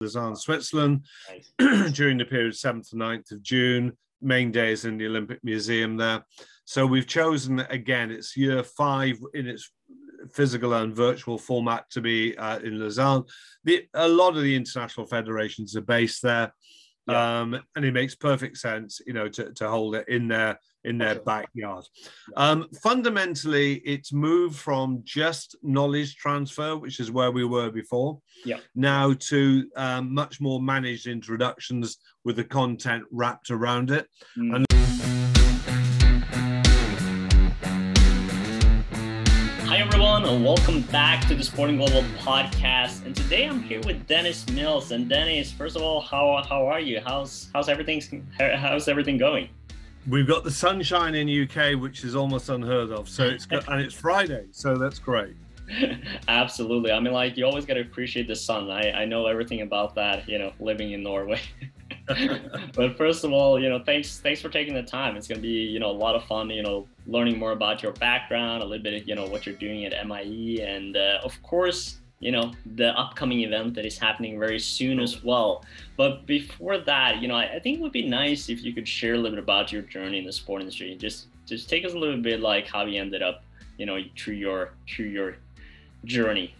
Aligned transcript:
Lausanne, 0.00 0.36
Switzerland, 0.36 1.04
during 1.92 2.16
the 2.16 2.24
period 2.24 2.54
7th 2.54 2.90
to 2.90 2.96
9th 2.96 3.32
of 3.32 3.42
June. 3.42 3.92
Main 4.22 4.50
days 4.50 4.84
in 4.84 4.98
the 4.98 5.06
Olympic 5.06 5.42
Museum 5.42 5.96
there. 5.96 6.24
So 6.64 6.86
we've 6.86 7.06
chosen 7.06 7.60
again, 7.70 8.10
it's 8.10 8.36
year 8.36 8.62
five 8.62 9.18
in 9.34 9.46
its 9.46 9.70
physical 10.32 10.74
and 10.74 10.94
virtual 10.94 11.38
format 11.38 11.84
to 11.90 12.00
be 12.00 12.36
uh, 12.36 12.58
in 12.58 12.78
Lausanne. 12.78 13.24
The, 13.64 13.86
a 13.94 14.08
lot 14.08 14.36
of 14.36 14.42
the 14.42 14.54
international 14.54 15.06
federations 15.06 15.76
are 15.76 15.82
based 15.82 16.22
there. 16.22 16.52
Yeah. 17.06 17.40
Um, 17.40 17.60
and 17.76 17.84
it 17.84 17.92
makes 17.92 18.14
perfect 18.14 18.58
sense, 18.58 19.00
you 19.06 19.14
know, 19.14 19.28
to, 19.28 19.52
to 19.54 19.68
hold 19.68 19.94
it 19.96 20.08
in 20.08 20.28
their 20.28 20.58
in 20.84 20.98
their 20.98 21.20
backyard. 21.20 21.84
Um, 22.36 22.68
fundamentally, 22.82 23.74
it's 23.84 24.12
moved 24.12 24.56
from 24.56 25.02
just 25.04 25.56
knowledge 25.62 26.16
transfer, 26.16 26.76
which 26.76 27.00
is 27.00 27.10
where 27.10 27.30
we 27.30 27.44
were 27.44 27.70
before, 27.70 28.20
yeah. 28.44 28.58
now 28.74 29.14
to 29.14 29.68
um, 29.76 30.14
much 30.14 30.40
more 30.40 30.60
managed 30.60 31.06
introductions 31.06 31.98
with 32.24 32.36
the 32.36 32.44
content 32.44 33.04
wrapped 33.10 33.50
around 33.50 33.90
it. 33.90 34.06
Mm. 34.38 34.56
And 34.56 34.66
everyone, 39.80 40.24
and 40.24 40.44
welcome 40.44 40.80
back 40.82 41.26
to 41.28 41.34
the 41.34 41.42
Sporting 41.44 41.76
Global 41.76 42.02
podcast. 42.18 43.04
And 43.06 43.14
today 43.14 43.46
I'm 43.46 43.62
here 43.62 43.80
with 43.84 44.06
Dennis 44.06 44.48
Mills. 44.50 44.92
And 44.92 45.08
Dennis, 45.08 45.52
first 45.52 45.76
of 45.76 45.82
all, 45.82 46.00
how 46.00 46.42
how 46.48 46.66
are 46.66 46.80
you? 46.80 47.00
How's 47.04 47.48
how's 47.54 47.68
everything 47.68 48.26
how's 48.38 48.88
everything 48.88 49.18
going? 49.18 49.48
We've 50.08 50.26
got 50.26 50.44
the 50.44 50.50
sunshine 50.50 51.14
in 51.14 51.28
UK, 51.28 51.78
which 51.80 52.04
is 52.04 52.16
almost 52.16 52.48
unheard 52.48 52.90
of. 52.90 53.08
So 53.08 53.24
it's 53.24 53.46
and 53.68 53.80
it's 53.80 53.94
Friday, 53.94 54.46
so 54.50 54.76
that's 54.76 54.98
great. 54.98 55.36
Absolutely. 56.28 56.92
I 56.92 57.00
mean, 57.00 57.12
like 57.12 57.36
you 57.36 57.44
always 57.44 57.64
got 57.64 57.74
to 57.74 57.80
appreciate 57.80 58.26
the 58.26 58.36
sun. 58.36 58.70
I 58.70 58.90
I 58.92 59.04
know 59.04 59.26
everything 59.26 59.60
about 59.60 59.94
that. 59.96 60.28
You 60.28 60.38
know, 60.38 60.52
living 60.58 60.92
in 60.92 61.02
Norway. 61.02 61.40
but 62.74 62.96
first 62.96 63.24
of 63.24 63.32
all, 63.32 63.60
you 63.60 63.68
know, 63.68 63.82
thanks 63.84 64.18
thanks 64.18 64.40
for 64.40 64.48
taking 64.48 64.74
the 64.74 64.82
time. 64.82 65.16
It's 65.16 65.28
gonna 65.28 65.40
be 65.40 65.48
you 65.48 65.78
know 65.78 65.90
a 65.90 65.98
lot 66.06 66.14
of 66.14 66.24
fun. 66.24 66.50
You 66.50 66.62
know, 66.62 66.88
learning 67.06 67.38
more 67.38 67.52
about 67.52 67.82
your 67.82 67.92
background, 67.92 68.62
a 68.62 68.66
little 68.66 68.82
bit, 68.82 69.06
you 69.06 69.14
know, 69.14 69.26
what 69.26 69.46
you're 69.46 69.54
doing 69.56 69.84
at 69.84 70.06
MIE, 70.06 70.60
and 70.62 70.96
uh, 70.96 71.20
of 71.22 71.40
course, 71.42 72.00
you 72.20 72.30
know, 72.30 72.52
the 72.76 72.96
upcoming 72.98 73.40
event 73.40 73.74
that 73.74 73.84
is 73.84 73.98
happening 73.98 74.38
very 74.38 74.58
soon 74.58 75.00
as 75.00 75.24
well. 75.24 75.64
But 75.96 76.26
before 76.26 76.78
that, 76.78 77.20
you 77.20 77.28
know, 77.28 77.34
I, 77.34 77.56
I 77.56 77.58
think 77.58 77.78
it 77.78 77.82
would 77.82 77.92
be 77.92 78.06
nice 78.06 78.48
if 78.48 78.62
you 78.62 78.72
could 78.72 78.86
share 78.86 79.14
a 79.14 79.16
little 79.16 79.32
bit 79.36 79.42
about 79.42 79.72
your 79.72 79.82
journey 79.82 80.18
in 80.18 80.26
the 80.26 80.32
sport 80.32 80.60
industry. 80.60 80.94
Just 80.96 81.26
just 81.46 81.68
take 81.68 81.84
us 81.84 81.94
a 81.94 81.98
little 81.98 82.20
bit 82.20 82.40
like 82.40 82.66
how 82.68 82.84
you 82.84 83.00
ended 83.00 83.22
up, 83.22 83.42
you 83.78 83.86
know, 83.86 83.98
through 84.16 84.34
your 84.34 84.72
through 84.86 85.06
your 85.06 85.36
journey 86.04 86.54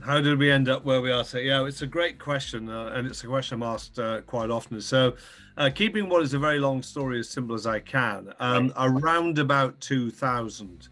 how 0.00 0.20
did 0.20 0.38
we 0.38 0.50
end 0.50 0.68
up 0.68 0.84
where 0.84 1.00
we 1.00 1.10
are? 1.10 1.24
So 1.24 1.38
yeah, 1.38 1.64
it's 1.64 1.82
a 1.82 1.86
great 1.86 2.18
question, 2.18 2.68
uh, 2.68 2.92
and 2.94 3.06
it's 3.06 3.24
a 3.24 3.26
question 3.26 3.62
I'm 3.62 3.62
asked 3.62 3.98
uh, 3.98 4.20
quite 4.22 4.50
often. 4.50 4.80
So, 4.80 5.14
uh, 5.56 5.70
keeping 5.74 6.08
what 6.08 6.22
is 6.22 6.34
a 6.34 6.38
very 6.38 6.58
long 6.58 6.82
story 6.82 7.18
as 7.18 7.28
simple 7.28 7.54
as 7.54 7.66
I 7.66 7.80
can, 7.80 8.32
um, 8.38 8.72
around 8.76 9.38
about 9.38 9.80
2000, 9.80 10.88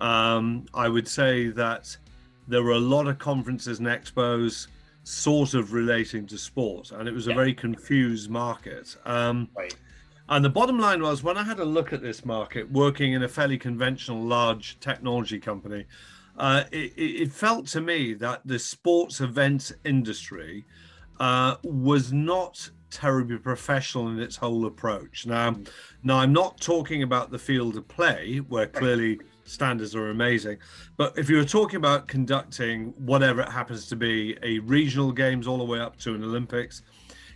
um, 0.00 0.66
I 0.74 0.88
would 0.88 1.06
say 1.06 1.48
that 1.48 1.96
there 2.50 2.62
were 2.62 2.72
a 2.72 2.78
lot 2.78 3.06
of 3.06 3.18
conferences 3.18 3.78
and 3.78 3.88
expos 3.88 4.66
sort 5.04 5.54
of 5.54 5.72
relating 5.72 6.26
to 6.26 6.38
sport, 6.38 6.92
and 6.92 7.08
it 7.08 7.14
was 7.14 7.26
a 7.26 7.30
yeah. 7.30 7.36
very 7.36 7.54
confused 7.54 8.30
market. 8.30 8.96
Um, 9.04 9.48
right. 9.56 9.74
And 10.28 10.44
the 10.44 10.50
bottom 10.50 10.78
line 10.78 11.02
was 11.02 11.24
when 11.24 11.36
I 11.36 11.42
had 11.42 11.58
a 11.58 11.64
look 11.64 11.92
at 11.92 12.02
this 12.02 12.24
market, 12.24 12.70
working 12.70 13.14
in 13.14 13.22
a 13.22 13.28
fairly 13.28 13.58
conventional 13.58 14.22
large 14.22 14.78
technology 14.78 15.40
company 15.40 15.86
uh, 16.40 16.64
it, 16.72 16.92
it, 16.96 17.32
felt 17.32 17.66
to 17.66 17.80
me 17.82 18.14
that 18.14 18.40
the 18.46 18.58
sports 18.58 19.20
events 19.20 19.72
industry 19.84 20.64
uh, 21.20 21.56
was 21.62 22.14
not 22.14 22.70
terribly 22.90 23.36
professional 23.36 24.08
in 24.08 24.18
its 24.18 24.36
whole 24.36 24.64
approach. 24.64 25.26
Now, 25.26 25.50
mm. 25.50 25.68
now 26.02 26.16
I'm 26.16 26.32
not 26.32 26.58
talking 26.58 27.02
about 27.02 27.30
the 27.30 27.38
field 27.38 27.76
of 27.76 27.86
play 27.88 28.38
where 28.38 28.66
clearly 28.66 29.20
standards 29.50 29.94
are 29.94 30.10
amazing, 30.10 30.58
but 30.96 31.16
if 31.18 31.28
you 31.28 31.36
were 31.36 31.44
talking 31.44 31.76
about 31.76 32.08
conducting 32.08 32.94
whatever 32.96 33.42
it 33.42 33.48
happens 33.48 33.86
to 33.88 33.96
be, 33.96 34.36
a 34.42 34.58
regional 34.60 35.12
games 35.12 35.46
all 35.46 35.58
the 35.58 35.64
way 35.64 35.80
up 35.80 35.98
to 35.98 36.14
an 36.14 36.22
Olympics, 36.22 36.82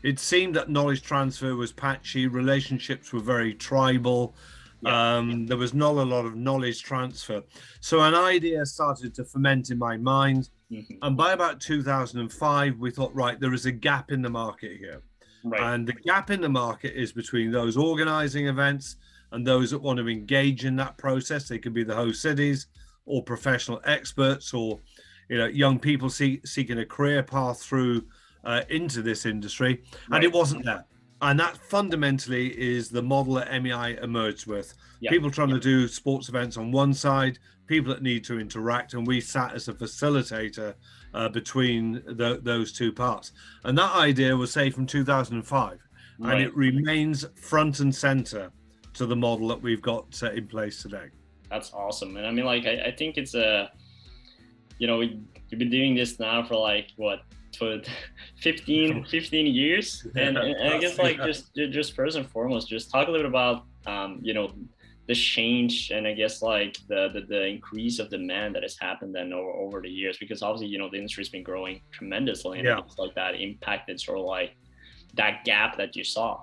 it 0.02 0.18
seemed 0.18 0.54
that 0.54 0.68
knowledge 0.68 1.02
transfer 1.02 1.56
was 1.56 1.72
patchy, 1.72 2.26
relationships 2.26 3.12
were 3.12 3.20
very 3.20 3.54
tribal. 3.54 4.34
Yeah. 4.82 5.16
Um, 5.16 5.46
there 5.46 5.56
was 5.56 5.72
not 5.72 5.92
a 5.92 6.02
lot 6.02 6.26
of 6.26 6.36
knowledge 6.36 6.82
transfer. 6.82 7.42
So 7.80 8.02
an 8.02 8.14
idea 8.14 8.66
started 8.66 9.14
to 9.14 9.24
ferment 9.24 9.70
in 9.70 9.78
my 9.78 9.96
mind. 9.96 10.50
Mm-hmm. 10.70 10.96
And 11.00 11.16
by 11.16 11.32
about 11.32 11.58
2005, 11.60 12.78
we 12.78 12.90
thought, 12.90 13.14
right, 13.14 13.40
there 13.40 13.54
is 13.54 13.64
a 13.64 13.72
gap 13.72 14.12
in 14.12 14.20
the 14.20 14.28
market 14.28 14.76
here. 14.76 15.00
Right. 15.42 15.60
And 15.60 15.86
the 15.86 15.94
gap 15.94 16.30
in 16.30 16.42
the 16.42 16.50
market 16.50 16.94
is 16.94 17.12
between 17.12 17.50
those 17.50 17.78
organizing 17.78 18.46
events 18.46 18.96
and 19.34 19.46
those 19.46 19.70
that 19.70 19.80
want 19.80 19.98
to 19.98 20.08
engage 20.08 20.64
in 20.64 20.76
that 20.76 20.96
process. 20.96 21.48
They 21.48 21.58
could 21.58 21.74
be 21.74 21.84
the 21.84 21.94
host 21.94 22.22
cities 22.22 22.66
or 23.06 23.22
professional 23.22 23.80
experts 23.84 24.54
or 24.54 24.80
you 25.28 25.38
know 25.38 25.46
young 25.46 25.78
people 25.78 26.08
see, 26.08 26.40
seeking 26.44 26.78
a 26.78 26.86
career 26.86 27.22
path 27.22 27.62
through 27.62 28.04
uh, 28.44 28.62
into 28.70 29.02
this 29.02 29.26
industry. 29.26 29.82
Right. 30.08 30.16
And 30.16 30.24
it 30.24 30.32
wasn't 30.32 30.64
there 30.64 30.84
and 31.24 31.40
that 31.40 31.56
fundamentally 31.56 32.48
is 32.48 32.90
the 32.90 33.02
model 33.02 33.34
that 33.34 33.62
MEI 33.62 33.96
emerged 34.02 34.46
with. 34.46 34.74
Yep. 35.00 35.10
People 35.10 35.30
trying 35.30 35.48
yep. 35.48 35.62
to 35.62 35.68
do 35.68 35.88
sports 35.88 36.28
events 36.28 36.58
on 36.58 36.70
one 36.70 36.92
side, 36.92 37.38
people 37.66 37.92
that 37.94 38.02
need 38.02 38.24
to 38.24 38.38
interact, 38.38 38.92
and 38.92 39.06
we 39.06 39.22
sat 39.22 39.54
as 39.54 39.68
a 39.68 39.72
facilitator 39.72 40.74
uh, 41.14 41.30
between 41.30 42.02
the, 42.04 42.40
those 42.42 42.72
two 42.72 42.92
parts. 42.92 43.32
And 43.64 43.78
that 43.78 43.94
idea 43.94 44.36
was, 44.36 44.52
say, 44.52 44.68
from 44.68 44.86
2005, 44.86 45.78
right. 46.18 46.32
and 46.34 46.42
it 46.42 46.54
remains 46.54 47.24
front 47.36 47.80
and 47.80 47.94
center 47.94 48.50
to 48.94 49.06
the 49.06 49.16
model 49.16 49.48
that 49.48 49.60
we've 49.60 49.82
got 49.82 50.20
uh, 50.22 50.30
in 50.30 50.46
place 50.46 50.82
today. 50.82 51.08
That's 51.50 51.72
awesome, 51.72 52.16
and 52.16 52.26
I 52.26 52.30
mean, 52.30 52.44
like, 52.44 52.66
I, 52.66 52.86
I 52.86 52.90
think 52.90 53.16
it's 53.16 53.34
a, 53.34 53.70
you 54.78 54.86
know, 54.86 54.98
we, 54.98 55.20
you've 55.48 55.58
been 55.58 55.70
doing 55.70 55.94
this 55.94 56.18
now 56.18 56.42
for 56.42 56.56
like 56.56 56.88
what 56.96 57.20
for 57.56 57.80
15, 58.40 59.04
15 59.10 59.46
years. 59.46 60.06
And, 60.16 60.36
and, 60.36 60.74
I 60.74 60.78
guess 60.78 60.98
like 60.98 61.18
just 61.18 61.54
just 61.54 61.94
first 61.94 62.16
and 62.16 62.28
foremost, 62.28 62.68
just 62.68 62.90
talk 62.90 63.08
a 63.08 63.10
little 63.10 63.24
bit 63.24 63.30
about 63.30 63.64
um, 63.86 64.18
you 64.22 64.34
know 64.34 64.52
the 65.06 65.14
change 65.14 65.90
and 65.90 66.06
I 66.06 66.14
guess 66.14 66.40
like 66.40 66.78
the, 66.88 67.10
the, 67.12 67.20
the 67.20 67.46
increase 67.46 67.98
of 67.98 68.08
demand 68.08 68.54
that 68.54 68.62
has 68.62 68.78
happened 68.78 69.14
then 69.14 69.32
over, 69.32 69.50
over 69.50 69.80
the 69.82 69.88
years 69.88 70.16
because 70.16 70.42
obviously 70.42 70.68
you 70.68 70.78
know 70.78 70.88
the 70.88 70.96
industry's 70.96 71.28
been 71.28 71.42
growing 71.42 71.82
tremendously 71.92 72.58
and 72.60 72.66
yeah. 72.66 72.80
like 72.96 73.14
that 73.14 73.34
impacted 73.34 74.00
sort 74.00 74.18
of 74.18 74.24
like 74.24 74.56
that 75.14 75.44
gap 75.44 75.76
that 75.76 75.94
you 75.94 76.04
saw. 76.04 76.40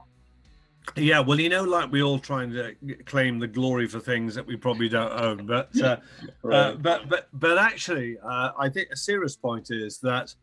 Yeah, 0.95 1.19
well, 1.19 1.39
you 1.39 1.49
know, 1.49 1.63
like 1.63 1.91
we 1.91 2.01
all 2.01 2.19
trying 2.19 2.51
to 2.53 2.75
claim 3.05 3.39
the 3.39 3.47
glory 3.47 3.87
for 3.87 3.99
things 3.99 4.35
that 4.35 4.45
we 4.45 4.55
probably 4.55 4.89
don't 4.89 5.11
own, 5.11 5.45
but 5.45 5.69
uh, 5.79 5.97
right. 6.43 6.57
uh, 6.57 6.75
but 6.75 7.07
but 7.07 7.27
but 7.33 7.57
actually, 7.57 8.17
uh, 8.19 8.51
I 8.57 8.67
think 8.67 8.89
a 8.91 8.97
serious 8.97 9.35
point 9.35 9.67
is 9.69 9.99
that 9.99 10.33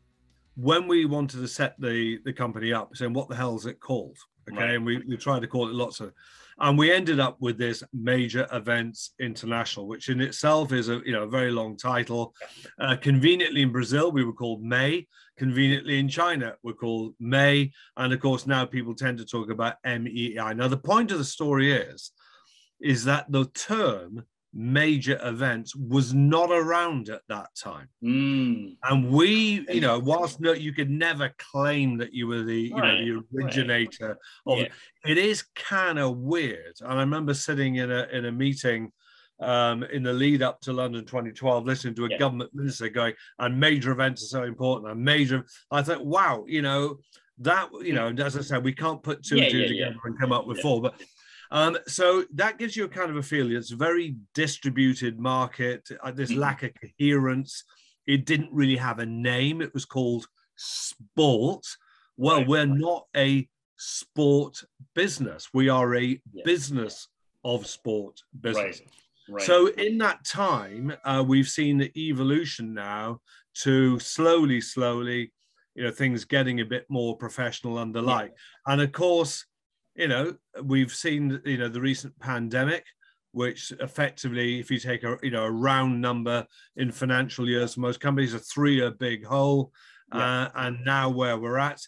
when 0.56 0.86
we 0.86 1.04
wanted 1.06 1.40
to 1.40 1.48
set 1.48 1.74
the 1.80 2.20
the 2.24 2.32
company 2.32 2.72
up, 2.72 2.96
saying 2.96 3.12
what 3.12 3.28
the 3.28 3.34
hell 3.34 3.56
is 3.56 3.66
it 3.66 3.80
called? 3.80 4.16
Okay, 4.50 4.58
right. 4.58 4.74
and 4.74 4.86
we, 4.86 4.98
we 5.08 5.16
tried 5.16 5.40
to 5.40 5.46
call 5.46 5.68
it 5.68 5.74
lots 5.74 6.00
of, 6.00 6.12
and 6.60 6.76
we 6.76 6.92
ended 6.92 7.20
up 7.20 7.36
with 7.40 7.58
this 7.58 7.82
major 7.92 8.46
events 8.52 9.14
international, 9.20 9.86
which 9.86 10.08
in 10.08 10.20
itself 10.20 10.72
is 10.72 10.88
a 10.88 11.00
you 11.04 11.12
know 11.12 11.22
a 11.22 11.28
very 11.28 11.50
long 11.50 11.76
title. 11.76 12.34
Uh, 12.80 12.96
conveniently 12.96 13.62
in 13.62 13.72
Brazil, 13.72 14.10
we 14.10 14.24
were 14.24 14.32
called 14.32 14.62
May. 14.62 15.06
Conveniently 15.36 16.00
in 16.00 16.08
China, 16.08 16.56
we're 16.64 16.72
called 16.72 17.14
May, 17.20 17.70
and 17.96 18.12
of 18.12 18.20
course 18.20 18.46
now 18.46 18.64
people 18.64 18.94
tend 18.94 19.18
to 19.18 19.24
talk 19.24 19.50
about 19.50 19.76
MEI. 19.84 20.54
Now 20.54 20.68
the 20.68 20.76
point 20.76 21.12
of 21.12 21.18
the 21.18 21.24
story 21.24 21.72
is, 21.72 22.10
is 22.80 23.04
that 23.04 23.30
the 23.30 23.44
term 23.46 24.24
major 24.54 25.20
events 25.22 25.76
was 25.76 26.14
not 26.14 26.50
around 26.50 27.10
at 27.10 27.22
that 27.28 27.48
time. 27.54 27.88
Mm. 28.02 28.76
And 28.82 29.10
we, 29.10 29.66
you 29.68 29.80
know, 29.80 29.98
whilst 29.98 30.40
no, 30.40 30.52
you 30.52 30.72
could 30.72 30.90
never 30.90 31.32
claim 31.38 31.98
that 31.98 32.14
you 32.14 32.26
were 32.26 32.42
the, 32.42 32.60
you 32.60 32.76
right. 32.76 33.04
know, 33.04 33.22
the 33.22 33.36
originator 33.36 34.18
right. 34.46 34.52
of 34.52 34.58
yeah. 34.60 35.10
it 35.10 35.18
is 35.18 35.44
kind 35.54 35.98
of 35.98 36.16
weird. 36.16 36.74
And 36.80 36.92
I 36.92 37.00
remember 37.00 37.34
sitting 37.34 37.76
in 37.76 37.90
a 37.90 38.06
in 38.12 38.24
a 38.24 38.32
meeting 38.32 38.92
um, 39.40 39.84
in 39.84 40.02
the 40.02 40.12
lead 40.12 40.42
up 40.42 40.60
to 40.62 40.72
London 40.72 41.04
2012, 41.04 41.64
listening 41.64 41.94
to 41.94 42.06
a 42.06 42.10
yeah. 42.10 42.18
government 42.18 42.50
minister 42.54 42.88
going, 42.88 43.14
and 43.38 43.58
major 43.58 43.92
events 43.92 44.22
are 44.22 44.26
so 44.26 44.42
important. 44.44 44.90
And 44.90 45.02
major, 45.02 45.46
I 45.70 45.82
thought, 45.82 46.04
wow, 46.04 46.44
you 46.48 46.62
know, 46.62 46.98
that, 47.38 47.68
you 47.82 47.92
know, 47.92 48.08
as 48.08 48.36
I 48.36 48.40
said, 48.40 48.64
we 48.64 48.72
can't 48.72 49.02
put 49.02 49.22
two 49.22 49.36
yeah, 49.36 49.44
and 49.44 49.52
two 49.52 49.68
together 49.68 49.96
and 50.04 50.18
come 50.18 50.32
up 50.32 50.46
with 50.46 50.60
four, 50.60 50.82
but 50.82 51.00
um, 51.50 51.78
so 51.86 52.24
that 52.34 52.58
gives 52.58 52.76
you 52.76 52.84
a 52.84 52.88
kind 52.88 53.10
of 53.10 53.16
a 53.16 53.22
feeling. 53.22 53.56
It's 53.56 53.72
a 53.72 53.76
very 53.76 54.16
distributed 54.34 55.18
market. 55.18 55.88
Uh, 56.02 56.10
there's 56.10 56.30
mm-hmm. 56.30 56.40
lack 56.40 56.62
of 56.62 56.70
coherence. 56.74 57.64
It 58.06 58.26
didn't 58.26 58.52
really 58.52 58.76
have 58.76 58.98
a 58.98 59.06
name. 59.06 59.60
It 59.60 59.74
was 59.74 59.84
called 59.84 60.26
sport. 60.56 61.64
Well, 62.16 62.38
right. 62.38 62.48
we're 62.48 62.66
not 62.66 63.06
a 63.16 63.48
sport 63.76 64.62
business. 64.94 65.48
We 65.54 65.68
are 65.68 65.94
a 65.96 66.20
yeah. 66.32 66.42
business 66.44 67.08
of 67.44 67.66
sport 67.66 68.20
business. 68.40 68.80
Right. 68.80 68.90
Right. 69.30 69.46
So 69.46 69.66
in 69.68 69.98
that 69.98 70.24
time, 70.24 70.94
uh, 71.04 71.22
we've 71.26 71.48
seen 71.48 71.76
the 71.76 71.92
evolution 71.96 72.72
now 72.72 73.20
to 73.62 73.98
slowly, 73.98 74.60
slowly 74.60 75.32
you 75.78 75.84
know 75.84 75.92
things 75.92 76.24
getting 76.24 76.60
a 76.60 76.64
bit 76.64 76.84
more 76.88 77.16
professional 77.16 77.78
and 77.78 77.94
the 77.94 78.02
like. 78.02 78.32
Yeah. 78.66 78.72
And 78.72 78.82
of 78.82 78.90
course, 78.90 79.46
you 79.98 80.08
know 80.08 80.34
we've 80.62 80.92
seen 80.92 81.40
you 81.44 81.58
know 81.58 81.68
the 81.68 81.80
recent 81.80 82.18
pandemic, 82.20 82.84
which 83.32 83.72
effectively, 83.80 84.60
if 84.60 84.70
you 84.70 84.78
take 84.78 85.02
a 85.02 85.18
you 85.22 85.30
know 85.30 85.44
a 85.44 85.50
round 85.50 86.00
number 86.00 86.46
in 86.76 86.90
financial 86.92 87.48
years, 87.48 87.76
most 87.76 88.00
companies 88.00 88.32
a 88.32 88.38
three-year 88.38 88.92
big 88.92 89.26
hole, 89.26 89.72
yeah. 90.14 90.44
uh, 90.44 90.50
and 90.54 90.84
now 90.84 91.10
where 91.10 91.36
we're 91.36 91.58
at, 91.58 91.80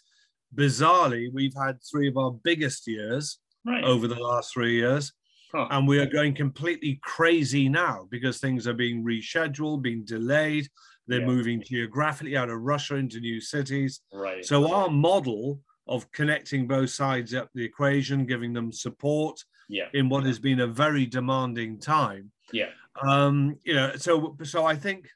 bizarrely, 0.53 1.29
we've 1.33 1.55
had 1.57 1.79
three 1.89 2.07
of 2.07 2.17
our 2.17 2.31
biggest 2.31 2.85
years 2.87 3.39
right. 3.65 3.83
over 3.83 4.07
the 4.07 4.19
last 4.19 4.53
three 4.53 4.75
years. 4.75 5.13
Huh. 5.53 5.67
And 5.69 5.87
we 5.87 5.99
are 5.99 6.05
going 6.05 6.33
completely 6.33 6.99
crazy 7.03 7.67
now 7.67 8.07
because 8.09 8.39
things 8.39 8.67
are 8.67 8.73
being 8.73 9.03
rescheduled, 9.03 9.81
being 9.81 10.05
delayed. 10.05 10.69
They're 11.07 11.19
yeah. 11.19 11.25
moving 11.25 11.61
geographically 11.61 12.37
out 12.37 12.49
of 12.49 12.61
Russia 12.61 12.95
into 12.95 13.19
new 13.19 13.41
cities. 13.41 13.99
Right. 14.13 14.45
So 14.45 14.73
our 14.73 14.89
model 14.89 15.59
of 15.91 16.09
connecting 16.11 16.67
both 16.67 16.89
sides 16.89 17.33
up 17.33 17.49
the 17.53 17.63
equation, 17.63 18.25
giving 18.25 18.53
them 18.53 18.71
support 18.71 19.43
yeah. 19.67 19.87
in 19.93 20.07
what 20.07 20.25
has 20.25 20.39
been 20.39 20.61
a 20.61 20.67
very 20.67 21.05
demanding 21.05 21.79
time. 21.79 22.31
Yeah. 22.53 22.69
Um, 23.01 23.57
you 23.63 23.73
know, 23.73 23.95
so 23.97 24.37
so 24.43 24.65
I 24.65 24.75
think, 24.75 25.09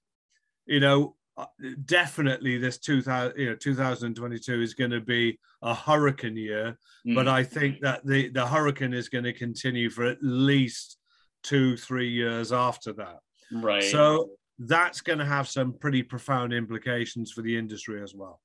you 0.66 0.82
know, 0.82 1.16
uh, 1.38 1.46
definitely 1.86 2.58
this 2.58 2.78
2000 2.78 3.38
you 3.38 3.50
know 3.50 3.56
2022 3.56 4.62
is 4.62 4.74
going 4.74 4.92
to 4.92 5.02
be 5.02 5.38
a 5.62 5.76
hurricane 5.76 6.38
year 6.38 6.78
mm. 7.06 7.14
but 7.14 7.28
i 7.28 7.44
think 7.44 7.82
that 7.82 8.06
the 8.06 8.30
the 8.30 8.48
hurricane 8.48 8.94
is 8.94 9.10
going 9.10 9.26
to 9.26 9.34
continue 9.34 9.90
for 9.90 10.06
at 10.06 10.18
least 10.22 10.98
two 11.44 11.76
three 11.76 12.08
years 12.08 12.54
after 12.54 12.94
that 12.94 13.20
right 13.52 13.84
so 13.84 14.30
that's 14.60 15.02
going 15.02 15.20
to 15.20 15.26
have 15.26 15.50
some 15.50 15.74
pretty 15.74 16.02
profound 16.02 16.54
implications 16.54 17.34
for 17.34 17.42
the 17.42 17.58
industry 17.58 18.02
as 18.02 18.16
well 18.16 18.40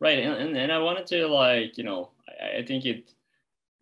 right 0.00 0.18
and, 0.18 0.56
and 0.56 0.72
i 0.72 0.78
wanted 0.78 1.06
to 1.06 1.26
like 1.26 1.78
you 1.78 1.84
know 1.84 2.10
i, 2.28 2.58
I 2.58 2.64
think 2.64 2.84
it 2.84 3.12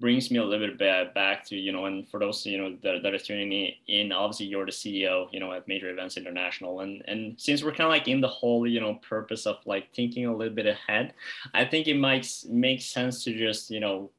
brings 0.00 0.30
me 0.30 0.38
a 0.38 0.44
little 0.44 0.68
bit 0.76 1.14
back 1.14 1.44
to 1.46 1.56
you 1.56 1.72
know 1.72 1.86
and 1.86 2.08
for 2.08 2.20
those 2.20 2.46
you 2.46 2.56
know 2.56 2.76
that, 2.82 3.02
that 3.02 3.14
are 3.14 3.18
tuning 3.18 3.72
in 3.88 4.12
obviously 4.12 4.46
you're 4.46 4.66
the 4.66 4.72
ceo 4.72 5.26
you 5.32 5.40
know 5.40 5.52
at 5.52 5.66
major 5.66 5.90
events 5.90 6.16
international 6.16 6.80
and 6.80 7.02
and 7.08 7.40
since 7.40 7.64
we're 7.64 7.70
kind 7.70 7.82
of 7.82 7.88
like 7.88 8.06
in 8.06 8.20
the 8.20 8.28
whole 8.28 8.66
you 8.66 8.80
know 8.80 8.94
purpose 8.96 9.46
of 9.46 9.56
like 9.66 9.92
thinking 9.94 10.26
a 10.26 10.36
little 10.36 10.54
bit 10.54 10.66
ahead 10.66 11.14
i 11.54 11.64
think 11.64 11.88
it 11.88 11.96
might 11.96 12.28
make 12.48 12.80
sense 12.80 13.24
to 13.24 13.36
just 13.36 13.70
you 13.70 13.80
know 13.80 14.10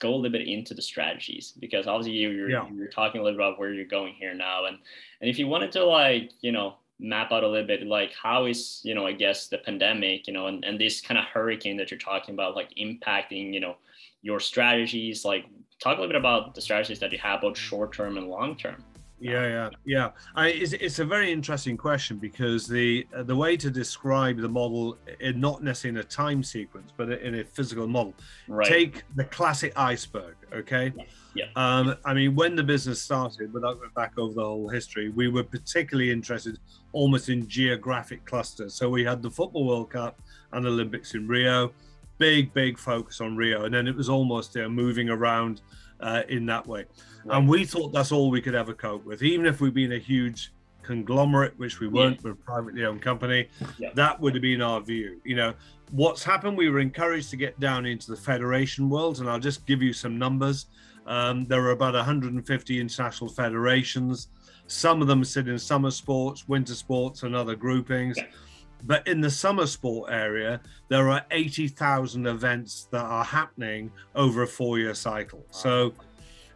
go 0.00 0.14
a 0.14 0.16
little 0.16 0.30
bit 0.30 0.46
into 0.46 0.74
the 0.74 0.82
strategies 0.82 1.54
because 1.58 1.86
obviously 1.86 2.12
you're 2.12 2.50
yeah. 2.50 2.66
you're 2.72 2.88
talking 2.88 3.20
a 3.20 3.24
little 3.24 3.38
bit 3.38 3.46
about 3.46 3.58
where 3.58 3.72
you're 3.72 3.84
going 3.84 4.14
here 4.14 4.34
now 4.34 4.64
and 4.66 4.78
and 5.20 5.30
if 5.30 5.38
you 5.38 5.46
wanted 5.46 5.70
to 5.70 5.84
like 5.84 6.32
you 6.40 6.52
know 6.52 6.74
map 7.00 7.30
out 7.30 7.44
a 7.44 7.48
little 7.48 7.66
bit 7.66 7.86
like 7.86 8.12
how 8.20 8.46
is 8.46 8.80
you 8.82 8.92
know 8.92 9.06
i 9.06 9.12
guess 9.12 9.46
the 9.46 9.58
pandemic 9.58 10.26
you 10.26 10.32
know 10.32 10.48
and, 10.48 10.64
and 10.64 10.80
this 10.80 11.00
kind 11.00 11.16
of 11.16 11.24
hurricane 11.26 11.76
that 11.76 11.90
you're 11.90 11.98
talking 11.98 12.34
about 12.34 12.56
like 12.56 12.70
impacting 12.76 13.54
you 13.54 13.60
know 13.60 13.76
your 14.22 14.40
strategies? 14.40 15.24
Like 15.24 15.46
talk 15.80 15.98
a 15.98 16.00
little 16.00 16.08
bit 16.08 16.20
about 16.20 16.54
the 16.54 16.60
strategies 16.60 17.00
that 17.00 17.12
you 17.12 17.18
have 17.18 17.40
both 17.40 17.54
mm-hmm. 17.54 17.68
short 17.68 17.92
term 17.92 18.18
and 18.18 18.28
long 18.28 18.56
term 18.56 18.84
yeah 19.20 19.46
yeah 19.46 19.70
yeah. 19.84 20.10
I, 20.34 20.48
it's, 20.48 20.72
it's 20.72 20.98
a 20.98 21.04
very 21.04 21.32
interesting 21.32 21.76
question 21.76 22.18
because 22.18 22.66
the 22.66 23.06
uh, 23.16 23.22
the 23.22 23.34
way 23.34 23.56
to 23.56 23.70
describe 23.70 24.38
the 24.38 24.48
model 24.48 24.96
in 25.20 25.40
not 25.40 25.62
necessarily 25.62 26.00
in 26.00 26.04
a 26.04 26.08
time 26.08 26.42
sequence 26.42 26.92
but 26.96 27.10
in 27.10 27.36
a 27.36 27.44
physical 27.44 27.86
model. 27.86 28.14
Right. 28.46 28.66
take 28.66 29.02
the 29.16 29.24
classic 29.24 29.72
iceberg 29.76 30.36
okay? 30.54 30.92
Yeah, 30.96 31.04
yeah. 31.34 31.44
Um, 31.56 31.96
i 32.04 32.14
mean 32.14 32.34
when 32.34 32.56
the 32.56 32.62
business 32.62 33.00
started 33.02 33.52
without 33.52 33.78
going 33.78 33.90
back 33.94 34.18
over 34.18 34.34
the 34.34 34.44
whole 34.44 34.68
history 34.68 35.10
we 35.10 35.28
were 35.28 35.44
particularly 35.44 36.10
interested 36.10 36.58
almost 36.92 37.28
in 37.28 37.46
geographic 37.48 38.24
clusters. 38.24 38.74
So 38.74 38.88
we 38.88 39.04
had 39.04 39.22
the 39.22 39.30
football 39.30 39.66
world 39.66 39.90
cup 39.90 40.20
and 40.52 40.66
olympics 40.66 41.14
in 41.14 41.26
rio 41.28 41.72
big, 42.18 42.52
big 42.52 42.78
focus 42.78 43.20
on 43.20 43.36
Rio, 43.36 43.64
and 43.64 43.72
then 43.72 43.86
it 43.86 43.96
was 43.96 44.08
almost 44.08 44.56
uh, 44.56 44.68
moving 44.68 45.08
around 45.08 45.62
uh, 46.00 46.22
in 46.28 46.46
that 46.46 46.66
way. 46.66 46.84
Right. 47.24 47.38
And 47.38 47.48
we 47.48 47.64
thought 47.64 47.92
that's 47.92 48.12
all 48.12 48.30
we 48.30 48.40
could 48.40 48.54
ever 48.54 48.74
cope 48.74 49.04
with, 49.04 49.22
even 49.22 49.46
if 49.46 49.60
we'd 49.60 49.74
been 49.74 49.92
a 49.92 49.98
huge 49.98 50.52
conglomerate, 50.82 51.52
which 51.58 51.80
we 51.80 51.88
weren't, 51.88 52.16
yeah. 52.16 52.22
we're 52.24 52.30
a 52.32 52.36
privately 52.36 52.84
owned 52.84 53.02
company. 53.02 53.48
Yeah. 53.78 53.90
That 53.94 54.20
would 54.20 54.34
have 54.34 54.42
been 54.42 54.62
our 54.62 54.80
view. 54.80 55.20
You 55.24 55.36
know, 55.36 55.54
what's 55.90 56.24
happened? 56.24 56.56
We 56.56 56.70
were 56.70 56.80
encouraged 56.80 57.30
to 57.30 57.36
get 57.36 57.58
down 57.60 57.84
into 57.86 58.10
the 58.10 58.16
federation 58.16 58.88
world, 58.88 59.20
and 59.20 59.28
I'll 59.28 59.38
just 59.38 59.66
give 59.66 59.82
you 59.82 59.92
some 59.92 60.18
numbers. 60.18 60.66
Um, 61.06 61.46
there 61.46 61.62
are 61.64 61.72
about 61.72 61.94
150 61.94 62.80
international 62.80 63.30
federations. 63.30 64.28
Some 64.66 65.00
of 65.00 65.08
them 65.08 65.24
sit 65.24 65.48
in 65.48 65.58
summer 65.58 65.90
sports, 65.90 66.48
winter 66.48 66.74
sports, 66.74 67.22
and 67.22 67.34
other 67.34 67.54
groupings. 67.54 68.16
Yeah. 68.18 68.24
But 68.84 69.06
in 69.06 69.20
the 69.20 69.30
summer 69.30 69.66
sport 69.66 70.10
area, 70.12 70.60
there 70.88 71.08
are 71.10 71.24
80,000 71.30 72.26
events 72.26 72.88
that 72.90 73.04
are 73.04 73.24
happening 73.24 73.90
over 74.14 74.42
a 74.42 74.46
four 74.46 74.78
year 74.78 74.94
cycle. 74.94 75.44
So, 75.50 75.92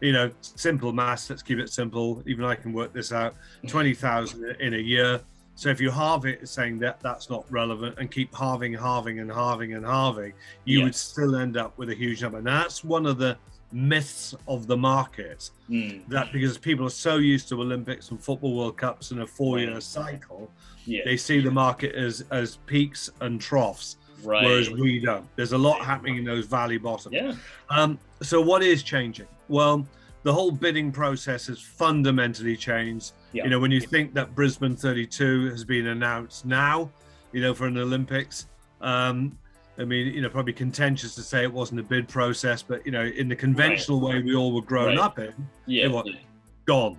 you 0.00 0.12
know, 0.12 0.30
simple 0.40 0.92
maths, 0.92 1.30
let's 1.30 1.42
keep 1.42 1.58
it 1.58 1.70
simple. 1.70 2.22
Even 2.26 2.44
I 2.44 2.54
can 2.54 2.72
work 2.72 2.92
this 2.92 3.12
out 3.12 3.34
20,000 3.66 4.56
in 4.60 4.74
a 4.74 4.78
year. 4.78 5.20
So 5.54 5.68
if 5.68 5.80
you 5.80 5.90
halve 5.90 6.24
it, 6.24 6.48
saying 6.48 6.78
that 6.78 7.00
that's 7.00 7.28
not 7.28 7.44
relevant 7.50 7.98
and 7.98 8.10
keep 8.10 8.34
halving, 8.34 8.72
halving, 8.72 9.20
and 9.20 9.30
halving 9.30 9.74
and 9.74 9.84
halving, 9.84 10.32
you 10.64 10.78
yeah. 10.78 10.84
would 10.84 10.94
still 10.94 11.36
end 11.36 11.56
up 11.56 11.76
with 11.76 11.90
a 11.90 11.94
huge 11.94 12.22
number. 12.22 12.40
Now, 12.40 12.62
that's 12.62 12.82
one 12.82 13.04
of 13.04 13.18
the 13.18 13.36
myths 13.72 14.34
of 14.46 14.66
the 14.66 14.76
market 14.76 15.50
mm. 15.68 16.06
that 16.08 16.32
because 16.32 16.58
people 16.58 16.86
are 16.86 16.90
so 16.90 17.16
used 17.16 17.48
to 17.48 17.60
Olympics 17.60 18.10
and 18.10 18.22
football 18.22 18.56
World 18.56 18.76
Cups 18.76 19.10
in 19.10 19.20
a 19.20 19.26
four 19.26 19.58
year 19.58 19.80
cycle, 19.80 20.50
yeah. 20.84 21.02
they 21.04 21.16
see 21.16 21.40
the 21.40 21.50
market 21.50 21.94
as 21.94 22.24
as 22.30 22.56
peaks 22.66 23.10
and 23.20 23.40
troughs. 23.40 23.96
Right. 24.22 24.44
Whereas 24.44 24.70
we 24.70 25.00
don't. 25.00 25.26
There's 25.34 25.52
a 25.52 25.58
lot 25.58 25.84
happening 25.84 26.16
in 26.16 26.24
those 26.24 26.46
valley 26.46 26.78
bottoms. 26.78 27.14
Yeah. 27.14 27.34
Um, 27.70 27.98
so 28.20 28.40
what 28.40 28.62
is 28.62 28.84
changing? 28.84 29.26
Well, 29.48 29.84
the 30.22 30.32
whole 30.32 30.52
bidding 30.52 30.92
process 30.92 31.48
has 31.48 31.60
fundamentally 31.60 32.56
changed. 32.56 33.12
Yeah. 33.32 33.44
You 33.44 33.50
know, 33.50 33.58
when 33.58 33.72
you 33.72 33.80
think 33.80 34.14
that 34.14 34.34
Brisbane 34.34 34.76
32 34.76 35.50
has 35.50 35.64
been 35.64 35.88
announced 35.88 36.46
now, 36.46 36.90
you 37.32 37.40
know, 37.40 37.52
for 37.52 37.66
an 37.66 37.78
Olympics, 37.78 38.46
um, 38.80 39.36
I 39.78 39.84
mean, 39.84 40.08
you 40.08 40.20
know, 40.20 40.28
probably 40.28 40.52
contentious 40.52 41.14
to 41.14 41.22
say 41.22 41.42
it 41.42 41.52
wasn't 41.52 41.80
a 41.80 41.82
bid 41.82 42.08
process, 42.08 42.62
but 42.62 42.84
you 42.84 42.92
know, 42.92 43.04
in 43.04 43.28
the 43.28 43.36
conventional 43.36 44.00
right. 44.00 44.16
way 44.16 44.22
we 44.22 44.34
all 44.34 44.52
were 44.52 44.62
grown 44.62 44.96
right. 44.96 44.98
up 44.98 45.18
in, 45.18 45.34
yeah, 45.66 45.86
it 45.86 45.90
was 45.90 46.04
yeah. 46.06 46.18
gone. 46.66 46.98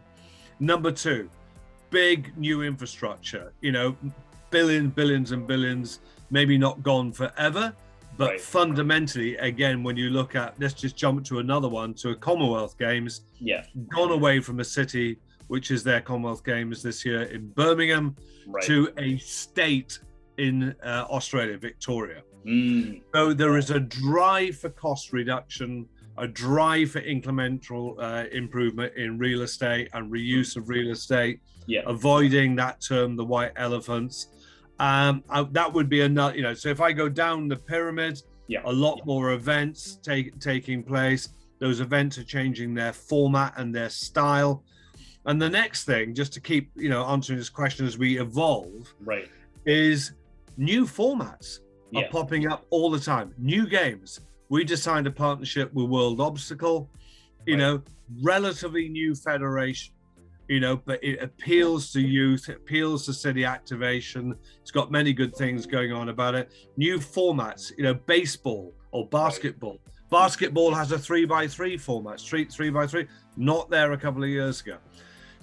Number 0.59 0.91
two, 0.91 1.29
big 1.89 2.35
new 2.37 2.63
infrastructure. 2.63 3.53
You 3.61 3.71
know, 3.71 3.97
billions, 4.49 4.93
billions, 4.93 5.31
and 5.31 5.45
billions. 5.45 5.99
Maybe 6.31 6.57
not 6.57 6.81
gone 6.81 7.11
forever, 7.11 7.73
but 8.17 8.29
right. 8.31 8.41
fundamentally, 8.41 9.35
again, 9.37 9.83
when 9.83 9.95
you 9.95 10.09
look 10.09 10.35
at, 10.35 10.59
let's 10.59 10.73
just 10.73 10.95
jump 10.95 11.23
to 11.25 11.39
another 11.39 11.69
one, 11.69 11.93
to 11.95 12.09
a 12.09 12.15
Commonwealth 12.15 12.77
Games. 12.79 13.21
Yeah. 13.39 13.63
Gone 13.89 14.11
away 14.11 14.39
from 14.39 14.59
a 14.59 14.63
city 14.63 15.19
which 15.47 15.69
is 15.69 15.83
their 15.83 16.01
Commonwealth 16.01 16.43
Games 16.43 16.81
this 16.81 17.05
year 17.05 17.23
in 17.23 17.49
Birmingham 17.49 18.15
to 18.63 18.91
a 18.97 19.17
state 19.17 19.99
in 20.37 20.75
uh, 20.83 21.05
Australia, 21.09 21.57
Victoria. 21.57 22.23
Mm. 22.45 23.01
So 23.13 23.33
there 23.33 23.57
is 23.57 23.69
a 23.69 23.79
drive 23.79 24.57
for 24.57 24.69
cost 24.69 25.13
reduction, 25.13 25.87
a 26.17 26.27
drive 26.27 26.91
for 26.91 27.01
incremental 27.01 27.95
uh, 27.99 28.27
improvement 28.31 28.93
in 28.95 29.17
real 29.17 29.41
estate 29.41 29.89
and 29.93 30.11
reuse 30.11 30.55
of 30.55 30.69
real 30.69 30.91
estate, 30.91 31.39
yeah. 31.67 31.81
avoiding 31.85 32.55
that 32.55 32.81
term, 32.81 33.15
the 33.15 33.25
white 33.25 33.51
elephants. 33.55 34.27
Um, 34.79 35.23
I, 35.29 35.43
that 35.51 35.71
would 35.71 35.89
be 35.89 36.01
another, 36.01 36.35
you 36.35 36.41
know, 36.41 36.53
so 36.53 36.69
if 36.69 36.81
I 36.81 36.91
go 36.91 37.07
down 37.07 37.47
the 37.47 37.55
pyramid, 37.55 38.21
yeah. 38.47 38.61
a 38.65 38.71
lot 38.71 38.97
yeah. 38.97 39.03
more 39.05 39.31
events 39.31 39.99
take, 40.03 40.39
taking 40.39 40.83
place. 40.83 41.29
Those 41.59 41.79
events 41.79 42.17
are 42.17 42.23
changing 42.23 42.73
their 42.73 42.91
format 42.91 43.53
and 43.57 43.73
their 43.73 43.89
style. 43.89 44.63
And 45.25 45.41
the 45.41 45.49
next 45.49 45.85
thing, 45.85 46.13
just 46.13 46.33
to 46.33 46.41
keep, 46.41 46.69
you 46.75 46.89
know, 46.89 47.05
answering 47.05 47.39
this 47.39 47.49
question 47.49 47.85
as 47.85 47.97
we 47.97 48.19
evolve, 48.19 48.93
right, 48.99 49.29
is 49.65 50.11
new 50.57 50.85
formats 50.85 51.59
yeah. 51.93 52.01
are 52.01 52.09
popping 52.09 52.47
up 52.47 52.65
all 52.69 52.89
the 52.89 52.99
time. 52.99 53.33
New 53.37 53.67
games. 53.67 54.19
We 54.49 54.65
just 54.65 54.83
signed 54.83 55.07
a 55.07 55.11
partnership 55.11 55.73
with 55.73 55.87
World 55.87 56.21
Obstacle, 56.21 56.89
you 57.45 57.55
right. 57.55 57.59
know, 57.59 57.81
relatively 58.21 58.89
new 58.89 59.15
federation, 59.15 59.93
you 60.47 60.59
know, 60.59 60.77
but 60.77 61.03
it 61.03 61.21
appeals 61.21 61.91
to 61.93 62.01
youth, 62.01 62.49
it 62.49 62.57
appeals 62.57 63.05
to 63.05 63.13
city 63.13 63.45
activation. 63.45 64.35
It's 64.61 64.71
got 64.71 64.91
many 64.91 65.13
good 65.13 65.35
things 65.35 65.65
going 65.65 65.91
on 65.91 66.09
about 66.09 66.35
it. 66.35 66.51
New 66.77 66.99
formats, 66.99 67.71
you 67.77 67.83
know, 67.83 67.93
baseball 67.93 68.73
or 68.91 69.07
basketball. 69.07 69.79
Right. 69.85 70.11
Basketball 70.11 70.73
has 70.73 70.91
a 70.91 70.99
three 70.99 71.25
by 71.25 71.47
three 71.47 71.77
format, 71.77 72.19
street 72.19 72.51
three 72.51 72.69
by 72.69 72.85
three, 72.85 73.07
not 73.35 73.69
there 73.71 73.93
a 73.93 73.97
couple 73.97 74.23
of 74.23 74.29
years 74.29 74.61
ago. 74.61 74.77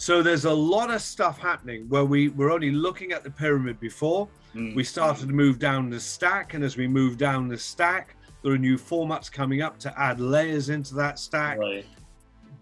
So 0.00 0.22
there's 0.22 0.46
a 0.46 0.52
lot 0.52 0.90
of 0.90 1.02
stuff 1.02 1.38
happening 1.38 1.86
where 1.88 2.04
we 2.04 2.28
were 2.30 2.50
only 2.50 2.70
looking 2.70 3.12
at 3.12 3.22
the 3.22 3.30
pyramid 3.30 3.78
before 3.78 4.28
Mm. 4.54 4.74
We 4.74 4.84
started 4.84 5.28
to 5.28 5.34
move 5.34 5.58
down 5.58 5.90
the 5.90 6.00
stack, 6.00 6.54
and 6.54 6.64
as 6.64 6.76
we 6.76 6.88
move 6.88 7.16
down 7.16 7.48
the 7.48 7.58
stack, 7.58 8.16
there 8.42 8.52
are 8.52 8.58
new 8.58 8.76
formats 8.76 9.30
coming 9.30 9.62
up 9.62 9.78
to 9.80 10.00
add 10.00 10.20
layers 10.20 10.70
into 10.70 10.94
that 10.94 11.18
stack. 11.18 11.58
Right. 11.58 11.86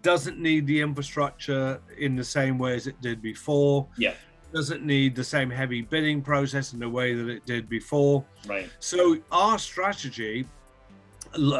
Doesn't 0.01 0.39
need 0.39 0.67
the 0.67 0.81
infrastructure 0.81 1.81
in 1.97 2.15
the 2.15 2.23
same 2.23 2.57
way 2.57 2.75
as 2.75 2.87
it 2.87 2.99
did 3.01 3.21
before. 3.21 3.87
Yeah. 3.97 4.13
doesn't 4.51 4.83
need 4.83 5.15
the 5.15 5.23
same 5.23 5.47
heavy 5.49 5.81
bidding 5.81 6.23
process 6.23 6.73
in 6.73 6.79
the 6.79 6.89
way 6.89 7.13
that 7.13 7.29
it 7.29 7.45
did 7.45 7.69
before. 7.69 8.25
Right. 8.47 8.67
So 8.79 9.19
our 9.31 9.59
strategy, 9.59 10.47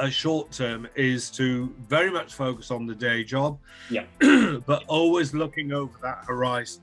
short 0.10 0.52
term, 0.52 0.88
is 0.96 1.30
to 1.32 1.74
very 1.88 2.12
much 2.12 2.34
focus 2.34 2.72
on 2.72 2.86
the 2.86 2.96
day 2.96 3.24
job. 3.24 3.58
Yeah. 3.90 4.06
but 4.66 4.84
always 4.88 5.34
looking 5.34 5.72
over 5.74 5.94
that 6.02 6.24
horizon. 6.26 6.82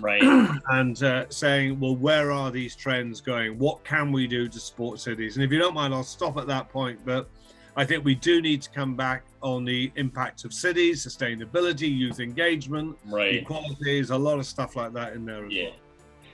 Right. 0.00 0.22
and 0.68 1.02
uh, 1.02 1.26
saying, 1.30 1.80
well, 1.80 1.96
where 1.96 2.30
are 2.30 2.50
these 2.50 2.76
trends 2.76 3.20
going? 3.20 3.58
What 3.58 3.84
can 3.84 4.12
we 4.12 4.26
do 4.26 4.48
to 4.48 4.60
support 4.60 5.00
cities? 5.00 5.36
And 5.36 5.44
if 5.44 5.50
you 5.50 5.58
don't 5.58 5.74
mind, 5.74 5.94
I'll 5.94 6.04
stop 6.04 6.36
at 6.36 6.46
that 6.48 6.68
point. 6.68 7.00
But 7.04 7.28
I 7.76 7.84
think 7.84 8.04
we 8.04 8.14
do 8.14 8.42
need 8.42 8.60
to 8.62 8.70
come 8.70 8.96
back 8.96 9.24
on 9.40 9.64
the 9.64 9.92
impact 9.96 10.44
of 10.44 10.52
cities, 10.52 11.06
sustainability, 11.06 11.88
youth 11.88 12.20
engagement, 12.20 12.98
right. 13.06 13.36
equality. 13.36 14.00
a 14.00 14.16
lot 14.16 14.38
of 14.38 14.46
stuff 14.46 14.74
like 14.76 14.92
that 14.94 15.12
in 15.12 15.24
there 15.24 15.46
as 15.46 15.52
yeah. 15.52 15.64
well. 15.66 15.74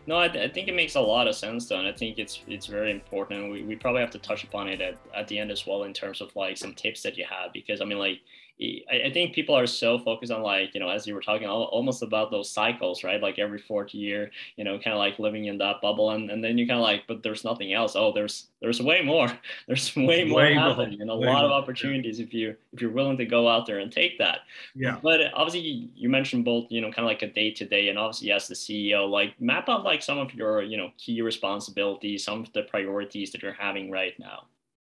No, 0.06 0.16
I, 0.16 0.26
I, 0.26 0.48
think 0.48 0.68
it 0.68 0.74
makes 0.74 0.96
a 0.96 1.00
lot 1.00 1.28
of 1.28 1.34
sense 1.34 1.66
though, 1.66 1.78
and 1.78 1.88
I 1.88 1.92
think 1.92 2.18
it's 2.18 2.40
it's 2.46 2.66
very 2.66 2.90
important. 2.90 3.50
We, 3.50 3.62
we 3.62 3.74
probably 3.74 4.02
have 4.02 4.10
to 4.10 4.18
touch 4.18 4.44
upon 4.44 4.68
it 4.68 4.80
at, 4.80 4.98
at 5.14 5.28
the 5.28 5.38
end 5.38 5.50
as 5.50 5.66
well 5.66 5.84
in 5.84 5.94
terms 5.94 6.20
of 6.20 6.34
like 6.36 6.58
some 6.58 6.74
tips 6.74 7.02
that 7.02 7.16
you 7.16 7.24
have 7.24 7.52
because 7.52 7.80
I 7.80 7.84
mean 7.84 7.98
like 7.98 8.20
I, 8.60 9.10
think 9.12 9.34
people 9.34 9.56
are 9.56 9.66
so 9.66 9.98
focused 9.98 10.30
on 10.30 10.42
like 10.42 10.74
you 10.74 10.80
know 10.80 10.88
as 10.88 11.08
you 11.08 11.14
were 11.14 11.20
talking 11.20 11.48
almost 11.48 12.02
about 12.02 12.30
those 12.30 12.48
cycles 12.48 13.02
right? 13.02 13.20
Like 13.20 13.38
every 13.38 13.58
fourth 13.58 13.92
year 13.92 14.30
you 14.56 14.62
know 14.62 14.78
kind 14.78 14.94
of 14.94 14.98
like 14.98 15.18
living 15.18 15.46
in 15.46 15.58
that 15.58 15.80
bubble 15.80 16.10
and, 16.10 16.30
and 16.30 16.42
then 16.42 16.56
you 16.56 16.66
kind 16.66 16.78
of 16.78 16.84
like 16.84 17.04
but 17.08 17.22
there's 17.24 17.42
nothing 17.42 17.72
else. 17.72 17.96
Oh 17.96 18.12
there's 18.12 18.46
there's 18.60 18.80
way 18.80 19.02
more. 19.02 19.28
There's 19.66 19.94
way 19.96 20.24
more 20.24 20.38
way 20.38 20.54
happening 20.54 21.00
and 21.00 21.10
a 21.10 21.14
lot 21.14 21.42
more. 21.42 21.44
of 21.44 21.50
opportunities 21.50 22.20
if 22.20 22.32
you 22.32 22.54
if 22.72 22.80
you're 22.80 22.92
willing 22.92 23.16
to 23.18 23.26
go 23.26 23.48
out 23.48 23.66
there 23.66 23.80
and 23.80 23.90
take 23.90 24.18
that. 24.18 24.40
Yeah. 24.74 24.98
But 25.02 25.20
obviously 25.34 25.90
you 25.94 26.08
mentioned 26.08 26.44
both 26.44 26.70
you 26.70 26.80
know 26.80 26.88
kind 26.88 27.00
of 27.00 27.06
like 27.06 27.22
a 27.22 27.32
day 27.32 27.50
to 27.52 27.66
day 27.66 27.88
and 27.88 27.98
obviously 27.98 28.30
as 28.30 28.46
the 28.46 28.54
ceo 28.54 29.08
like 29.08 29.40
map 29.40 29.68
out 29.68 29.84
like 29.84 30.02
some 30.02 30.18
of 30.18 30.32
your 30.34 30.62
you 30.62 30.76
know 30.76 30.90
key 30.96 31.22
responsibilities 31.22 32.24
some 32.24 32.40
of 32.40 32.52
the 32.52 32.62
priorities 32.62 33.32
that 33.32 33.42
you're 33.42 33.52
having 33.52 33.90
right 33.90 34.18
now. 34.18 34.46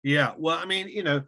Yeah. 0.03 0.35
Well 0.37 0.59
i 0.59 0.67
mean 0.67 0.89
you 0.89 1.03
know 1.03 1.23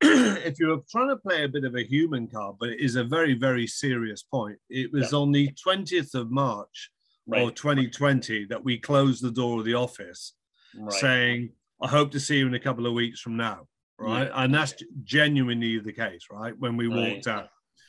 if 0.00 0.58
you're 0.58 0.82
trying 0.90 1.08
to 1.08 1.16
play 1.16 1.44
a 1.44 1.48
bit 1.48 1.64
of 1.64 1.74
a 1.74 1.82
human 1.82 2.28
card, 2.28 2.56
but 2.60 2.68
it 2.68 2.80
is 2.80 2.96
a 2.96 3.04
very, 3.04 3.34
very 3.34 3.66
serious 3.66 4.22
point. 4.22 4.58
It 4.70 4.92
was 4.92 5.12
yeah. 5.12 5.18
on 5.18 5.32
the 5.32 5.50
20th 5.66 6.14
of 6.14 6.30
March 6.30 6.90
right. 7.26 7.42
of 7.42 7.54
2020 7.54 8.46
that 8.46 8.64
we 8.64 8.78
closed 8.78 9.22
the 9.22 9.30
door 9.30 9.58
of 9.58 9.64
the 9.64 9.74
office 9.74 10.34
right. 10.76 10.92
saying, 10.92 11.50
I 11.82 11.88
hope 11.88 12.12
to 12.12 12.20
see 12.20 12.38
you 12.38 12.46
in 12.46 12.54
a 12.54 12.60
couple 12.60 12.86
of 12.86 12.92
weeks 12.92 13.20
from 13.20 13.36
now. 13.36 13.66
Right. 13.98 14.24
Yeah. 14.24 14.44
And 14.44 14.54
that's 14.54 14.74
genuinely 15.02 15.78
the 15.80 15.92
case, 15.92 16.26
right? 16.30 16.54
When 16.58 16.76
we 16.76 16.86
right. 16.86 17.14
walked 17.14 17.26
out. 17.26 17.48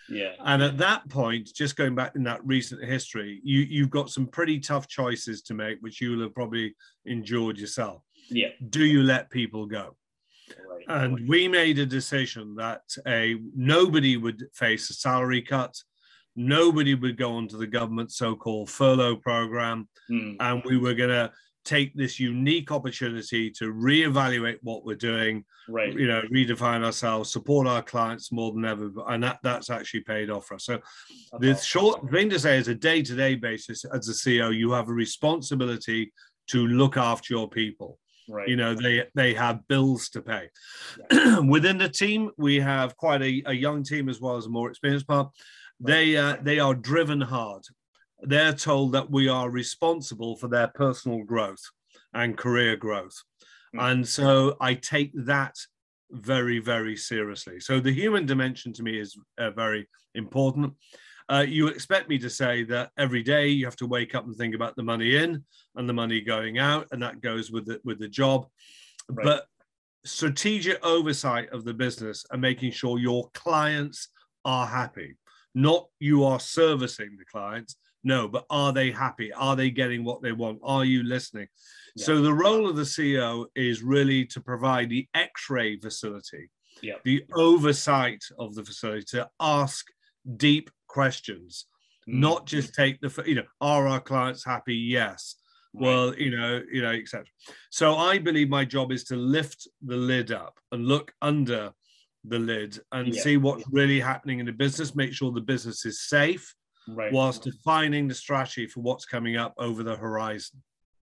Yeah. 0.10 0.32
And 0.44 0.63
at 0.63 0.78
that 0.80 1.08
point, 1.10 1.50
just 1.54 1.75
going 1.75 1.94
back 1.94 2.16
in 2.16 2.24
that 2.24 2.44
recent 2.44 2.84
history, 2.84 3.39
you, 3.44 3.62
you've 3.62 3.92
got 3.92 4.10
some 4.10 4.25
pretty 4.25 4.60
tough 4.60 4.88
choices 4.88 5.44
to 5.44 5.54
make, 5.54 5.78
which 5.82 6.01
you'll 6.01 6.22
have 6.22 6.34
probably 6.34 6.75
endured 7.06 7.60
yourself. 7.60 8.01
Yeah. 8.30 8.50
Do 8.70 8.84
you 8.84 9.04
let 9.04 9.30
people 9.30 9.68
go? 9.68 9.96
And 10.88 11.27
we 11.27 11.48
made 11.48 11.79
a 11.79 11.86
decision 11.86 12.56
that 12.56 12.82
a 13.08 13.38
nobody 13.56 14.18
would 14.18 14.48
face 14.53 14.89
a 14.89 14.94
salary 14.94 15.41
cut, 15.41 15.75
nobody 16.36 16.96
would 16.96 17.18
go 17.18 17.34
onto 17.34 17.58
the 17.58 17.68
government 17.68 18.12
so-called 18.12 18.70
furlough 18.70 19.18
program, 19.18 19.88
mm. 20.10 20.36
and 20.39 20.63
we 20.65 20.77
were 20.77 20.94
going 20.94 21.10
to 21.10 21.32
take 21.65 21.94
this 21.94 22.20
unique 22.20 22.72
opportunity 22.72 23.51
to 23.51 23.65
reevaluate 23.65 24.58
what 24.63 24.86
we're 24.86 24.96
doing, 24.96 25.44
right? 25.68 25.94
You 25.94 26.08
know, 26.08 26.22
redefine 26.34 26.84
ourselves, 26.84 27.32
support 27.32 27.68
our 27.68 27.84
clients 27.84 28.32
more 28.32 28.51
than 28.53 28.65
ever, 28.65 28.89
and 29.08 29.24
that 29.24 29.39
that's 29.44 29.70
actually 29.70 30.01
paid 30.01 30.29
off 30.29 30.48
for 30.48 30.56
us. 30.56 30.65
So, 30.65 30.79
that's 31.39 31.62
the 31.62 31.65
short 31.65 32.10
thing 32.10 32.29
to 32.32 32.39
say 32.39 32.58
is, 32.58 32.68
a 32.68 32.75
day-to-day 32.75 33.36
basis, 33.36 33.86
as 33.86 34.10
a 34.10 34.13
CEO, 34.13 34.56
you 34.56 34.72
have 34.72 34.89
a 34.89 34.94
responsibility 34.94 36.12
to 36.48 36.65
look 36.65 36.98
after 36.98 37.34
your 37.34 37.50
people. 37.50 38.00
Right. 38.29 38.48
You 38.48 38.55
know, 38.55 38.75
they 38.75 39.05
they 39.15 39.33
have 39.33 39.67
bills 39.67 40.09
to 40.09 40.21
pay. 40.21 40.50
Yeah. 41.12 41.39
Within 41.48 41.77
the 41.77 41.89
team, 41.89 42.29
we 42.38 42.59
have 42.59 42.95
quite 42.95 43.21
a, 43.21 43.41
a 43.48 43.53
young 43.53 43.83
team 43.83 44.07
as 44.07 44.21
well 44.21 44.38
as 44.38 44.45
a 44.45 44.50
more 44.50 44.69
experienced 44.69 45.07
part. 45.07 45.29
They 45.79 46.15
uh, 46.15 46.38
they 46.41 46.59
are 46.59 46.75
driven 46.75 47.21
hard. 47.21 47.63
They're 48.21 48.53
told 48.53 48.91
that 48.91 49.09
we 49.09 49.29
are 49.29 49.50
responsible 49.50 50.36
for 50.36 50.48
their 50.48 50.67
personal 50.67 51.24
growth 51.24 51.63
and 52.13 52.38
career 52.38 52.75
growth, 52.75 53.15
mm. 53.75 53.81
and 53.81 54.07
so 54.07 54.55
I 54.62 54.75
take 54.75 55.12
that 55.25 55.55
very 56.12 56.59
very 56.59 56.98
seriously. 56.98 57.59
So 57.59 57.79
the 57.79 57.93
human 57.93 58.25
dimension 58.25 58.74
to 58.74 58.83
me 58.83 59.00
is 59.00 59.17
uh, 59.39 59.51
very 59.51 59.88
important. 60.13 60.74
Uh, 61.29 61.45
you 61.48 61.67
expect 61.67 62.09
me 62.09 62.17
to 62.17 62.29
say 62.29 62.63
that 62.63 62.89
every 62.98 63.21
day 63.21 63.48
you 63.48 63.63
have 63.65 63.75
to 63.75 63.86
wake 63.86 64.15
up 64.15 64.25
and 64.25 64.36
think 64.36 64.55
about 64.55 64.75
the 64.75 64.83
money 64.83 65.15
in 65.15 65.43
and 65.79 65.89
the 65.89 65.93
money 65.93 66.21
going 66.21 66.59
out, 66.59 66.88
and 66.91 67.01
that 67.01 67.21
goes 67.21 67.50
with 67.50 67.65
the 67.65 67.79
with 67.83 67.98
the 67.98 68.07
job. 68.07 68.45
Right. 69.09 69.25
But 69.25 69.45
strategic 70.05 70.86
oversight 70.86 71.50
of 71.50 71.63
the 71.63 71.74
business 71.74 72.25
and 72.31 72.41
making 72.41 72.71
sure 72.71 73.00
your 73.00 73.29
clients 73.33 74.09
are 74.45 74.67
happy, 74.67 75.15
not 75.55 75.88
you 76.00 76.25
are 76.25 76.39
servicing 76.39 77.15
the 77.17 77.25
clients. 77.25 77.77
No, 78.03 78.27
but 78.27 78.45
are 78.50 78.71
they 78.71 78.91
happy? 78.91 79.33
Are 79.33 79.55
they 79.55 79.69
getting 79.71 80.03
what 80.03 80.21
they 80.21 80.31
want? 80.31 80.59
Are 80.63 80.86
you 80.86 81.03
listening? 81.03 81.48
Yeah. 81.95 82.05
So 82.05 82.21
the 82.21 82.33
role 82.33 82.69
of 82.69 82.75
the 82.75 82.83
CEO 82.83 83.45
is 83.55 83.81
really 83.81 84.25
to 84.27 84.41
provide 84.41 84.89
the 84.89 85.07
X-ray 85.13 85.79
facility, 85.79 86.50
yeah. 86.81 86.95
the 87.03 87.25
oversight 87.33 88.24
of 88.38 88.55
the 88.55 88.63
facility 88.63 89.03
to 89.12 89.29
ask 89.39 89.86
deep 90.38 90.69
questions, 90.88 91.65
mm. 92.07 92.13
not 92.13 92.45
just 92.45 92.74
take 92.74 93.01
the 93.01 93.24
you 93.25 93.36
know 93.36 93.43
are 93.59 93.88
our 93.88 94.00
clients 94.00 94.45
happy? 94.45 94.75
Yes. 94.75 95.36
Well, 95.73 96.15
you 96.15 96.35
know, 96.35 96.61
you 96.71 96.81
know, 96.81 96.91
etc. 96.91 97.25
So 97.69 97.95
I 97.95 98.17
believe 98.17 98.49
my 98.49 98.65
job 98.65 98.91
is 98.91 99.03
to 99.05 99.15
lift 99.15 99.67
the 99.85 99.95
lid 99.95 100.31
up 100.31 100.59
and 100.71 100.88
look 100.88 101.13
under 101.21 101.73
the 102.25 102.39
lid 102.39 102.79
and 102.91 103.13
yeah. 103.13 103.21
see 103.21 103.38
what's 103.38 103.63
really 103.71 103.99
happening 103.99 104.39
in 104.39 104.45
the 104.45 104.51
business, 104.51 104.95
make 104.95 105.13
sure 105.13 105.31
the 105.31 105.41
business 105.41 105.85
is 105.85 106.01
safe, 106.07 106.55
right. 106.88 107.13
whilst 107.13 107.43
defining 107.43 108.07
the 108.07 108.15
strategy 108.15 108.67
for 108.67 108.81
what's 108.81 109.05
coming 109.05 109.38
up 109.38 109.53
over 109.57 109.83
the 109.83 109.95
horizon. 109.95 110.61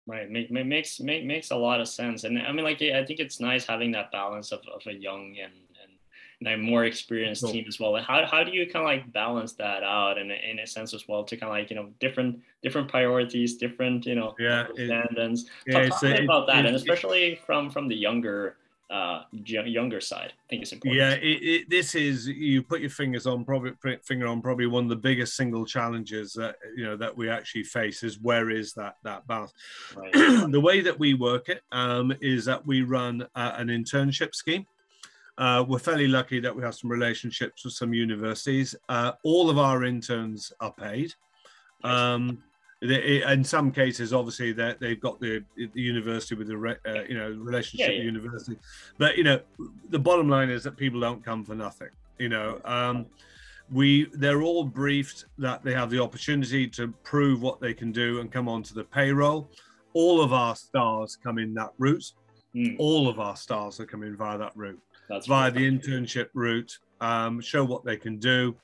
Right, 0.05 0.29
make, 0.29 0.49
makes 0.49 1.01
make, 1.01 1.25
makes 1.25 1.51
a 1.51 1.55
lot 1.55 1.81
of 1.81 1.87
sense, 1.87 2.23
and 2.23 2.39
I 2.39 2.51
mean, 2.53 2.63
like, 2.63 2.81
I 2.81 3.03
think 3.03 3.19
it's 3.19 3.41
nice 3.41 3.65
having 3.65 3.91
that 3.91 4.09
balance 4.11 4.53
of, 4.53 4.61
of 4.73 4.81
a 4.87 4.93
young 4.93 5.35
and 5.43 5.53
and 6.39 6.49
a 6.49 6.57
more 6.57 6.85
experienced 6.85 7.43
cool. 7.43 7.51
team 7.51 7.65
as 7.67 7.79
well. 7.79 7.95
How, 7.95 8.25
how 8.25 8.43
do 8.43 8.51
you 8.51 8.65
kind 8.65 8.83
of 8.83 8.85
like 8.85 9.11
balance 9.11 9.53
that 9.53 9.83
out 9.83 10.17
in, 10.19 10.29
in 10.29 10.59
a 10.59 10.67
sense 10.67 10.93
as 10.93 11.07
well 11.07 11.23
to 11.23 11.35
kind 11.35 11.49
of 11.49 11.57
like, 11.57 11.69
you 11.71 11.75
know, 11.75 11.89
different, 11.99 12.39
different 12.61 12.87
priorities, 12.87 13.55
different, 13.55 14.05
you 14.05 14.15
know, 14.15 14.35
yeah, 14.37 14.67
standards. 14.73 15.49
Yeah, 15.65 15.87
talk, 15.89 15.99
talk 15.99 16.19
about 16.19 16.47
that. 16.47 16.59
It, 16.59 16.67
and 16.67 16.75
especially 16.75 17.39
from, 17.45 17.71
from 17.71 17.87
the 17.87 17.95
younger, 17.95 18.57
uh, 18.91 19.23
younger 19.31 19.99
side, 19.99 20.33
I 20.37 20.47
think 20.47 20.61
it's 20.61 20.73
important. 20.73 20.99
Yeah, 20.99 21.13
it, 21.13 21.41
it, 21.41 21.69
this 21.71 21.95
is, 21.95 22.27
you 22.27 22.61
put 22.61 22.81
your 22.81 22.91
fingers 22.91 23.25
on 23.25 23.43
probably 23.43 23.71
finger 24.03 24.27
on 24.27 24.39
probably 24.39 24.67
one 24.67 24.83
of 24.83 24.89
the 24.89 24.95
biggest 24.95 25.35
single 25.35 25.65
challenges 25.65 26.33
that, 26.33 26.57
you 26.75 26.83
know, 26.83 26.95
that 26.97 27.17
we 27.17 27.31
actually 27.31 27.63
face 27.63 28.03
is 28.03 28.19
where 28.19 28.51
is 28.51 28.73
that, 28.73 28.97
that 29.03 29.25
balance? 29.25 29.53
Right. 29.95 30.13
the 30.51 30.61
way 30.61 30.81
that 30.81 30.99
we 30.99 31.15
work 31.15 31.49
it 31.49 31.63
um, 31.71 32.13
is 32.21 32.45
that 32.45 32.63
we 32.67 32.83
run 32.83 33.23
uh, 33.33 33.53
an 33.55 33.69
internship 33.69 34.35
scheme. 34.35 34.67
Uh, 35.37 35.63
we're 35.67 35.79
fairly 35.79 36.07
lucky 36.07 36.39
that 36.39 36.55
we 36.55 36.63
have 36.63 36.75
some 36.75 36.89
relationships 36.89 37.63
with 37.63 37.73
some 37.73 37.93
universities. 37.93 38.75
Uh, 38.89 39.11
all 39.23 39.49
of 39.49 39.57
our 39.57 39.83
interns 39.83 40.51
are 40.59 40.73
paid. 40.73 41.13
Um, 41.83 42.43
they, 42.81 43.23
in 43.23 43.43
some 43.43 43.71
cases, 43.71 44.13
obviously, 44.13 44.51
they've 44.51 44.99
got 44.99 45.19
the, 45.19 45.43
the 45.55 45.81
university 45.81 46.35
with 46.35 46.47
the 46.47 46.57
re, 46.57 46.75
uh, 46.87 47.03
you 47.03 47.17
know 47.17 47.29
relationship 47.31 47.89
yeah, 47.89 47.95
yeah. 47.95 48.03
university. 48.03 48.57
But 48.97 49.17
you 49.17 49.23
know, 49.23 49.39
the 49.89 49.99
bottom 49.99 50.29
line 50.29 50.49
is 50.49 50.63
that 50.63 50.77
people 50.77 50.99
don't 50.99 51.25
come 51.25 51.43
for 51.43 51.55
nothing. 51.55 51.89
You 52.19 52.29
know, 52.29 52.61
um, 52.65 53.07
we 53.71 54.05
they're 54.13 54.43
all 54.43 54.63
briefed 54.63 55.25
that 55.39 55.63
they 55.63 55.73
have 55.73 55.89
the 55.89 56.01
opportunity 56.01 56.67
to 56.69 56.89
prove 57.03 57.41
what 57.41 57.59
they 57.59 57.73
can 57.73 57.91
do 57.91 58.19
and 58.19 58.31
come 58.31 58.47
onto 58.47 58.75
the 58.75 58.83
payroll. 58.83 59.49
All 59.93 60.21
of 60.21 60.31
our 60.31 60.55
stars 60.55 61.17
come 61.21 61.39
in 61.39 61.55
that 61.55 61.71
route. 61.79 62.11
Mm. 62.55 62.75
All 62.77 63.07
of 63.07 63.19
our 63.19 63.35
stars 63.35 63.79
are 63.79 63.85
coming 63.85 64.15
via 64.15 64.37
that 64.37 64.55
route. 64.55 64.79
That's 65.09 65.27
via 65.27 65.51
the 65.51 65.69
internship 65.69 66.29
route, 66.33 66.77
um, 67.01 67.39
show 67.41 67.63
what 67.63 67.85
they 67.85 67.97
can 67.97 68.17
do. 68.17 68.55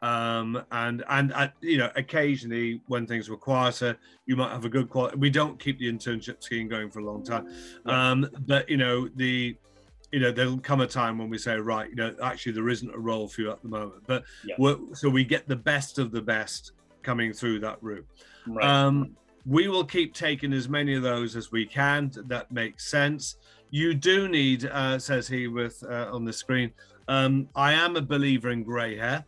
Um, 0.00 0.62
and 0.70 1.02
and 1.08 1.32
uh, 1.32 1.48
you 1.60 1.78
know, 1.78 1.90
occasionally 1.96 2.80
when 2.86 3.06
things 3.06 3.28
were 3.28 3.36
quieter, 3.36 3.96
you 4.26 4.36
might 4.36 4.52
have 4.52 4.64
a 4.64 4.68
good 4.68 4.88
quality. 4.88 5.16
We 5.16 5.30
don't 5.30 5.58
keep 5.58 5.78
the 5.78 5.92
internship 5.92 6.42
scheme 6.42 6.68
going 6.68 6.90
for 6.90 7.00
a 7.00 7.04
long 7.04 7.24
time, 7.24 7.48
um, 7.86 8.28
but 8.46 8.68
you 8.68 8.76
know 8.76 9.08
the 9.16 9.56
you 10.12 10.20
know 10.20 10.32
there'll 10.32 10.58
come 10.58 10.80
a 10.80 10.86
time 10.86 11.18
when 11.18 11.28
we 11.28 11.38
say 11.38 11.56
right 11.56 11.90
you 11.90 11.96
know 11.96 12.14
actually 12.22 12.52
there 12.52 12.68
isn't 12.68 12.94
a 12.94 12.98
role 12.98 13.28
for 13.28 13.42
you 13.42 13.50
at 13.50 13.60
the 13.62 13.68
moment 13.68 14.02
but 14.06 14.24
yeah. 14.44 14.74
so 14.94 15.08
we 15.08 15.24
get 15.24 15.46
the 15.48 15.56
best 15.56 15.98
of 15.98 16.10
the 16.10 16.22
best 16.22 16.72
coming 17.02 17.32
through 17.32 17.60
that 17.60 17.76
route 17.82 18.06
right. 18.46 18.64
um, 18.64 19.14
we 19.44 19.68
will 19.68 19.84
keep 19.84 20.14
taking 20.14 20.52
as 20.52 20.68
many 20.68 20.94
of 20.94 21.02
those 21.02 21.36
as 21.36 21.52
we 21.52 21.64
can 21.66 22.10
that 22.26 22.50
makes 22.50 22.90
sense 22.90 23.36
you 23.70 23.94
do 23.94 24.28
need, 24.28 24.66
uh, 24.66 24.98
says 24.98 25.28
he 25.28 25.48
with 25.48 25.82
uh, 25.88 26.08
on 26.12 26.24
the 26.24 26.32
screen. 26.32 26.72
Um, 27.08 27.48
I 27.54 27.72
am 27.72 27.96
a 27.96 28.02
believer 28.02 28.50
in 28.50 28.62
grey 28.62 28.96
hair. 28.96 29.24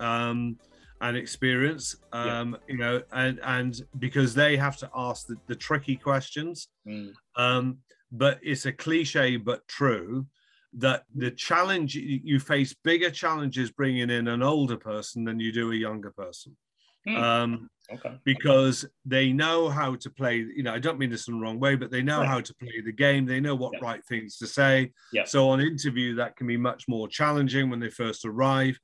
Um, 0.00 0.58
and 1.00 1.16
experience. 1.16 1.96
Um, 2.12 2.56
yeah. 2.68 2.74
You 2.74 2.78
know, 2.78 3.02
and 3.12 3.40
and 3.42 3.80
because 3.98 4.34
they 4.34 4.56
have 4.56 4.76
to 4.78 4.90
ask 4.94 5.26
the, 5.26 5.36
the 5.46 5.54
tricky 5.54 5.96
questions. 5.96 6.68
Mm. 6.86 7.12
Um, 7.36 7.78
but 8.10 8.38
it's 8.42 8.66
a 8.66 8.72
cliche 8.72 9.36
but 9.36 9.66
true 9.68 10.26
that 10.74 11.04
the 11.14 11.30
challenge 11.30 11.94
you 11.94 12.38
face 12.40 12.74
bigger 12.84 13.10
challenges 13.10 13.70
bringing 13.70 14.10
in 14.10 14.28
an 14.28 14.42
older 14.42 14.76
person 14.76 15.24
than 15.24 15.40
you 15.40 15.52
do 15.52 15.72
a 15.72 15.76
younger 15.76 16.10
person. 16.10 16.56
Mm. 17.08 17.22
Um, 17.22 17.70
okay. 17.92 18.18
Because 18.24 18.84
they 19.04 19.32
know 19.32 19.68
how 19.68 19.94
to 19.96 20.10
play. 20.10 20.36
You 20.36 20.62
know, 20.62 20.74
I 20.74 20.78
don't 20.78 20.98
mean 20.98 21.10
this 21.10 21.28
in 21.28 21.34
the 21.34 21.40
wrong 21.40 21.58
way, 21.58 21.74
but 21.74 21.90
they 21.90 22.02
know 22.02 22.20
right. 22.20 22.28
how 22.28 22.40
to 22.40 22.54
play 22.54 22.80
the 22.84 22.92
game. 22.92 23.26
They 23.26 23.40
know 23.40 23.54
what 23.54 23.80
right 23.80 24.04
things 24.06 24.36
to 24.38 24.46
say. 24.46 24.92
Yeah. 25.12 25.24
So 25.24 25.48
on 25.50 25.60
interview, 25.60 26.14
that 26.16 26.36
can 26.36 26.46
be 26.46 26.56
much 26.56 26.84
more 26.88 27.08
challenging 27.08 27.70
when 27.70 27.80
they 27.80 27.90
first 27.90 28.24
arrive 28.24 28.78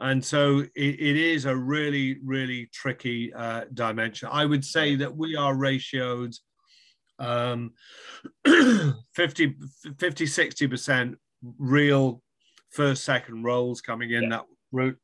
and 0.00 0.24
so 0.24 0.60
it, 0.60 0.70
it 0.76 1.16
is 1.16 1.44
a 1.44 1.56
really 1.56 2.18
really 2.24 2.68
tricky 2.72 3.32
uh, 3.34 3.64
dimension 3.74 4.28
i 4.30 4.44
would 4.44 4.64
say 4.64 4.96
that 4.96 5.14
we 5.14 5.36
are 5.36 5.54
ratioed 5.54 6.36
um, 7.20 7.72
50 8.46 9.56
50 9.98 10.24
60% 10.24 11.14
real 11.58 12.22
first 12.70 13.04
second 13.04 13.42
roles 13.42 13.80
coming 13.80 14.12
in 14.12 14.28
that 14.28 14.44
route 14.70 14.98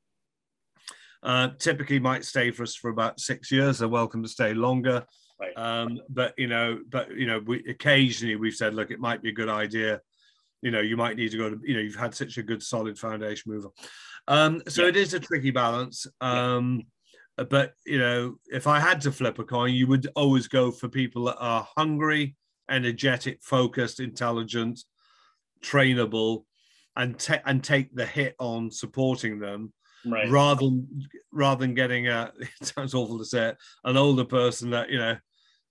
uh, 1.24 1.48
typically 1.58 1.98
might 1.98 2.24
stay 2.24 2.50
for 2.50 2.62
us 2.62 2.74
for 2.74 2.90
about 2.90 3.18
six 3.18 3.50
years 3.50 3.78
they're 3.78 3.88
welcome 3.88 4.22
to 4.22 4.28
stay 4.28 4.54
longer 4.54 5.04
right. 5.40 5.56
um, 5.56 5.98
but 6.08 6.34
you 6.36 6.46
know 6.46 6.78
but 6.88 7.14
you 7.16 7.26
know 7.26 7.40
we 7.46 7.64
occasionally 7.68 8.36
we've 8.36 8.54
said 8.54 8.74
look 8.74 8.90
it 8.90 9.00
might 9.00 9.22
be 9.22 9.30
a 9.30 9.32
good 9.32 9.48
idea 9.48 10.00
you 10.62 10.70
know 10.70 10.80
you 10.80 10.96
might 10.96 11.16
need 11.16 11.30
to 11.30 11.38
go 11.38 11.50
to 11.50 11.58
you 11.62 11.74
know 11.74 11.80
you've 11.80 11.94
had 11.94 12.14
such 12.14 12.38
a 12.38 12.42
good 12.42 12.62
solid 12.62 12.98
foundation 12.98 13.52
mover 13.52 13.70
um, 14.28 14.62
so 14.68 14.82
yeah. 14.82 14.88
it 14.88 14.96
is 14.96 15.14
a 15.14 15.20
tricky 15.20 15.50
balance. 15.50 16.06
Um, 16.20 16.82
yeah. 17.38 17.44
But 17.44 17.72
you 17.84 17.98
know, 17.98 18.36
if 18.46 18.66
I 18.66 18.78
had 18.78 19.00
to 19.02 19.12
flip 19.12 19.38
a 19.38 19.44
coin, 19.44 19.74
you 19.74 19.86
would 19.88 20.08
always 20.14 20.48
go 20.48 20.70
for 20.70 20.88
people 20.88 21.24
that 21.24 21.38
are 21.38 21.66
hungry, 21.76 22.36
energetic, 22.70 23.42
focused, 23.42 24.00
intelligent, 24.00 24.80
trainable, 25.62 26.44
and 26.96 27.18
te- 27.18 27.42
and 27.44 27.62
take 27.62 27.94
the 27.94 28.06
hit 28.06 28.36
on 28.38 28.70
supporting 28.70 29.40
them. 29.40 29.72
Right. 30.06 30.30
Rather 30.30 30.66
than 30.66 31.08
rather 31.32 31.60
than 31.60 31.74
getting 31.74 32.08
a 32.08 32.32
it 32.40 32.66
sounds 32.66 32.94
awful 32.94 33.18
to 33.18 33.24
say 33.24 33.48
it, 33.48 33.56
an 33.84 33.96
older 33.96 34.24
person 34.24 34.70
that 34.70 34.90
you 34.90 34.98
know 34.98 35.16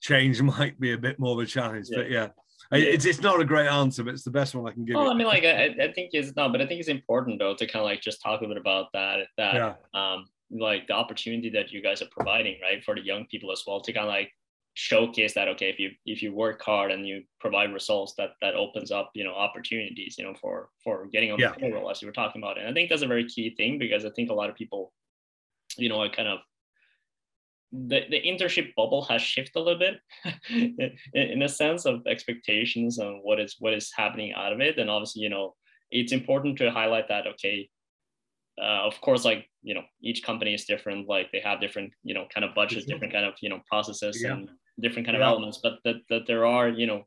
change 0.01 0.41
might 0.41 0.79
be 0.79 0.93
a 0.93 0.97
bit 0.97 1.19
more 1.19 1.33
of 1.33 1.39
a 1.39 1.45
challenge. 1.45 1.87
Yeah. 1.89 1.97
But 1.97 2.09
yeah, 2.09 2.27
it's, 2.71 3.05
it's 3.05 3.21
not 3.21 3.39
a 3.39 3.45
great 3.45 3.67
answer, 3.67 4.03
but 4.03 4.13
it's 4.13 4.23
the 4.23 4.31
best 4.31 4.55
one 4.55 4.67
I 4.67 4.73
can 4.73 4.85
give. 4.85 4.95
Oh, 4.95 5.03
you. 5.03 5.11
I 5.11 5.13
mean, 5.13 5.27
like 5.27 5.43
I, 5.43 5.75
I 5.81 5.91
think 5.93 6.11
it's 6.13 6.35
no, 6.35 6.49
but 6.49 6.61
I 6.61 6.65
think 6.65 6.79
it's 6.79 6.89
important 6.89 7.39
though 7.39 7.55
to 7.55 7.67
kind 7.67 7.81
of 7.81 7.85
like 7.85 8.01
just 8.01 8.21
talk 8.21 8.41
a 8.41 8.47
bit 8.47 8.57
about 8.57 8.87
that. 8.93 9.27
That 9.37 9.55
yeah. 9.55 9.73
um, 9.93 10.25
like 10.49 10.87
the 10.87 10.93
opportunity 10.93 11.49
that 11.51 11.71
you 11.71 11.81
guys 11.81 12.01
are 12.01 12.07
providing, 12.11 12.57
right, 12.61 12.83
for 12.83 12.95
the 12.95 13.05
young 13.05 13.25
people 13.27 13.51
as 13.51 13.63
well 13.65 13.81
to 13.81 13.93
kind 13.93 14.05
of 14.05 14.13
like 14.13 14.31
showcase 14.75 15.34
that 15.36 15.48
okay 15.48 15.70
if 15.70 15.77
you 15.77 15.92
if 16.06 16.24
you 16.24 16.34
work 16.34 16.62
hard 16.62 16.92
and 16.92 17.08
you 17.08 17.24
provide 17.39 17.72
results 17.72 18.13
that 18.18 18.32
that 18.42 18.56
opens 18.56 18.92
up 18.92 19.12
you 19.13 19.24
know 19.24 19.34
opportunities 19.34 20.15
you 20.18 20.25
know 20.25 20.34
for 20.42 20.70
for 20.84 21.06
getting 21.12 21.32
on 21.32 21.39
yeah. 21.39 21.51
the 21.51 21.60
payroll 21.60 21.92
as 21.92 22.01
you 22.01 22.08
were 22.08 22.13
talking 22.13 22.42
about 22.42 22.58
and 22.58 22.68
i 22.68 22.74
think 22.74 22.89
that's 22.89 23.03
a 23.03 23.08
very 23.08 23.25
key 23.27 23.53
thing 23.56 23.77
because 23.77 24.03
i 24.03 24.10
think 24.15 24.32
a 24.32 24.34
lot 24.34 24.50
of 24.50 24.56
people 24.56 24.92
you 25.77 25.89
know 25.89 26.08
kind 26.10 26.27
of 26.27 26.39
the, 27.72 28.01
the 28.10 28.22
internship 28.22 28.74
bubble 28.75 29.03
has 29.03 29.22
shifted 29.22 29.60
a 29.60 29.62
little 29.62 29.80
bit 29.80 30.00
in, 30.50 30.92
in 31.13 31.42
a 31.42 31.50
sense 31.50 31.86
of 31.86 32.06
expectations 32.08 32.98
and 32.98 33.20
what 33.24 33.39
is 33.39 33.56
what 33.60 33.74
is 33.74 33.92
happening 33.96 34.34
out 34.34 34.53
of 34.53 34.60
it 34.60 34.80
and 34.80 34.89
obviously 34.89 35.22
you 35.22 35.30
know 35.30 35.53
it's 35.92 36.12
important 36.12 36.58
to 36.58 36.72
highlight 36.72 37.08
that 37.08 37.27
okay 37.27 37.70
uh, 38.60 38.86
of 38.86 39.00
course 39.01 39.24
like 39.24 39.48
you 39.62 39.74
know 39.75 39.84
each 40.01 40.24
company 40.24 40.53
is 40.53 40.65
different 40.65 41.08
like 41.08 41.32
they 41.32 41.39
have 41.39 41.62
different 41.62 41.92
you 42.03 42.13
know 42.13 42.25
kind 42.34 42.44
of 42.44 42.56
budgets 42.56 42.86
different 42.86 43.13
kind 43.13 43.25
of 43.25 43.34
you 43.42 43.50
know 43.50 43.60
processes 43.68 44.22
yeah. 44.24 44.34
and 44.34 44.50
different 44.80 45.06
kind 45.06 45.15
of 45.15 45.22
elements 45.22 45.60
but 45.62 45.74
that, 45.84 45.96
that 46.10 46.25
there 46.27 46.46
are 46.46 46.70
you 46.70 46.88
know 46.88 47.06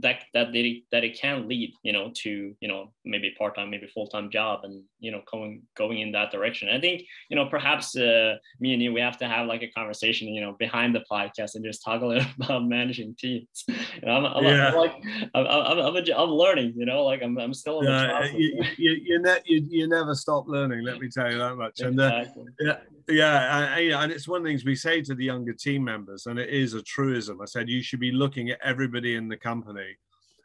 that 0.00 0.24
that 0.34 0.52
they, 0.52 0.82
that 0.90 1.04
it 1.04 1.18
can 1.18 1.48
lead 1.48 1.72
you 1.82 1.92
know 1.92 2.10
to 2.12 2.54
you 2.60 2.68
know 2.68 2.92
maybe 3.04 3.32
part-time 3.38 3.70
maybe 3.70 3.86
full-time 3.86 4.28
job 4.30 4.60
and 4.64 4.82
you 4.98 5.12
know 5.12 5.22
going 5.30 5.62
going 5.76 6.00
in 6.00 6.10
that 6.12 6.32
direction. 6.32 6.68
I 6.68 6.80
think 6.80 7.02
you 7.28 7.36
know 7.36 7.46
perhaps 7.46 7.96
uh, 7.96 8.34
me 8.58 8.72
and 8.72 8.82
you 8.82 8.92
we 8.92 9.00
have 9.00 9.18
to 9.18 9.28
have 9.28 9.46
like 9.46 9.62
a 9.62 9.68
conversation 9.68 10.28
you 10.28 10.40
know 10.40 10.56
behind 10.58 10.94
the 10.94 11.04
podcast 11.10 11.54
and 11.54 11.64
just 11.64 11.84
talk 11.84 12.02
a 12.02 12.06
little 12.06 12.26
about 12.42 12.66
managing 12.66 13.14
teams. 13.16 13.64
You 13.68 13.74
know, 14.02 14.12
I'm, 14.12 14.24
I'm, 14.24 14.44
yeah. 14.44 14.68
I'm, 14.68 14.74
like 14.74 14.94
I'm, 15.34 15.46
I'm, 15.46 15.78
I'm, 15.78 15.96
a, 15.96 16.14
I'm 16.16 16.30
learning 16.30 16.74
you 16.76 16.86
know 16.86 17.04
like 17.04 17.22
i'm, 17.22 17.38
I'm 17.38 17.54
still 17.54 17.84
yeah, 17.84 18.24
you, 18.32 18.64
you, 18.76 18.90
you, 19.04 19.22
ne- 19.22 19.42
you, 19.44 19.66
you 19.68 19.88
never 19.88 20.14
stop 20.14 20.48
learning 20.48 20.84
let 20.84 20.98
me 20.98 21.08
tell 21.08 21.30
you 21.30 21.38
that 21.38 21.56
much. 21.56 21.80
And 21.80 22.00
uh, 22.00 22.24
yeah 22.60 22.78
yeah, 23.08 23.74
I, 23.76 23.80
and 24.02 24.12
it's 24.12 24.28
one 24.28 24.40
of 24.40 24.44
the 24.44 24.50
things 24.50 24.64
we 24.64 24.74
say 24.74 25.02
to 25.02 25.14
the 25.14 25.24
younger 25.24 25.52
team 25.52 25.84
members, 25.84 26.26
and 26.26 26.38
it 26.38 26.50
is 26.50 26.74
a 26.74 26.82
truism. 26.82 27.40
I 27.40 27.46
said 27.46 27.68
you 27.68 27.82
should 27.82 28.00
be 28.00 28.12
looking 28.12 28.50
at 28.50 28.60
everybody 28.62 29.14
in 29.14 29.28
the 29.28 29.36
company, 29.36 29.96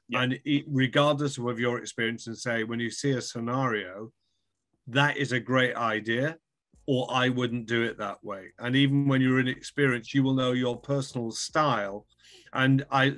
yeah. 0.10 0.22
and 0.22 0.40
it, 0.46 0.66
regardless 0.68 1.38
of 1.38 1.60
your 1.60 1.80
experience, 1.80 2.28
and 2.28 2.38
say 2.38 2.64
when 2.64 2.80
you 2.80 2.90
see 2.90 3.12
a 3.12 3.22
scenario, 3.22 4.12
that 4.88 5.18
is 5.18 5.32
a 5.32 5.40
great 5.40 5.76
idea, 5.76 6.38
or 6.86 7.08
I 7.12 7.30
wouldn't 7.30 7.66
do 7.66 7.84
it 7.84 7.98
that 7.98 8.24
way. 8.24 8.48
And 8.60 8.76
even 8.76 9.08
when 9.08 9.22
you're 9.22 9.40
inexperienced, 9.40 10.14
you 10.14 10.24
will 10.24 10.34
know 10.34 10.52
your 10.52 10.78
personal 10.78 11.32
style. 11.32 12.06
And 12.54 12.86
I, 12.92 13.14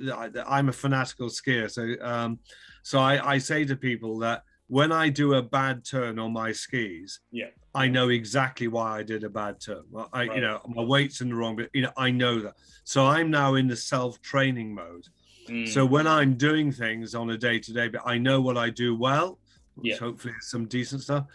I 0.46 0.58
am 0.58 0.68
a 0.68 0.72
fanatical 0.72 1.28
skier, 1.28 1.70
so 1.70 1.94
um, 2.04 2.38
so 2.82 2.98
I, 3.00 3.34
I 3.34 3.38
say 3.38 3.64
to 3.64 3.76
people 3.76 4.18
that 4.20 4.42
when 4.68 4.92
I 4.92 5.08
do 5.08 5.34
a 5.34 5.42
bad 5.42 5.84
turn 5.84 6.18
on 6.18 6.32
my 6.32 6.52
skis, 6.52 7.20
yeah, 7.30 7.50
I 7.76 7.86
know 7.88 8.08
exactly 8.08 8.68
why 8.68 8.98
I 8.98 9.02
did 9.02 9.22
a 9.22 9.28
bad 9.28 9.60
turn. 9.60 9.84
Well, 9.90 10.08
I, 10.12 10.26
right. 10.26 10.36
you 10.36 10.40
know, 10.40 10.60
my 10.66 10.82
weight's 10.82 11.20
in 11.20 11.28
the 11.28 11.34
wrong, 11.34 11.56
but 11.56 11.68
you 11.74 11.82
know, 11.82 11.92
I 11.96 12.10
know 12.10 12.40
that. 12.40 12.54
So 12.84 13.04
I'm 13.04 13.30
now 13.30 13.54
in 13.54 13.68
the 13.68 13.76
self-training 13.76 14.74
mode. 14.74 15.06
Mm. 15.48 15.68
So 15.68 15.84
when 15.84 16.06
I'm 16.06 16.34
doing 16.36 16.72
things 16.72 17.14
on 17.14 17.30
a 17.30 17.36
day-to-day, 17.36 17.88
but 17.88 18.02
I 18.04 18.18
know 18.18 18.40
what 18.40 18.56
I 18.56 18.70
do 18.70 18.96
well. 18.96 19.38
Yeah. 19.82 19.96
Hopefully, 19.96 20.32
is 20.40 20.48
some 20.50 20.64
decent 20.64 21.02
stuff. 21.02 21.26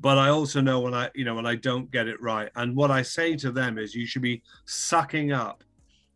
But 0.00 0.18
I 0.18 0.28
also 0.28 0.60
know 0.60 0.78
when 0.78 0.94
I, 0.94 1.10
you 1.16 1.24
know, 1.24 1.34
when 1.34 1.46
I 1.46 1.56
don't 1.56 1.90
get 1.90 2.06
it 2.06 2.22
right. 2.22 2.48
And 2.54 2.76
what 2.76 2.92
I 2.92 3.02
say 3.02 3.34
to 3.34 3.50
them 3.50 3.76
is, 3.76 3.92
you 3.92 4.06
should 4.06 4.22
be 4.22 4.42
sucking 4.66 5.32
up 5.32 5.64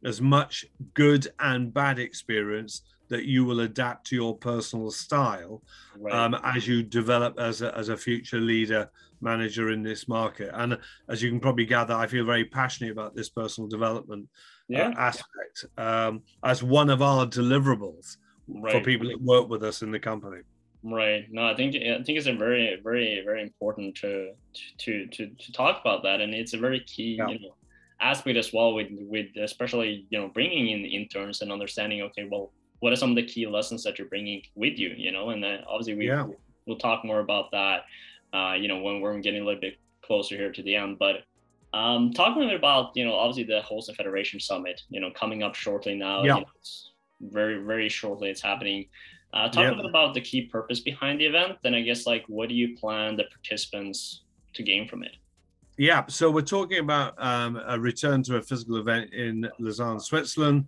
as 0.05 0.21
much 0.21 0.65
good 0.95 1.27
and 1.41 1.75
bad 1.75 1.99
experience 1.99 2.83
that 3.13 3.27
you 3.27 3.45
will 3.45 3.61
adapt 3.61 4.07
to 4.07 4.17
your 4.17 4.35
personal 4.35 4.91
style 4.91 5.63
right. 5.99 6.15
um, 6.15 6.35
as 6.45 6.67
you 6.67 6.83
develop 6.83 7.39
as 7.39 7.61
a, 7.61 7.77
as 7.77 7.91
a 7.91 7.97
future 7.97 8.41
leader 8.41 8.91
manager 9.21 9.71
in 9.71 9.83
this 9.83 10.09
market. 10.09 10.51
And 10.55 10.79
as 11.11 11.23
you 11.23 11.29
can 11.29 11.39
probably 11.39 11.67
gather, 11.67 11.93
I 11.93 12.07
feel 12.07 12.25
very 12.25 12.47
passionate 12.47 12.91
about 12.91 13.15
this 13.15 13.29
personal 13.29 13.69
development 13.69 14.31
uh, 14.33 14.79
yeah. 14.79 14.89
uh, 14.89 14.95
aspect 14.97 15.67
um, 15.77 16.23
as 16.43 16.63
one 16.63 16.89
of 16.89 17.03
our 17.03 17.27
deliverables 17.27 18.17
right. 18.49 18.73
for 18.73 18.81
people 18.81 19.09
that 19.09 19.21
work 19.21 19.47
with 19.47 19.63
us 19.63 19.83
in 19.83 19.91
the 19.91 20.01
company. 20.01 20.41
Right. 20.83 21.27
No, 21.31 21.45
I 21.45 21.55
think 21.55 21.77
I 21.77 22.03
think 22.03 22.17
it's 22.19 22.27
a 22.27 22.35
very 22.35 22.81
very 22.83 23.23
very 23.27 23.43
important 23.43 23.95
to 23.97 24.33
to 24.79 25.07
to 25.07 25.27
to 25.29 25.53
talk 25.53 25.83
about 25.83 26.03
that, 26.03 26.23
and 26.23 26.35
it's 26.35 26.55
a 26.55 26.59
very 26.59 26.81
key 26.81 27.17
yeah. 27.19 27.29
you 27.29 27.41
know 27.41 27.55
aspect 28.01 28.37
as 28.37 28.53
well 28.53 28.75
with 28.75 28.89
with 28.91 29.27
especially 29.37 30.07
you 30.11 30.19
know 30.19 30.29
bringing 30.29 30.71
in 30.71 30.85
interns 30.85 31.41
and 31.41 31.53
understanding 31.53 32.03
okay 32.03 32.27
well 32.29 32.51
what 32.83 32.93
are 32.93 32.97
some 32.97 33.11
of 33.11 33.17
the 33.17 33.23
key 33.23 33.47
lessons 33.47 33.85
that 33.85 33.97
you're 33.97 34.09
bringing 34.09 34.43
with 34.57 34.77
you 34.77 34.93
you 34.97 35.13
know? 35.13 35.31
And 35.31 35.43
then 35.43 35.61
obviously 35.69 35.95
we 35.95 36.09
yeah. 36.09 36.27
we'll 36.67 36.79
talk 36.79 37.05
more 37.05 37.21
about 37.21 37.53
that 37.53 37.85
uh, 38.35 38.55
you 38.55 38.67
know 38.67 38.81
when 38.81 39.01
we're 39.01 39.19
getting 39.21 39.43
a 39.43 39.45
little 39.45 39.61
bit 39.61 39.79
closer 40.03 40.37
here 40.37 40.51
to 40.51 40.63
the 40.65 40.75
end. 40.75 40.99
But 40.99 41.23
um, 41.73 42.13
talk 42.13 42.35
a 42.35 42.39
little 42.39 42.51
bit 42.51 42.59
about 42.59 42.91
you 42.97 43.05
know 43.05 43.15
obviously 43.15 43.45
the 43.45 43.63
Holston 43.63 43.95
Federation 43.95 44.41
Summit 44.41 44.83
you 44.91 45.01
know 45.01 45.13
coming 45.15 45.45
up 45.45 45.55
shortly 45.55 45.95
now. 45.95 46.25
Yeah. 46.25 46.35
You 46.37 46.41
know, 46.41 46.47
very 47.21 47.63
very 47.63 47.89
shortly 47.89 48.31
it's 48.31 48.43
happening. 48.43 48.87
Uh, 49.33 49.49
talk 49.49 49.73
a 49.73 49.77
bit 49.77 49.87
about 49.87 50.13
the 50.13 50.21
key 50.21 50.43
purpose 50.43 50.81
behind 50.81 51.19
the 51.19 51.25
event 51.25 51.57
then 51.63 51.73
I 51.73 51.81
guess 51.81 52.07
like 52.07 52.23
what 52.27 52.51
do 52.51 52.55
you 52.55 52.77
plan 52.77 53.17
the 53.17 53.25
participants 53.25 54.25
to 54.53 54.63
gain 54.63 54.87
from 54.87 55.03
it 55.03 55.13
yeah, 55.79 56.05
so 56.09 56.31
we're 56.31 56.43
talking 56.43 56.79
about 56.79 57.15
um, 57.23 57.61
a 57.67 57.79
return 57.79 58.23
to 58.25 58.37
a 58.37 58.43
physical 58.43 58.77
event 58.77 59.13
in 59.13 59.49
Lausanne, 59.59 60.01
Switzerland 60.01 60.67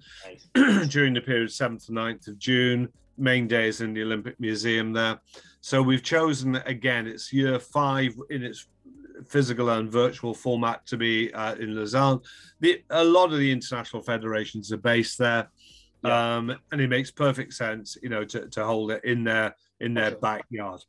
nice. 0.57 0.89
during 0.89 1.13
the 1.13 1.21
period 1.21 1.51
7th 1.51 1.87
to 1.87 1.93
9th 1.93 2.29
of 2.29 2.39
June. 2.39 2.89
Main 3.17 3.47
days 3.47 3.81
in 3.81 3.95
the 3.95 4.03
Olympic 4.03 4.41
Museum 4.41 4.93
there. 4.93 5.21
So 5.61 5.83
we've 5.83 6.03
chosen 6.03 6.57
again, 6.67 7.07
it's 7.07 7.33
year 7.33 7.61
five 7.61 8.15
in 8.31 8.43
its 8.43 8.67
physical 9.29 9.71
and 9.71 9.91
virtual 9.91 10.35
format 10.35 10.87
to 10.87 10.97
be 10.97 11.33
uh, 11.33 11.55
in 11.57 11.77
Lausanne. 11.77 12.21
The, 12.61 12.83
a 12.91 13.05
lot 13.05 13.33
of 13.33 13.39
the 13.39 13.53
international 13.53 14.03
federations 14.03 14.73
are 14.73 14.79
based 14.79 15.19
there. 15.19 15.49
Yeah. 16.05 16.37
Um, 16.37 16.57
and 16.73 16.81
it 16.81 16.89
makes 16.89 17.11
perfect 17.11 17.55
sense, 17.55 17.97
you 18.03 18.09
know, 18.09 18.25
to, 18.25 18.49
to 18.49 18.65
hold 18.65 18.91
it 18.91 19.05
in 19.05 19.25
there 19.25 19.55
in 19.81 19.95
their 19.95 20.13
backyard. 20.17 20.81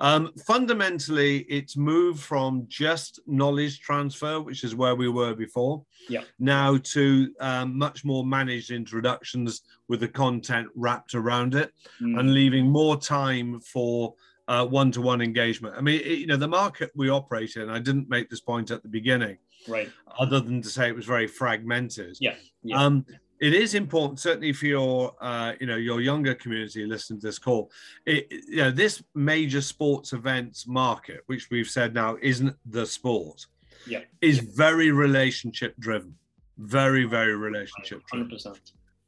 Um, 0.00 0.32
fundamentally, 0.46 1.38
it's 1.48 1.76
moved 1.76 2.20
from 2.20 2.64
just 2.68 3.20
knowledge 3.26 3.80
transfer, 3.80 4.40
which 4.40 4.64
is 4.64 4.74
where 4.74 4.94
we 4.94 5.08
were 5.08 5.34
before, 5.34 5.84
yeah. 6.08 6.22
now 6.38 6.76
to 6.78 7.32
um, 7.40 7.78
much 7.78 8.04
more 8.04 8.24
managed 8.24 8.70
introductions 8.70 9.62
with 9.88 10.00
the 10.00 10.08
content 10.08 10.68
wrapped 10.74 11.14
around 11.14 11.54
it 11.54 11.72
mm. 12.00 12.18
and 12.18 12.34
leaving 12.34 12.66
more 12.66 12.96
time 12.96 13.60
for 13.60 14.14
uh, 14.48 14.66
one-to-one 14.66 15.22
engagement. 15.22 15.74
I 15.76 15.80
mean, 15.80 16.00
it, 16.00 16.18
you 16.18 16.26
know, 16.26 16.36
the 16.36 16.48
market 16.48 16.90
we 16.94 17.08
operate 17.08 17.56
in. 17.56 17.70
I 17.70 17.78
didn't 17.78 18.08
make 18.08 18.28
this 18.28 18.40
point 18.40 18.70
at 18.70 18.82
the 18.82 18.88
beginning, 18.88 19.38
right? 19.68 19.88
Other 20.18 20.40
than 20.40 20.60
to 20.62 20.68
say 20.68 20.88
it 20.88 20.96
was 20.96 21.06
very 21.06 21.26
fragmented. 21.28 22.16
Yeah. 22.20 22.34
yeah. 22.62 22.82
Um, 22.82 23.06
it 23.42 23.54
is 23.54 23.74
important, 23.74 24.20
certainly 24.20 24.52
for 24.52 24.66
your, 24.66 25.16
uh, 25.20 25.54
you 25.58 25.66
know, 25.66 25.74
your 25.74 26.00
younger 26.00 26.32
community 26.32 26.86
listening 26.86 27.20
to 27.20 27.26
this 27.26 27.40
call. 27.40 27.72
It, 28.06 28.28
you 28.30 28.58
know, 28.58 28.70
this 28.70 29.02
major 29.16 29.60
sports 29.60 30.12
events 30.12 30.68
market, 30.68 31.22
which 31.26 31.50
we've 31.50 31.68
said 31.68 31.92
now 31.92 32.16
isn't 32.22 32.56
the 32.66 32.86
sport, 32.86 33.44
yeah. 33.84 34.02
is 34.20 34.38
very 34.38 34.92
relationship 34.92 35.74
driven, 35.80 36.14
very, 36.56 37.02
very 37.02 37.34
relationship 37.34 38.06
driven. 38.06 38.30
100%. 38.30 38.60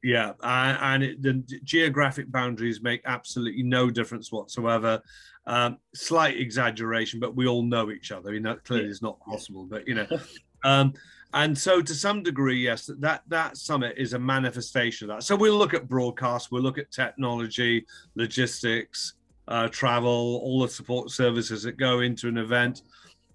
Yeah, 0.03 0.33
uh, 0.43 0.79
and 0.81 1.05
it, 1.05 1.23
the 1.23 1.35
geographic 1.63 2.31
boundaries 2.31 2.83
make 2.83 3.03
absolutely 3.05 3.63
no 3.63 3.89
difference 3.89 4.33
whatsoever. 4.33 5.01
Um, 5.47 5.79
slight 5.95 6.37
exaggeration, 6.39 7.21
but 7.21 7.37
we 7.37 7.47
all 7.47 7.63
know 7.63 7.93
each 7.93 8.11
other. 8.11 8.31
I 8.31 8.33
mean, 8.33 8.43
that 8.43 8.65
clearly 8.65 8.87
yeah. 8.87 8.91
is 8.91 9.01
not 9.01 9.21
possible, 9.21 9.65
but 9.65 9.87
you 9.87 9.95
know. 9.95 10.07
um, 10.65 10.93
and 11.33 11.57
so, 11.57 11.83
to 11.83 11.95
some 11.95 12.23
degree, 12.23 12.63
yes, 12.63 12.91
that 12.99 13.23
that 13.29 13.57
summit 13.57 13.95
is 13.97 14.13
a 14.13 14.19
manifestation 14.19 15.11
of 15.11 15.17
that. 15.17 15.23
So 15.25 15.35
we'll 15.35 15.59
look 15.59 15.75
at 15.75 15.89
broadcast, 15.89 16.53
we'll 16.53 16.63
look 16.63 16.79
at 16.79 16.91
technology, 16.93 17.87
logistics, 18.15 19.15
uh, 19.49 19.69
travel, 19.69 20.41
all 20.43 20.61
the 20.61 20.69
support 20.69 21.11
services 21.11 21.63
that 21.65 21.77
go 21.77 22.01
into 22.01 22.29
an 22.29 22.39
event. 22.39 22.83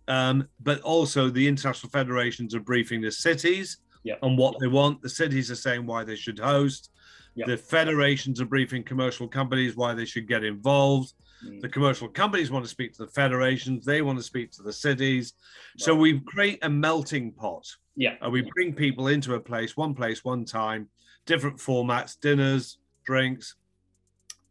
Um, 0.07 0.47
but 0.61 0.81
also, 0.81 1.29
the 1.29 1.47
international 1.47 1.89
federations 1.91 2.55
are 2.55 2.59
briefing 2.59 3.01
the 3.01 3.11
cities 3.11 3.77
yeah. 4.03 4.15
on 4.23 4.37
what 4.37 4.55
they 4.59 4.67
want. 4.67 5.01
The 5.01 5.09
cities 5.09 5.51
are 5.51 5.55
saying 5.55 5.85
why 5.85 6.03
they 6.03 6.15
should 6.15 6.39
host. 6.39 6.91
Yeah. 7.35 7.45
The 7.45 7.57
federations 7.57 8.41
are 8.41 8.45
briefing 8.45 8.83
commercial 8.83 9.27
companies 9.27 9.75
why 9.75 9.93
they 9.93 10.05
should 10.05 10.27
get 10.27 10.43
involved. 10.43 11.13
Mm. 11.45 11.61
The 11.61 11.69
commercial 11.69 12.07
companies 12.07 12.51
want 12.51 12.65
to 12.65 12.69
speak 12.69 12.93
to 12.93 13.05
the 13.05 13.11
federations. 13.11 13.85
They 13.85 14.01
want 14.01 14.17
to 14.17 14.23
speak 14.23 14.51
to 14.53 14.63
the 14.63 14.73
cities. 14.73 15.33
So 15.77 15.95
we 15.95 16.19
create 16.21 16.59
a 16.63 16.69
melting 16.69 17.31
pot. 17.33 17.65
Yeah. 17.95 18.15
And 18.21 18.31
we 18.31 18.49
bring 18.55 18.73
people 18.73 19.07
into 19.07 19.35
a 19.35 19.39
place, 19.39 19.75
one 19.75 19.93
place, 19.93 20.23
one 20.23 20.45
time, 20.45 20.89
different 21.25 21.57
formats, 21.57 22.19
dinners, 22.19 22.77
drinks, 23.05 23.55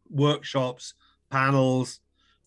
workshops, 0.09 0.93
panels. 1.29 1.99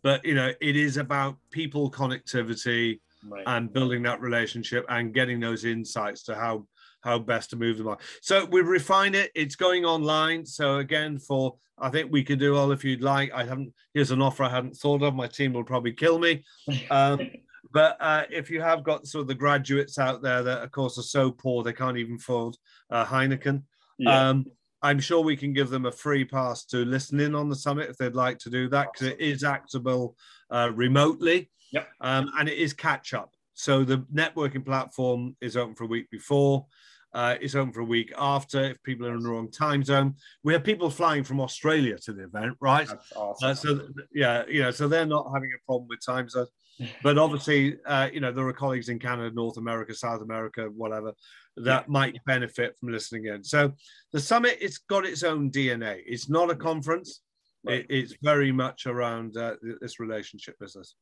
But 0.02 0.24
you 0.24 0.34
know, 0.34 0.52
it 0.60 0.76
is 0.76 0.96
about 0.96 1.36
people 1.50 1.90
connectivity 1.90 3.00
right. 3.28 3.44
and 3.46 3.72
building 3.72 4.02
that 4.02 4.20
relationship 4.20 4.84
and 4.88 5.14
getting 5.14 5.40
those 5.40 5.64
insights 5.64 6.22
to 6.24 6.34
how 6.34 6.66
how 7.02 7.18
best 7.18 7.50
to 7.50 7.56
move 7.56 7.78
them 7.78 7.88
on. 7.88 7.98
So 8.20 8.44
we 8.46 8.60
refine 8.62 9.14
it. 9.14 9.30
It's 9.34 9.56
going 9.56 9.84
online. 9.84 10.46
So 10.46 10.78
again, 10.78 11.18
for 11.18 11.56
I 11.78 11.90
think 11.90 12.12
we 12.12 12.22
could 12.22 12.38
do 12.38 12.56
all 12.56 12.70
if 12.72 12.84
you'd 12.84 13.02
like. 13.02 13.32
I 13.32 13.44
haven't. 13.44 13.72
Here's 13.92 14.10
an 14.10 14.22
offer 14.22 14.44
I 14.44 14.48
hadn't 14.48 14.76
thought 14.76 15.02
of. 15.02 15.14
My 15.14 15.26
team 15.26 15.52
will 15.52 15.64
probably 15.64 15.92
kill 15.92 16.18
me. 16.18 16.44
Um, 16.90 17.30
but 17.72 17.96
uh, 18.00 18.24
if 18.30 18.50
you 18.50 18.60
have 18.60 18.84
got 18.84 19.06
sort 19.06 19.22
of 19.22 19.28
the 19.28 19.34
graduates 19.34 19.98
out 19.98 20.22
there 20.22 20.42
that, 20.42 20.62
of 20.62 20.70
course, 20.70 20.98
are 20.98 21.02
so 21.02 21.30
poor 21.30 21.62
they 21.62 21.72
can't 21.72 21.96
even 21.96 22.16
afford 22.16 22.56
uh, 22.90 23.04
Heineken, 23.04 23.62
Yeah. 23.98 24.28
um, 24.30 24.46
I'm 24.82 24.98
sure 24.98 25.22
we 25.22 25.36
can 25.36 25.52
give 25.52 25.70
them 25.70 25.86
a 25.86 25.92
free 25.92 26.24
pass 26.24 26.64
to 26.66 26.78
listen 26.84 27.20
in 27.20 27.34
on 27.34 27.48
the 27.48 27.56
summit 27.56 27.88
if 27.88 27.96
they'd 27.96 28.14
like 28.16 28.38
to 28.40 28.50
do 28.50 28.68
that 28.70 28.88
because 28.92 29.08
it 29.08 29.20
is 29.20 29.44
actable 29.44 30.16
uh, 30.50 30.70
remotely. 30.74 31.50
Yep. 31.72 31.88
Um, 32.00 32.30
and 32.38 32.48
it 32.48 32.58
is 32.58 32.72
catch 32.72 33.14
up. 33.14 33.34
So 33.54 33.84
the 33.84 33.98
networking 34.12 34.64
platform 34.64 35.36
is 35.40 35.56
open 35.56 35.74
for 35.74 35.84
a 35.84 35.88
week 35.88 36.10
before. 36.10 36.66
Uh, 37.14 37.36
it's 37.40 37.54
open 37.54 37.72
for 37.72 37.80
a 37.80 37.84
week 37.84 38.12
after 38.16 38.64
if 38.64 38.82
people 38.82 39.06
are 39.06 39.14
in 39.14 39.22
the 39.22 39.28
wrong 39.28 39.50
time 39.50 39.84
zone. 39.84 40.14
We 40.42 40.52
have 40.54 40.64
people 40.64 40.90
flying 40.90 41.24
from 41.24 41.40
Australia 41.40 41.98
to 41.98 42.12
the 42.12 42.24
event, 42.24 42.56
right? 42.60 42.88
Awesome. 43.14 43.50
Uh, 43.50 43.54
so 43.54 43.80
yeah, 44.14 44.44
you 44.48 44.62
know, 44.62 44.70
so 44.70 44.88
they're 44.88 45.06
not 45.06 45.30
having 45.34 45.50
a 45.54 45.60
problem 45.66 45.88
with 45.88 46.04
time 46.04 46.28
zones. 46.28 46.48
But 47.02 47.18
obviously, 47.18 47.76
uh, 47.84 48.08
you 48.12 48.20
know, 48.20 48.32
there 48.32 48.48
are 48.48 48.52
colleagues 48.52 48.88
in 48.88 48.98
Canada, 48.98 49.32
North 49.34 49.58
America, 49.58 49.94
South 49.94 50.22
America, 50.22 50.64
whatever, 50.74 51.12
that 51.58 51.88
might 51.88 52.18
benefit 52.24 52.76
from 52.78 52.90
listening 52.90 53.26
in. 53.26 53.44
So 53.44 53.72
the 54.12 54.18
summit, 54.18 54.56
it's 54.60 54.78
got 54.78 55.04
its 55.04 55.22
own 55.22 55.50
DNA. 55.50 56.02
It's 56.06 56.30
not 56.30 56.50
a 56.50 56.56
conference. 56.56 57.20
Right. 57.62 57.80
It, 57.80 57.86
it's 57.90 58.14
very 58.22 58.52
much 58.52 58.86
around 58.86 59.36
uh, 59.36 59.56
this 59.80 60.00
relationship 60.00 60.58
business. 60.58 60.96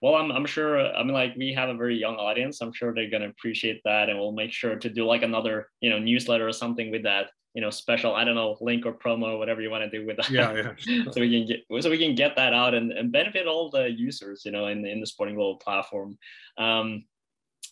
Well, 0.00 0.14
I'm, 0.14 0.30
I'm 0.30 0.46
sure, 0.46 0.94
I 0.94 1.02
mean, 1.02 1.14
like 1.14 1.34
we 1.36 1.52
have 1.54 1.68
a 1.68 1.74
very 1.74 1.96
young 1.96 2.16
audience. 2.16 2.60
I'm 2.60 2.72
sure 2.72 2.94
they're 2.94 3.10
going 3.10 3.22
to 3.22 3.28
appreciate 3.28 3.80
that. 3.84 4.08
And 4.08 4.18
we'll 4.18 4.32
make 4.32 4.52
sure 4.52 4.76
to 4.76 4.88
do 4.88 5.04
like 5.04 5.22
another, 5.22 5.68
you 5.80 5.90
know, 5.90 5.98
newsletter 5.98 6.46
or 6.46 6.52
something 6.52 6.90
with 6.90 7.02
that, 7.04 7.30
you 7.54 7.62
know, 7.62 7.70
special, 7.70 8.14
I 8.14 8.24
don't 8.24 8.34
know, 8.34 8.56
link 8.60 8.86
or 8.86 8.92
promo 8.92 9.34
or 9.34 9.38
whatever 9.38 9.60
you 9.60 9.70
want 9.70 9.90
to 9.90 9.98
do 9.98 10.06
with 10.06 10.16
that. 10.18 10.30
Yeah, 10.30 10.72
yeah. 10.86 11.04
so 11.10 11.20
we 11.20 11.30
can 11.30 11.46
get, 11.46 11.82
so 11.82 11.90
we 11.90 11.98
can 11.98 12.14
get 12.14 12.36
that 12.36 12.54
out 12.54 12.74
and, 12.74 12.92
and 12.92 13.10
benefit 13.10 13.46
all 13.46 13.70
the 13.70 13.90
users, 13.90 14.42
you 14.44 14.52
know, 14.52 14.66
in, 14.66 14.84
in 14.86 15.00
the 15.00 15.06
Sporting 15.06 15.34
Global 15.34 15.56
platform. 15.56 16.18
Um, 16.56 17.04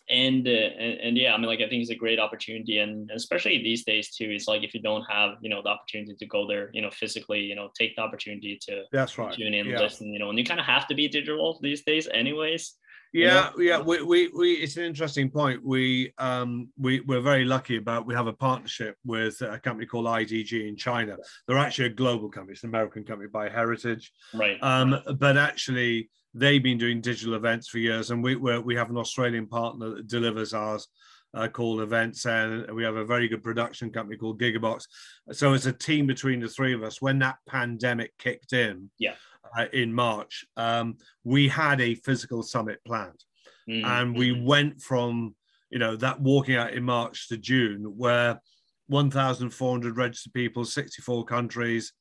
and, 0.09 0.47
uh, 0.47 0.51
and 0.51 0.99
and 1.01 1.17
yeah, 1.17 1.33
I 1.33 1.37
mean, 1.37 1.47
like 1.47 1.59
I 1.59 1.67
think 1.67 1.81
it's 1.81 1.91
a 1.91 1.95
great 1.95 2.19
opportunity, 2.19 2.77
and 2.79 3.09
especially 3.13 3.57
these 3.61 3.83
days 3.83 4.15
too. 4.15 4.29
It's 4.29 4.47
like 4.47 4.63
if 4.63 4.73
you 4.73 4.81
don't 4.81 5.03
have 5.09 5.31
you 5.41 5.49
know 5.49 5.61
the 5.61 5.69
opportunity 5.69 6.15
to 6.15 6.25
go 6.25 6.47
there, 6.47 6.69
you 6.73 6.81
know, 6.81 6.89
physically, 6.91 7.41
you 7.41 7.55
know, 7.55 7.69
take 7.77 7.95
the 7.95 8.01
opportunity 8.01 8.57
to 8.67 8.83
That's 8.91 9.17
right. 9.17 9.33
tune 9.33 9.53
in, 9.53 9.67
Yeah. 9.67 9.79
listen, 9.81 10.13
you 10.13 10.19
know, 10.19 10.29
and 10.29 10.39
you 10.39 10.45
kind 10.45 10.59
of 10.59 10.65
have 10.65 10.87
to 10.87 10.95
be 10.95 11.07
digital 11.07 11.59
these 11.61 11.83
days, 11.83 12.07
anyways. 12.07 12.75
you 13.13 13.25
Yeah, 13.25 13.51
know? 13.55 13.61
yeah. 13.63 13.79
We, 13.79 14.01
we, 14.01 14.27
we, 14.29 14.53
it's 14.53 14.77
an 14.77 14.83
interesting 14.83 15.29
point. 15.29 15.63
We, 15.63 16.13
um, 16.17 16.69
we, 16.77 16.99
we're 17.01 17.21
very 17.21 17.45
lucky 17.45 17.77
about. 17.77 18.05
We 18.05 18.13
have 18.15 18.27
a 18.27 18.33
partnership 18.33 18.95
with 19.05 19.41
a 19.41 19.59
company 19.59 19.85
called 19.87 20.05
IDG 20.05 20.67
in 20.67 20.75
China. 20.75 21.17
They're 21.47 21.57
actually 21.57 21.87
a 21.87 21.89
global 22.03 22.29
company. 22.29 22.53
It's 22.53 22.63
an 22.63 22.69
American 22.69 23.03
company 23.05 23.29
by 23.31 23.49
heritage. 23.49 24.11
Right. 24.33 24.57
Um, 24.61 24.99
but 25.19 25.37
actually, 25.37 26.09
they've 26.37 26.63
been 26.63 26.77
doing 26.77 27.01
digital 27.01 27.33
events 27.35 27.67
for 27.67 27.79
years, 27.79 28.11
and 28.11 28.23
we 28.23 28.35
we're, 28.35 28.61
we 28.61 28.75
have 28.75 28.89
an 28.89 28.97
Australian 28.97 29.47
partner 29.47 29.89
that 29.95 30.07
delivers 30.07 30.53
ours. 30.53 30.87
Uh, 31.33 31.45
called 31.45 31.81
events 31.81 32.25
and 32.25 32.71
we 32.73 32.85
have 32.85 32.95
a 32.95 33.03
very 33.03 33.27
good 33.27 33.43
production 33.43 33.91
company 33.91 34.15
called 34.17 34.39
gigabox 34.39 34.85
so 35.33 35.51
it's 35.53 35.65
a 35.65 35.73
team 35.73 36.07
between 36.07 36.39
the 36.39 36.47
three 36.47 36.73
of 36.73 36.81
us 36.83 37.01
when 37.01 37.19
that 37.19 37.35
pandemic 37.47 38.17
kicked 38.17 38.53
in 38.53 38.89
Yeah. 38.97 39.13
uh, 39.55 39.65
in 39.73 39.93
march 39.93 40.45
um, 40.55 40.95
we 41.25 41.49
had 41.49 41.81
a 41.81 41.95
physical 41.95 42.41
summit 42.43 42.79
planned 42.87 43.21
Mm, 43.69 43.83
and 43.85 44.15
we 44.17 44.29
mm, 44.33 44.45
went 44.45 44.81
from 44.81 45.35
you 45.69 45.79
know 45.79 45.97
that 45.97 46.21
walking 46.21 46.55
out 46.55 46.73
in 46.73 46.83
march 46.83 47.27
to 47.27 47.35
june 47.37 47.83
where 47.97 48.39
1400 48.87 49.97
registered 49.97 50.33
people 50.33 50.63
64 50.63 51.25
countries 51.25 51.91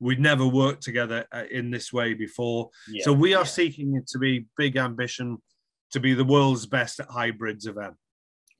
we'd 0.00 0.20
never 0.20 0.46
worked 0.46 0.82
together 0.82 1.24
uh, 1.32 1.44
in 1.50 1.70
this 1.70 1.92
way 1.92 2.14
before 2.14 2.68
yeah, 2.88 3.04
so 3.04 3.12
we 3.12 3.34
are 3.34 3.40
yeah. 3.40 3.44
seeking 3.44 3.96
it 3.96 4.06
to 4.06 4.18
be 4.18 4.46
big 4.56 4.76
ambition 4.76 5.38
to 5.90 6.00
be 6.00 6.14
the 6.14 6.24
world's 6.24 6.66
best 6.66 7.00
at 7.00 7.08
hybrids 7.08 7.66
event 7.66 7.94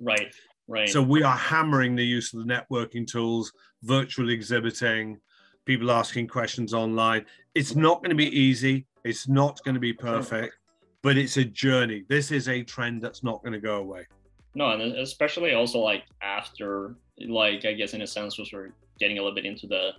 right. 0.01 0.35
Right. 0.67 0.89
so 0.89 1.03
we 1.03 1.23
are 1.23 1.37
hammering 1.37 1.95
the 1.95 2.07
use 2.07 2.33
of 2.33 2.47
the 2.47 2.53
networking 2.53 3.07
tools 3.07 3.53
virtual 3.83 4.31
exhibiting 4.31 5.19
people 5.67 5.91
asking 5.91 6.29
questions 6.29 6.73
online 6.73 7.27
it's 7.55 7.75
not 7.75 8.03
going 8.03 8.11
to 8.11 8.17
be 8.17 8.29
easy 8.39 8.87
it's 9.05 9.29
not 9.29 9.63
going 9.65 9.75
to 9.75 9.81
be 9.81 9.93
perfect 9.93 10.55
but 11.03 11.19
it's 11.19 11.37
a 11.37 11.45
journey 11.45 12.05
this 12.09 12.31
is 12.31 12.49
a 12.49 12.63
trend 12.63 13.03
that's 13.03 13.23
not 13.23 13.43
going 13.43 13.53
to 13.53 13.61
go 13.61 13.77
away 13.77 14.07
no, 14.55 14.71
and 14.71 14.83
especially 14.97 15.55
also 15.55 15.81
like 15.81 16.05
after, 16.23 16.95
like 17.27 17.65
I 17.65 17.73
guess 17.73 17.95
in 17.95 18.03
a 18.03 18.07
sense, 18.07 18.39
was 18.39 18.53
we're 18.53 18.71
getting 19.01 19.19
a 19.19 19.23
little 19.23 19.35
bit 19.35 19.47
into 19.47 19.67
the 19.67 19.91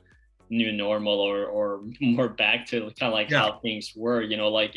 new 0.50 0.72
normal 0.72 1.20
or 1.20 1.46
or 1.46 1.84
more 2.02 2.30
back 2.30 2.66
to 2.68 2.82
kind 3.00 3.12
of 3.12 3.14
like 3.14 3.30
Yeah. 3.30 3.42
how 3.42 3.60
things 3.62 3.92
were. 3.96 4.22
You 4.22 4.38
know, 4.38 4.50
like 4.50 4.76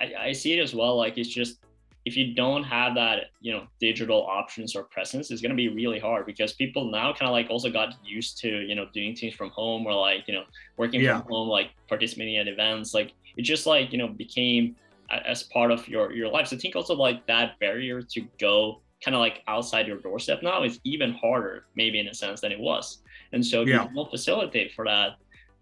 I, 0.00 0.14
I 0.28 0.32
see 0.32 0.58
it 0.58 0.62
as 0.62 0.74
well. 0.74 0.96
Like 0.96 1.18
it's 1.18 1.28
just 1.28 1.58
if 2.04 2.16
you 2.16 2.34
don't 2.34 2.64
have 2.64 2.96
that, 2.96 3.26
you 3.40 3.52
know, 3.52 3.66
digital 3.80 4.26
options 4.26 4.74
or 4.74 4.84
presence, 4.90 5.30
it's 5.30 5.40
gonna 5.42 5.54
be 5.54 5.68
really 5.68 6.00
hard 6.00 6.26
because 6.26 6.54
people 6.54 6.90
now 6.90 7.12
kind 7.12 7.28
of 7.28 7.32
like 7.32 7.48
also 7.50 7.70
got 7.70 7.94
used 8.02 8.38
to 8.40 8.48
you 8.62 8.74
know 8.74 8.86
doing 8.92 9.14
things 9.14 9.34
from 9.34 9.50
home 9.50 9.86
or 9.86 9.94
like 9.94 10.24
you 10.26 10.34
know 10.34 10.44
working 10.78 11.02
Yeah. 11.02 11.04
from 11.04 11.24
home, 11.28 11.48
like 11.48 11.70
participating 11.88 12.36
at 12.36 12.48
events. 12.48 12.94
Like 12.94 13.12
it 13.36 13.42
just 13.42 13.66
like 13.66 13.92
you 13.92 13.98
know 13.98 14.08
became 14.08 14.76
as 15.10 15.44
part 15.52 15.70
of 15.70 15.86
your 15.88 16.12
your 16.12 16.28
life. 16.28 16.48
So 16.48 16.56
I 16.56 16.58
think 16.58 16.76
also 16.76 16.94
like 16.94 17.24
that 17.26 17.58
barrier 17.60 18.02
to 18.02 18.28
go 18.40 18.82
kind 19.04 19.14
of 19.14 19.20
like 19.20 19.42
outside 19.48 19.86
your 19.86 20.00
doorstep 20.00 20.42
now 20.42 20.62
is 20.62 20.80
even 20.84 21.12
harder, 21.12 21.66
maybe 21.74 21.98
in 21.98 22.08
a 22.08 22.14
sense 22.14 22.40
than 22.40 22.52
it 22.52 22.60
was. 22.60 23.01
And 23.32 23.44
so 23.44 23.62
if 23.62 23.68
Yeah. 23.68 23.88
you 23.88 23.94
don't 23.94 24.10
facilitate 24.10 24.72
for 24.72 24.84
that, 24.84 25.16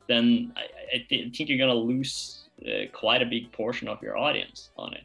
then 0.09 0.53
I, 0.57 0.63
I 0.97 1.07
thi- 1.09 1.31
think 1.35 1.49
you're 1.49 1.59
gonna 1.59 1.75
lose 1.75 2.49
uh, 2.67 2.87
quite 2.93 3.23
a 3.23 3.27
big 3.27 3.51
portion 3.53 3.89
of 3.89 4.03
your 4.03 4.19
audience 4.19 4.71
on 4.77 4.93
it. 4.95 5.03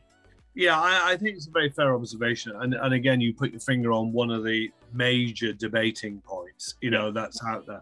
Yeah, 0.56 0.80
I, 0.80 1.12
I 1.12 1.18
think 1.18 1.36
it's 1.36 1.48
a 1.48 1.52
very 1.52 1.70
fair 1.70 1.94
observation. 1.96 2.54
And, 2.56 2.74
and 2.74 2.94
again, 2.94 3.20
you 3.22 3.34
put 3.34 3.52
your 3.52 3.60
finger 3.60 3.92
on 3.92 4.12
one 4.14 4.32
of 4.32 4.44
the 4.44 4.72
major 4.94 5.54
debating 5.54 6.22
points, 6.22 6.76
you 6.82 6.90
know, 6.92 7.12
that's 7.12 7.42
out 7.46 7.66
there. 7.66 7.82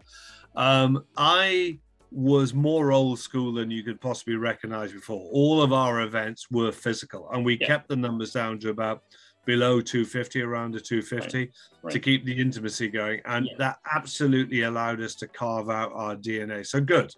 Um, 0.56 1.04
I 1.16 1.78
was 2.10 2.52
more 2.54 2.92
old 2.92 3.18
school 3.18 3.52
than 3.52 3.70
you 3.70 3.82
could 3.82 4.00
possibly 4.00 4.36
recognize 4.36 4.92
before. 4.92 5.28
All 5.32 5.62
of 5.62 5.72
our 5.72 6.02
events 6.02 6.50
were 6.50 6.70
physical, 6.72 7.28
and 7.32 7.44
we 7.44 7.58
Yeah. 7.60 7.66
kept 7.66 7.88
the 7.88 7.96
numbers 7.96 8.32
down 8.32 8.58
to 8.60 8.70
about 8.70 9.02
below 9.44 9.80
250, 9.80 10.42
around 10.42 10.72
the 10.72 10.80
250, 10.80 11.38
Right, 11.38 11.50
right. 11.82 11.92
to 11.92 11.98
keep 12.00 12.24
the 12.24 12.36
intimacy 12.38 12.88
going. 12.88 13.20
And 13.24 13.46
Yeah. 13.46 13.52
that 13.58 13.78
absolutely 13.94 14.62
allowed 14.62 15.00
us 15.00 15.14
to 15.16 15.28
carve 15.28 15.70
out 15.70 15.92
our 15.94 16.16
DNA. 16.16 16.64
So 16.66 16.80
good. 16.80 17.12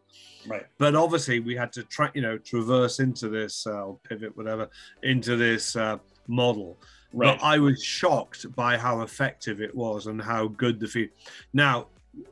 Right. 0.46 0.66
But 0.78 0.94
obviously, 0.94 1.40
we 1.40 1.56
had 1.56 1.72
to 1.72 1.82
try, 1.84 2.10
you 2.14 2.22
know, 2.22 2.38
traverse 2.38 3.00
into 3.00 3.28
this 3.28 3.66
uh, 3.66 3.84
or 3.86 3.98
pivot, 4.08 4.36
whatever, 4.36 4.68
into 5.02 5.36
this 5.36 5.76
uh, 5.76 5.98
model. 6.28 6.78
Right. 7.12 7.38
But 7.38 7.44
I 7.44 7.58
was 7.58 7.82
shocked 7.82 8.54
by 8.54 8.76
how 8.76 9.02
effective 9.02 9.60
it 9.60 9.74
was 9.74 10.06
and 10.06 10.20
how 10.20 10.48
good 10.48 10.78
the 10.80 10.86
feed. 10.88 11.10
Now, 11.52 11.88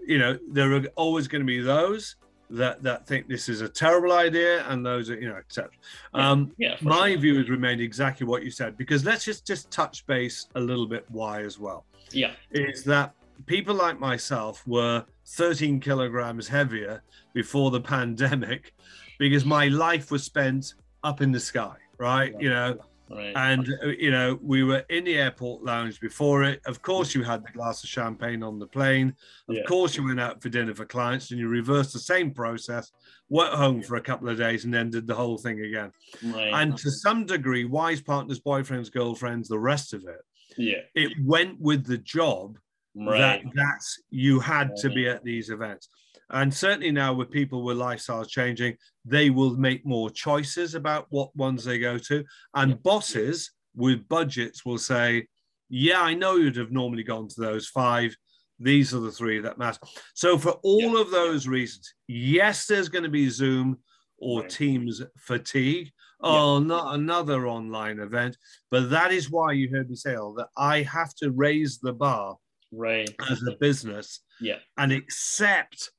you 0.07 0.19
know, 0.19 0.39
there 0.51 0.73
are 0.75 0.85
always 0.97 1.29
going 1.29 1.43
to 1.43 1.47
be 1.47 1.61
those 1.61 2.17
that 2.51 2.83
that 2.83 3.07
think 3.07 3.29
this 3.29 3.49
is 3.49 3.61
a 3.63 3.69
terrible 3.69 4.13
idea, 4.13 4.65
and 4.69 4.85
those 4.85 5.11
are, 5.11 5.19
you 5.19 5.29
know, 5.29 5.37
etc. 5.37 5.71
Yeah, 6.15 6.31
Um, 6.31 6.53
yeah. 6.59 6.77
my 6.83 7.11
sure. 7.11 7.19
view 7.19 7.39
has 7.39 7.49
remained 7.51 7.81
exactly 7.81 8.27
what 8.27 8.45
you 8.45 8.51
said 8.51 8.77
because 8.77 9.05
let's 9.05 9.25
just 9.25 9.47
just 9.47 9.71
touch 9.71 10.07
base 10.07 10.47
a 10.55 10.61
little 10.61 10.87
bit 10.87 11.05
why 11.09 11.43
as 11.43 11.59
well 11.59 11.85
Yeah. 12.11 12.33
is 12.51 12.85
that 12.85 13.15
people 13.47 13.75
like 13.75 13.99
myself 13.99 14.67
were 14.67 15.05
13 15.27 15.81
kilograms 15.81 16.47
heavier 16.47 17.03
before 17.33 17.71
the 17.71 17.81
pandemic 17.95 18.75
because 19.19 19.45
my 19.45 19.69
life 19.69 20.11
was 20.11 20.23
spent 20.23 20.75
up 21.03 21.21
in 21.21 21.33
the 21.33 21.41
sky 21.41 21.77
right 21.99 22.35
you 22.41 22.51
know 22.51 22.77
Right. 23.11 23.33
and 23.37 23.69
uh, 23.83 23.89
you 23.89 24.11
know 24.11 24.39
we 24.43 24.65
were 24.65 24.85
in 24.89 25.05
the 25.05 25.17
airport 25.19 25.63
lounge 25.63 26.01
before 26.01 26.43
it 26.43 26.61
of 26.65 26.81
course 26.81 27.15
you 27.15 27.23
had 27.23 27.45
the 27.45 27.53
glass 27.53 27.85
of 27.85 27.91
champagne 27.91 28.43
on 28.43 28.59
the 28.59 28.67
plane 28.67 29.15
of 29.49 29.57
Yeah. 29.57 29.63
course 29.65 29.95
you 29.97 30.05
went 30.05 30.21
out 30.21 30.41
for 30.43 30.49
dinner 30.49 30.75
for 30.75 30.87
clients 30.87 31.31
and 31.31 31.39
you 31.39 31.49
reversed 31.49 31.93
the 31.93 31.99
same 31.99 32.31
process 32.31 32.91
went 33.29 33.53
home 33.53 33.83
for 33.83 33.97
a 33.97 34.01
couple 34.01 34.29
of 34.31 34.39
days 34.39 34.65
and 34.65 34.73
then 34.73 34.89
did 34.91 35.07
the 35.07 35.15
whole 35.15 35.37
thing 35.37 35.61
again 35.61 35.93
right. 36.25 36.53
and 36.55 36.79
to 36.79 36.91
some 36.91 37.27
degree 37.27 37.67
wise 37.67 38.01
partners 38.01 38.41
boyfriends 38.41 38.91
girlfriends 38.91 39.49
the 39.49 39.59
rest 39.59 39.93
of 39.93 40.03
it 40.05 40.21
yeah. 40.57 40.79
it 40.95 41.13
went 41.23 41.61
with 41.61 41.85
the 41.87 41.99
job 41.99 42.59
Right. 42.97 43.19
that 43.19 43.43
that's 43.55 44.01
you 44.11 44.39
had 44.39 44.77
to 44.77 44.89
be 44.89 45.09
at 45.09 45.25
these 45.25 45.51
events 45.51 45.89
and 46.35 46.53
certainly 46.53 46.91
now 46.91 47.15
with 47.15 47.31
people 47.31 47.63
with 47.63 47.77
lifestyles 47.79 48.29
changing 48.29 48.77
they 49.05 49.31
will 49.31 49.57
make 49.57 49.87
more 49.87 50.11
choices 50.11 50.75
about 50.75 51.07
what 51.11 51.35
ones 51.37 51.65
they 51.65 51.79
go 51.79 51.97
to 51.97 52.23
and 52.55 52.73
Yeah. 52.73 52.77
bosses 52.83 53.53
with 53.75 54.07
budgets 54.09 54.65
will 54.67 54.79
say 54.79 55.27
yeah 55.71 56.03
i 56.03 56.13
know 56.13 56.37
you'd 56.37 56.57
have 56.57 56.71
normally 56.73 57.03
gone 57.05 57.29
to 57.29 57.41
those 57.41 57.69
five 57.69 58.15
these 58.61 58.93
are 58.95 59.01
the 59.01 59.11
three 59.11 59.41
that 59.41 59.59
matter 59.59 59.79
so 60.15 60.37
for 60.39 60.53
all 60.63 60.97
of 61.01 61.11
those 61.11 61.49
reasons 61.49 61.95
yes 62.09 62.67
there's 62.67 62.89
going 62.89 63.05
to 63.05 63.09
be 63.11 63.29
zoom 63.29 63.79
or 64.19 64.41
Right. 64.43 64.51
teams 64.51 65.03
fatigue 65.19 65.91
oh 66.21 66.59
not 66.59 66.95
another 66.95 67.47
online 67.49 67.99
event 67.99 68.37
but 68.71 68.91
that 68.91 69.13
is 69.13 69.31
why 69.31 69.53
you 69.53 69.69
heard 69.71 69.91
me 69.91 69.97
say 69.97 70.15
all 70.15 70.33
that 70.35 70.49
i 70.57 70.83
have 70.83 71.15
to 71.17 71.31
raise 71.33 71.79
the 71.79 71.93
bar 71.93 72.37
right. 72.73 73.11
as 73.31 73.43
a 73.43 73.57
business 73.61 74.21
Yeah. 74.41 74.59
and 74.79 74.93
accept 74.93 75.91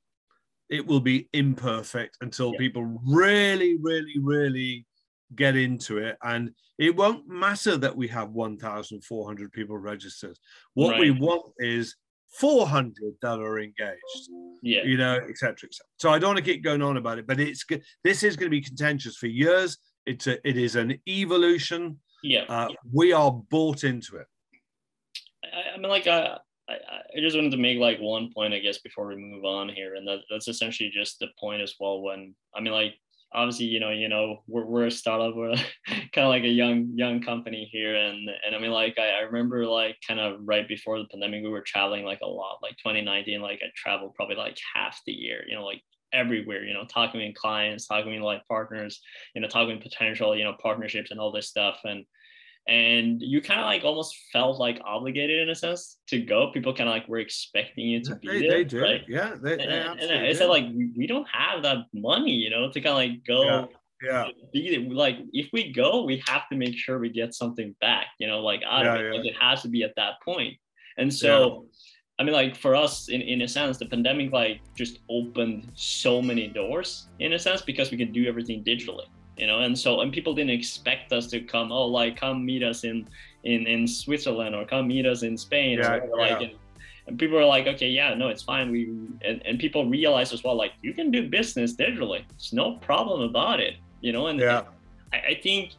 it 0.69 0.85
will 0.85 0.99
be 0.99 1.29
imperfect 1.33 2.17
until 2.21 2.51
Yeah. 2.53 2.57
people 2.59 2.83
really, 3.05 3.77
really, 3.77 4.19
really 4.19 4.85
get 5.35 5.55
into 5.55 5.97
it. 5.97 6.17
And 6.23 6.53
it 6.77 6.95
won't 6.95 7.27
matter 7.27 7.77
that 7.77 7.95
we 7.95 8.07
have 8.09 8.31
1,400 8.31 9.51
people 9.51 9.77
registered. 9.77 10.37
What 10.73 10.99
we 10.99 11.11
want 11.11 11.53
is 11.59 11.95
400 12.39 13.15
that 13.21 13.39
are 13.39 13.59
engaged, 13.59 14.29
Yeah. 14.61 14.83
you 14.83 14.97
know, 14.97 15.15
et 15.15 15.37
cetera, 15.37 15.67
et 15.69 15.73
cetera. 15.73 15.87
So 15.97 16.09
I 16.09 16.19
don't 16.19 16.35
want 16.35 16.45
to 16.45 16.51
keep 16.51 16.63
going 16.63 16.81
on 16.81 16.97
about 16.97 17.17
it, 17.19 17.27
but 17.27 17.39
it's. 17.39 17.63
This 18.03 18.23
is 18.23 18.35
going 18.35 18.47
to 18.47 18.57
be 18.57 18.61
contentious 18.61 19.15
for 19.17 19.27
years. 19.27 19.77
It's 20.05 20.27
a, 20.27 20.45
it 20.47 20.57
is 20.57 20.75
an 20.75 20.99
evolution. 21.07 21.99
Yeah. 22.23 22.43
Uh, 22.49 22.69
We 22.91 23.13
are 23.13 23.31
bought 23.31 23.83
into 23.83 24.17
it. 24.17 24.27
I, 25.43 25.75
I 25.75 25.77
mean, 25.77 25.89
like, 25.89 26.07
uh, 26.07 26.39
I, 26.69 26.73
I 26.73 27.19
just 27.19 27.35
wanted 27.35 27.51
to 27.51 27.57
make 27.57 27.79
like 27.79 27.99
one 27.99 28.31
point, 28.33 28.53
I 28.53 28.59
guess, 28.59 28.79
before 28.79 29.07
we 29.07 29.15
move 29.15 29.45
on 29.45 29.69
here, 29.69 29.95
and 29.95 30.07
that, 30.07 30.19
that's 30.29 30.47
essentially 30.47 30.91
just 30.93 31.19
the 31.19 31.27
point 31.39 31.61
as 31.61 31.75
well. 31.79 32.01
When 32.01 32.35
I 32.55 32.61
mean, 32.61 32.73
like, 32.73 32.95
obviously, 33.33 33.65
you 33.65 33.79
know, 33.79 33.91
you 33.91 34.09
know, 34.09 34.43
we're, 34.47 34.65
we're 34.65 34.87
a 34.87 34.91
startup, 34.91 35.35
we're 35.35 35.55
kind 35.87 36.25
of 36.25 36.29
like 36.29 36.43
a 36.43 36.47
young 36.47 36.91
young 36.95 37.21
company 37.21 37.69
here, 37.71 37.95
and 37.95 38.29
and 38.45 38.55
I 38.55 38.59
mean, 38.59 38.71
like, 38.71 38.97
I, 38.97 39.09
I 39.09 39.19
remember 39.21 39.65
like 39.65 39.97
kind 40.07 40.19
of 40.19 40.39
right 40.43 40.67
before 40.67 40.97
the 40.97 41.05
pandemic, 41.05 41.43
we 41.43 41.49
were 41.49 41.61
traveling 41.61 42.05
like 42.05 42.21
a 42.23 42.27
lot. 42.27 42.59
Like 42.63 42.77
2019, 42.77 43.41
like 43.41 43.59
I 43.63 43.67
traveled 43.75 44.15
probably 44.15 44.35
like 44.35 44.57
half 44.73 44.99
the 45.05 45.13
year, 45.13 45.43
you 45.47 45.55
know, 45.55 45.65
like 45.65 45.81
everywhere, 46.13 46.63
you 46.63 46.73
know, 46.73 46.85
talking 46.85 47.21
with 47.21 47.35
clients, 47.35 47.87
talking 47.87 48.13
with 48.13 48.21
like 48.21 48.47
partners, 48.47 49.01
you 49.35 49.41
know, 49.41 49.47
talking 49.47 49.81
potential, 49.81 50.35
you 50.35 50.43
know, 50.43 50.55
partnerships 50.61 51.11
and 51.11 51.19
all 51.19 51.31
this 51.31 51.49
stuff, 51.49 51.79
and 51.83 52.05
and 52.67 53.21
you 53.21 53.41
kind 53.41 53.59
of 53.59 53.65
like 53.67 53.83
almost 53.83 54.15
felt 54.33 54.59
like 54.59 54.79
obligated 54.83 55.39
in 55.41 55.49
a 55.49 55.55
sense 55.55 55.97
to 56.07 56.19
go. 56.19 56.51
People 56.51 56.73
kind 56.73 56.89
of 56.89 56.93
like 56.95 57.07
were 57.07 57.19
expecting 57.19 57.85
you 57.87 58.01
to 58.03 58.15
be 58.15 58.27
They, 58.27 58.39
there, 58.41 58.49
they 58.51 58.63
do. 58.63 58.81
right? 58.81 59.03
Yeah, 59.07 59.35
they, 59.41 59.51
And, 59.53 59.61
they 59.61 59.65
and 59.65 59.89
absolutely 59.89 60.27
I 60.29 60.33
said 60.33 60.47
like 60.49 60.65
we, 60.73 60.91
we 60.97 61.07
don't 61.07 61.27
have 61.29 61.61
that 61.63 61.85
money, 61.93 62.31
you 62.31 62.49
know, 62.49 62.71
to 62.71 62.81
kind 62.81 62.91
of 62.91 62.95
like 62.97 63.23
go. 63.25 63.69
yeah. 64.03 64.27
Be 64.51 64.77
there. 64.77 64.89
Like 64.93 65.17
if 65.31 65.47
we 65.53 65.71
go, 65.71 66.03
we 66.03 66.23
have 66.27 66.49
to 66.49 66.55
make 66.57 66.75
sure 66.75 66.97
we 66.99 67.09
get 67.09 67.33
something 67.33 67.75
back, 67.81 68.07
you 68.19 68.27
know, 68.27 68.39
like 68.41 68.61
out 68.65 68.85
of 68.85 68.95
Yeah, 68.95 69.01
it. 69.01 69.05
yeah. 69.11 69.17
Like 69.19 69.25
it 69.27 69.35
has 69.39 69.61
to 69.61 69.67
be 69.67 69.83
at 69.83 69.93
that 69.97 70.13
point. 70.23 70.55
And 70.97 71.13
so, 71.13 71.67
I 72.17 72.23
mean, 72.23 72.33
like 72.33 72.55
for 72.55 72.75
us, 72.75 73.09
in, 73.09 73.21
in 73.21 73.41
a 73.41 73.47
sense, 73.47 73.77
the 73.77 73.85
pandemic 73.85 74.31
like 74.31 74.61
just 74.75 74.99
opened 75.09 75.69
so 75.75 76.21
many 76.21 76.47
doors 76.47 77.09
in 77.19 77.33
a 77.33 77.39
sense 77.39 77.61
because 77.61 77.91
we 77.91 77.97
can 77.97 78.11
do 78.11 78.25
everything 78.25 78.63
digitally, 78.63 79.05
you 79.37 79.47
know. 79.47 79.59
And 79.59 79.77
so, 79.77 80.01
and 80.01 80.11
people 80.11 80.33
didn't 80.33 80.51
expect 80.51 81.11
us 81.11 81.27
to 81.27 81.41
come, 81.41 81.71
oh, 81.71 81.87
like 81.87 82.17
come 82.17 82.45
meet 82.45 82.63
us 82.63 82.83
in 82.83 83.07
in 83.43 83.67
in 83.67 83.87
Switzerland 83.87 84.55
or 84.55 84.65
come 84.65 84.87
meet 84.87 85.05
us 85.05 85.23
in 85.23 85.37
Spain, 85.37 85.79
Yeah, 85.79 85.95
or 85.95 85.99
whatever, 86.07 86.17
like. 86.17 86.41
And, 86.41 86.59
and 87.07 87.19
people 87.19 87.37
are 87.37 87.45
like, 87.45 87.67
okay, 87.67 87.89
yeah, 87.89 88.15
no, 88.15 88.29
it's 88.29 88.41
fine. 88.41 88.71
We 88.71 88.89
and, 89.23 89.41
and 89.45 89.59
people 89.59 89.87
realize 89.87 90.33
as 90.33 90.43
well, 90.43 90.55
like 90.57 90.71
you 90.81 90.93
can 90.93 91.11
do 91.11 91.29
business 91.29 91.75
digitally. 91.75 92.25
It's 92.35 92.51
no 92.51 92.77
problem 92.77 93.21
about 93.21 93.59
it, 93.59 93.75
you 94.01 94.11
know. 94.11 94.27
And 94.27 94.39
Yeah. 94.39 94.63
I, 95.13 95.17
I 95.17 95.39
think 95.43 95.73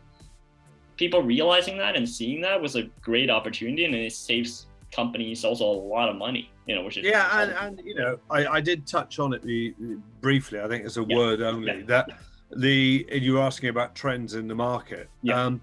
people 0.96 1.22
realizing 1.22 1.78
that 1.78 1.96
and 1.96 2.08
seeing 2.08 2.40
that 2.42 2.60
was 2.60 2.76
a 2.76 2.84
great 3.02 3.28
opportunity, 3.28 3.84
and 3.84 3.94
it 3.94 4.12
saves 4.12 4.66
companies 4.94 5.44
also 5.44 5.64
a 5.64 5.78
lot 5.94 6.08
of 6.08 6.16
money, 6.16 6.48
you 6.66 6.74
know, 6.74 6.84
which 6.84 6.96
is 6.96 7.04
Yeah, 7.04 7.42
and, 7.42 7.50
and 7.52 7.80
you 7.84 7.96
know, 7.96 8.18
I, 8.30 8.46
I 8.46 8.60
did 8.60 8.86
touch 8.86 9.18
on 9.18 9.34
it 9.34 9.42
uh, 9.44 9.96
briefly. 10.20 10.60
I 10.60 10.68
think 10.68 10.84
it's 10.84 10.96
a 10.96 11.04
Yeah, 11.06 11.16
word 11.16 11.42
only 11.42 11.78
yeah, 11.78 11.84
that 11.86 12.08
the 12.54 13.06
and 13.10 13.22
you 13.22 13.34
were 13.34 13.42
asking 13.42 13.68
about 13.70 13.94
trends 13.94 14.34
in 14.34 14.48
the 14.48 14.54
market. 14.54 15.08
Yeah. 15.22 15.42
Um, 15.42 15.60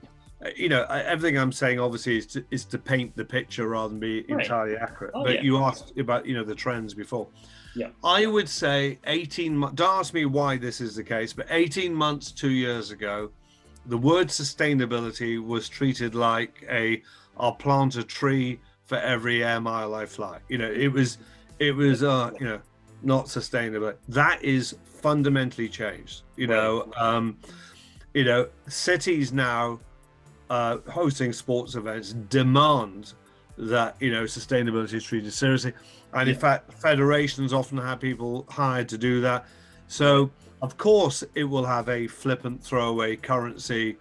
you 0.58 0.68
know, 0.68 0.84
everything 0.84 1.38
I'm 1.38 1.54
saying 1.54 1.80
obviously 1.80 2.18
is 2.18 2.26
to, 2.28 2.44
is 2.52 2.66
to 2.66 2.78
paint 2.78 3.16
the 3.16 3.24
picture 3.24 3.70
rather 3.70 3.90
than 3.90 4.00
be 4.00 4.26
Right. 4.28 4.42
entirely 4.42 4.76
accurate. 4.76 5.12
Oh, 5.16 5.24
but 5.24 5.36
yeah. 5.36 5.42
you 5.42 5.58
asked 5.58 5.98
about 5.98 6.26
you 6.26 6.36
know 6.36 6.44
the 6.44 6.56
trends 6.56 6.94
before. 6.94 7.28
Yeah. 7.76 7.88
I 8.04 8.26
would 8.26 8.50
say 8.50 9.00
18 9.08 9.58
months. 9.58 9.76
Don't 9.76 10.00
ask 10.00 10.14
me 10.14 10.26
why 10.26 10.58
this 10.58 10.80
is 10.82 10.96
the 10.96 11.04
case, 11.04 11.34
but 11.34 11.48
18 11.50 11.94
months, 11.94 12.32
two 12.32 12.52
years 12.52 12.92
ago, 12.92 13.32
the 13.88 13.98
word 13.98 14.28
sustainability 14.28 15.44
was 15.44 15.68
treated 15.70 16.14
like 16.14 16.66
a 16.70 17.02
I'll 17.38 17.54
plant 17.54 17.96
a 17.96 18.04
tree 18.04 18.60
for 18.86 18.98
every 18.98 19.44
air 19.44 19.60
mile 19.62 19.96
I 19.96 20.06
fly. 20.06 20.40
You 20.50 20.58
know, 20.60 20.70
it 20.70 20.90
was 20.90 21.18
it 21.60 21.76
was 21.76 22.04
uh, 22.04 22.32
you 22.40 22.46
know, 22.46 22.60
not 23.04 23.30
sustainable. 23.30 23.94
That 24.10 24.44
is 24.44 24.76
fundamentally 24.86 25.70
changed. 25.70 26.22
You 26.36 26.48
know, 26.48 26.92
um, 26.98 27.38
you 28.14 28.24
know, 28.24 28.48
cities 28.68 29.34
now 29.34 29.80
uh, 30.50 30.78
hosting 30.90 31.34
sports 31.34 31.76
events 31.76 32.14
demand 32.14 33.14
that 33.58 33.96
you 34.00 34.12
know 34.12 34.24
sustainability 34.24 34.94
is 34.94 35.04
treated 35.04 35.34
seriously, 35.34 35.74
and 36.14 36.30
in 36.30 36.36
fact, 36.36 36.74
federations 36.74 37.54
often 37.54 37.78
have 37.78 38.00
people 38.00 38.46
hired 38.50 38.90
to 38.90 38.98
do 38.98 39.22
that. 39.22 39.46
So 39.88 40.32
of 40.62 40.78
course, 40.78 41.24
it 41.36 41.44
will 41.44 41.66
have 41.66 41.90
a 41.90 42.08
flippant 42.08 42.64
throwaway 42.64 43.18
currency 43.18 43.98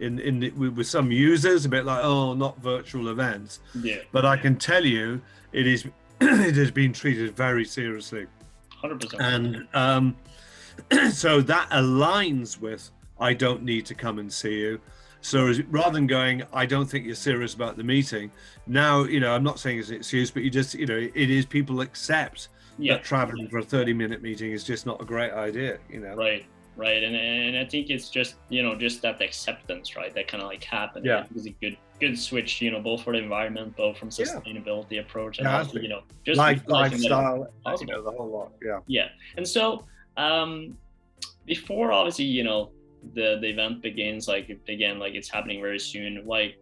in 0.00 0.18
in 0.18 0.40
the, 0.40 0.50
with, 0.50 0.74
with 0.76 0.86
some 0.86 1.12
users, 1.12 1.64
a 1.64 1.68
bit 1.68 1.84
like 1.84 2.02
oh, 2.02 2.34
not 2.34 2.58
virtual 2.58 3.08
events. 3.08 3.60
yeah, 3.80 3.98
But 4.12 4.24
I 4.24 4.36
can 4.36 4.56
tell 4.56 4.84
you, 4.84 5.20
it 5.52 5.66
is 5.66 5.86
it 6.20 6.54
has 6.54 6.70
been 6.70 6.92
treated 6.92 7.36
very 7.36 7.64
seriously 7.64 8.26
hundred 8.80 9.00
percent. 9.00 9.22
and 9.22 9.68
um, 9.74 10.16
so 11.12 11.40
that 11.42 11.68
aligns 11.70 12.60
with 12.60 12.90
I 13.18 13.32
don't 13.34 13.62
need 13.62 13.86
to 13.86 13.94
come 13.94 14.18
and 14.18 14.32
see 14.32 14.58
you. 14.58 14.80
So 15.22 15.52
rather 15.70 15.92
than 15.94 16.06
going, 16.06 16.44
I 16.52 16.66
don't 16.66 16.86
think 16.86 17.04
you're 17.04 17.14
serious 17.16 17.54
about 17.54 17.76
the 17.76 17.82
meeting. 17.82 18.30
Now, 18.66 19.04
you 19.04 19.18
know, 19.18 19.32
I'm 19.34 19.42
not 19.42 19.58
saying 19.58 19.78
it's 19.80 19.88
an 19.88 19.96
excuse, 19.96 20.30
but 20.30 20.42
you 20.44 20.50
just, 20.50 20.74
you 20.74 20.86
know, 20.86 20.96
it 20.96 21.30
is 21.30 21.44
people 21.46 21.80
accept 21.80 22.48
Yeah, 22.78 22.94
that 22.94 23.04
traveling 23.04 23.48
for 23.48 23.58
a 23.58 23.62
30 23.64 23.92
minute 23.92 24.22
meeting 24.22 24.52
is 24.52 24.62
just 24.62 24.86
not 24.86 25.00
a 25.00 25.04
great 25.04 25.32
idea. 25.32 25.78
You 25.90 26.00
know. 26.00 26.14
right, 26.14 26.44
right, 26.76 27.02
and 27.02 27.16
and 27.16 27.56
I 27.56 27.64
think 27.64 27.90
it's 27.90 28.08
just 28.10 28.36
you 28.50 28.62
know 28.62 28.76
just 28.76 29.02
that 29.02 29.20
acceptance, 29.20 29.96
right, 29.96 30.14
that 30.14 30.28
kind 30.28 30.42
of 30.42 30.48
like 30.48 30.62
happened. 30.62 31.06
Yeah. 31.06 31.24
it 31.24 31.32
was 31.34 31.46
a 31.46 31.50
good 31.50 31.76
good 32.00 32.18
switch, 32.18 32.60
you 32.60 32.70
know, 32.70 32.80
both 32.80 33.02
for 33.02 33.12
the 33.12 33.18
environment, 33.18 33.76
both 33.76 33.98
from 33.98 34.10
Yeah. 34.10 34.24
sustainability 34.24 35.00
approach, 35.00 35.38
and 35.38 35.46
Yeah, 35.46 35.58
also, 35.58 35.78
you 35.78 35.88
know, 35.88 36.02
just 36.24 36.38
Life, 36.38 36.62
lifestyle, 36.66 37.48
you 37.80 37.86
know, 37.86 38.02
the 38.02 38.10
whole 38.10 38.28
lot. 38.28 38.52
Yeah. 38.62 38.80
yeah 38.86 39.08
and 39.36 39.46
so 39.46 39.84
um 40.16 40.76
before 41.44 41.92
obviously 41.92 42.24
you 42.24 42.44
know 42.44 42.72
the 43.14 43.38
the 43.40 43.48
event 43.48 43.82
begins 43.82 44.26
like 44.26 44.48
again 44.68 44.98
like 44.98 45.14
it's 45.14 45.28
happening 45.28 45.60
very 45.60 45.78
soon 45.78 46.24
like 46.26 46.58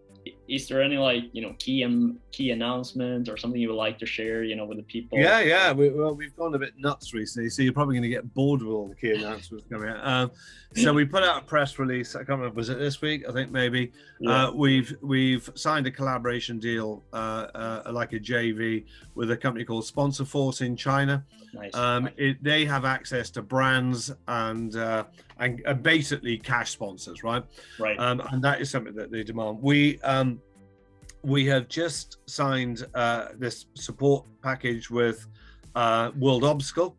is 0.49 0.69
there 0.69 0.83
any 0.83 0.97
like 0.97 1.25
you 1.33 1.43
know 1.43 1.55
key 1.59 1.85
um, 1.85 2.19
key 2.31 2.51
announcements 2.51 3.29
or 3.29 3.37
something 3.37 3.61
you 3.61 3.69
would 3.69 3.77
like 3.77 3.99
to 3.99 4.07
share 4.07 4.43
you 4.45 4.57
know 4.57 4.65
with 4.65 4.79
the 4.79 4.83
people? 4.85 5.19
Yeah 5.19 5.41
yeah 5.41 5.73
we, 5.73 5.91
well 5.91 6.15
we've 6.15 6.37
gone 6.37 6.55
a 6.55 6.59
bit 6.59 6.75
nuts 6.79 7.15
recently 7.15 7.49
so 7.51 7.63
you're 7.63 7.73
probably 7.73 7.95
going 7.95 8.03
to 8.03 8.09
get 8.09 8.33
bored 8.35 8.63
with 8.63 8.73
all 8.73 8.89
the 8.89 8.95
key 8.95 9.13
announcements 9.13 9.65
coming 9.71 9.89
out. 9.89 10.07
Um, 10.07 10.31
so 10.75 10.93
we 10.93 11.05
put 11.05 11.23
out 11.23 11.43
a 11.43 11.45
press 11.45 11.79
release 11.79 12.17
i 12.17 12.19
can't 12.19 12.41
remember 12.41 12.57
was 12.57 12.69
it 12.69 12.79
this 12.79 13.01
week? 13.01 13.25
I 13.29 13.33
think 13.33 13.51
maybe. 13.51 13.93
Yeah. 14.21 14.47
uh, 14.47 14.53
we've 14.53 14.97
we've 15.03 15.49
signed 15.55 15.87
a 15.87 15.91
collaboration 15.91 16.59
deal 16.59 17.05
uh, 17.13 17.47
uh, 17.55 17.83
like 17.93 18.13
a 18.13 18.21
jv 18.21 18.85
with 19.15 19.31
a 19.31 19.37
company 19.37 19.65
called 19.65 19.87
sponsor 19.87 20.25
force 20.25 20.61
in 20.61 20.77
china. 20.77 21.25
Nice. 21.53 21.75
um, 21.75 22.09
it, 22.17 22.43
they 22.43 22.65
have 22.65 22.85
access 22.85 23.31
to 23.31 23.43
brands 23.43 24.13
and 24.27 24.75
uh, 24.77 25.05
and, 25.39 25.63
and 25.67 25.83
basically 25.83 26.39
cash 26.39 26.71
sponsors, 26.71 27.23
right? 27.23 27.45
Right. 27.79 27.99
Um, 27.99 28.23
and 28.31 28.43
that 28.43 28.61
is 28.61 28.71
something 28.71 28.95
that 28.95 29.11
they 29.11 29.23
demand. 29.23 29.59
We 29.61 30.01
um, 30.01 30.41
we 31.23 31.47
have 31.47 31.69
just 31.69 32.19
signed 32.27 32.87
uh, 32.95 33.29
this 33.39 33.67
support 33.75 34.27
package 34.43 34.91
with 34.91 35.27
uh, 35.75 36.11
World 36.19 36.45
Obstacle. 36.45 36.97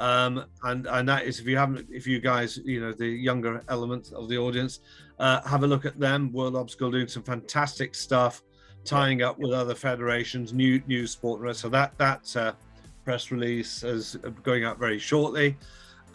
Um, 0.00 0.44
and 0.62 0.86
and 0.86 1.08
that 1.08 1.24
is 1.24 1.40
if 1.40 1.46
you 1.46 1.56
haven't 1.56 1.88
if 1.90 2.06
you 2.06 2.20
guys 2.20 2.58
you 2.64 2.80
know 2.80 2.92
the 2.92 3.08
younger 3.08 3.64
element 3.68 4.12
of 4.12 4.28
the 4.28 4.38
audience 4.38 4.78
uh, 5.18 5.42
have 5.42 5.64
a 5.64 5.66
look 5.66 5.84
at 5.84 5.98
them 5.98 6.32
world 6.32 6.54
obstacle 6.54 6.92
doing 6.92 7.08
some 7.08 7.24
fantastic 7.24 7.96
stuff 7.96 8.44
tying 8.84 9.22
up 9.22 9.40
with 9.40 9.50
other 9.50 9.74
federations 9.74 10.52
new 10.52 10.80
new 10.86 11.04
sport 11.04 11.56
so 11.56 11.68
that 11.68 11.98
that 11.98 12.36
uh, 12.36 12.52
press 13.04 13.32
release 13.32 13.82
is 13.82 14.16
going 14.44 14.64
out 14.64 14.78
very 14.78 15.00
shortly 15.00 15.56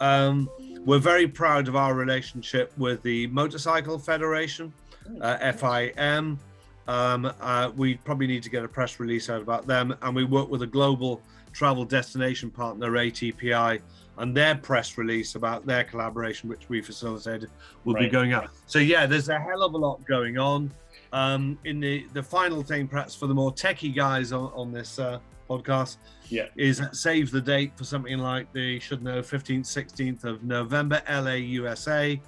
um, 0.00 0.48
we're 0.84 0.98
very 0.98 1.26
proud 1.26 1.68
of 1.68 1.76
our 1.76 1.94
relationship 1.94 2.72
with 2.76 3.02
the 3.02 3.26
Motorcycle 3.28 3.98
Federation, 3.98 4.72
uh, 5.20 5.38
FIM. 5.38 6.38
Um, 6.86 7.32
uh, 7.40 7.70
we 7.76 7.94
probably 7.94 8.26
need 8.26 8.42
to 8.42 8.50
get 8.50 8.64
a 8.64 8.68
press 8.68 9.00
release 9.00 9.30
out 9.30 9.40
about 9.40 9.66
them. 9.66 9.94
And 10.02 10.14
we 10.14 10.24
work 10.24 10.50
with 10.50 10.62
a 10.62 10.66
global 10.66 11.22
travel 11.52 11.84
destination 11.84 12.50
partner, 12.50 12.90
ATPI, 12.90 13.80
and 14.18 14.36
their 14.36 14.54
press 14.54 14.98
release 14.98 15.34
about 15.34 15.66
their 15.66 15.84
collaboration, 15.84 16.48
which 16.48 16.68
we 16.68 16.82
facilitated, 16.82 17.50
will 17.84 17.94
right. 17.94 18.04
be 18.04 18.08
going 18.08 18.32
out. 18.32 18.50
So, 18.66 18.78
yeah, 18.78 19.06
there's 19.06 19.28
a 19.28 19.38
hell 19.38 19.62
of 19.62 19.74
a 19.74 19.78
lot 19.78 20.04
going 20.06 20.38
on. 20.38 20.70
Um, 21.12 21.58
in 21.64 21.80
the, 21.80 22.06
the 22.12 22.22
final 22.22 22.62
thing, 22.62 22.88
perhaps 22.88 23.14
for 23.14 23.26
the 23.26 23.34
more 23.34 23.52
techie 23.52 23.94
guys 23.94 24.32
on, 24.32 24.52
on 24.54 24.72
this 24.72 24.98
uh, 24.98 25.18
podcast 25.48 25.96
yeah. 26.28 26.46
is 26.56 26.82
save 26.92 27.30
the 27.30 27.40
date 27.40 27.76
for 27.76 27.84
something 27.84 28.18
like 28.18 28.52
the 28.52 28.78
should 28.80 29.02
know 29.02 29.20
15th 29.20 29.62
16th 29.62 30.24
of 30.24 30.42
november 30.42 31.02
la 31.08 31.32
usa 31.32 32.20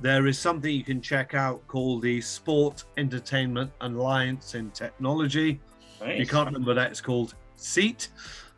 there 0.00 0.26
is 0.26 0.38
something 0.38 0.72
you 0.72 0.84
can 0.84 1.00
check 1.00 1.34
out 1.34 1.66
called 1.66 2.02
the 2.02 2.20
sport 2.20 2.84
entertainment 2.96 3.70
alliance 3.80 4.54
in 4.54 4.70
technology. 4.70 5.60
Nice. 6.00 6.20
you 6.20 6.26
can't 6.26 6.46
remember 6.46 6.74
that 6.74 6.90
it's 6.90 7.00
called 7.00 7.34
seat 7.56 8.08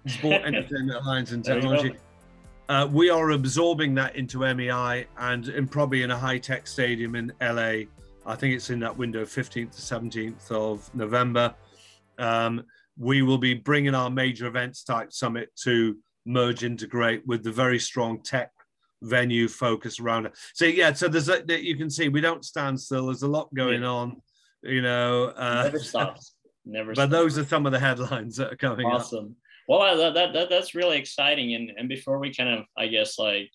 sport 0.07 0.43
entertainment 0.45 1.03
alliance 1.03 1.33
in 1.33 1.43
technology. 1.43 1.95
Uh, 2.69 2.87
we 2.93 3.11
are 3.11 3.31
absorbing 3.31 3.95
that 3.95 4.15
into 4.15 4.41
mei 4.55 5.07
and 5.19 5.49
in 5.49 5.67
probably 5.67 6.03
in 6.03 6.11
a 6.11 6.17
high-tech 6.17 6.67
stadium 6.67 7.17
in 7.17 7.33
la 7.41 7.73
i 8.27 8.37
think 8.37 8.55
it's 8.55 8.71
in 8.71 8.79
that 8.79 8.97
window 8.97 9.25
15th 9.25 9.75
to 9.75 9.81
17th 9.81 10.51
of 10.51 10.95
november. 10.95 11.55
Um, 12.19 12.65
we 13.01 13.23
will 13.23 13.39
be 13.39 13.55
bringing 13.55 13.95
our 13.95 14.11
major 14.11 14.47
events 14.47 14.85
type 14.85 15.11
summit 15.11 15.49
to 15.57 15.97
merge 16.27 16.63
integrate 16.65 17.27
with 17.27 17.43
the 17.43 17.51
very 17.51 17.79
strong 17.79 18.23
tech 18.23 18.51
venue 19.03 19.49
focus 19.49 19.99
around 19.99 20.27
it. 20.27 20.37
So 20.53 20.67
yeah, 20.67 20.93
so 20.93 21.09
there's 21.09 21.31
a, 21.31 21.43
you 21.49 21.77
can 21.77 21.89
see 21.89 22.11
we 22.11 22.21
don't 22.21 22.45
stand 22.45 22.79
still. 22.79 23.07
There's 23.07 23.23
a 23.23 23.29
lot 23.29 23.53
going 23.55 23.83
yeah. 23.83 23.89
on, 23.89 24.23
you 24.63 24.83
know. 24.83 25.33
Uh, 25.35 25.63
Never 25.65 25.79
stops. 25.79 26.35
Never. 26.67 26.91
But 26.91 27.09
stops. 27.09 27.11
those 27.11 27.39
are 27.39 27.47
some 27.47 27.65
of 27.65 27.73
the 27.73 27.81
headlines 27.81 28.37
that 28.37 28.53
are 28.53 28.57
coming. 28.57 28.87
Up. 28.87 28.93
Awesome. 28.93 29.25
Up. 29.25 29.31
Well, 29.67 29.97
that, 29.97 30.15
that, 30.15 30.33
that 30.35 30.51
that's 30.51 30.75
really 30.75 30.99
exciting. 30.99 31.55
And 31.55 31.73
and 31.79 31.89
before 31.89 32.19
we 32.19 32.35
kind 32.35 32.51
of, 32.51 32.67
I 32.77 32.89
guess, 32.89 33.19
like 33.19 33.51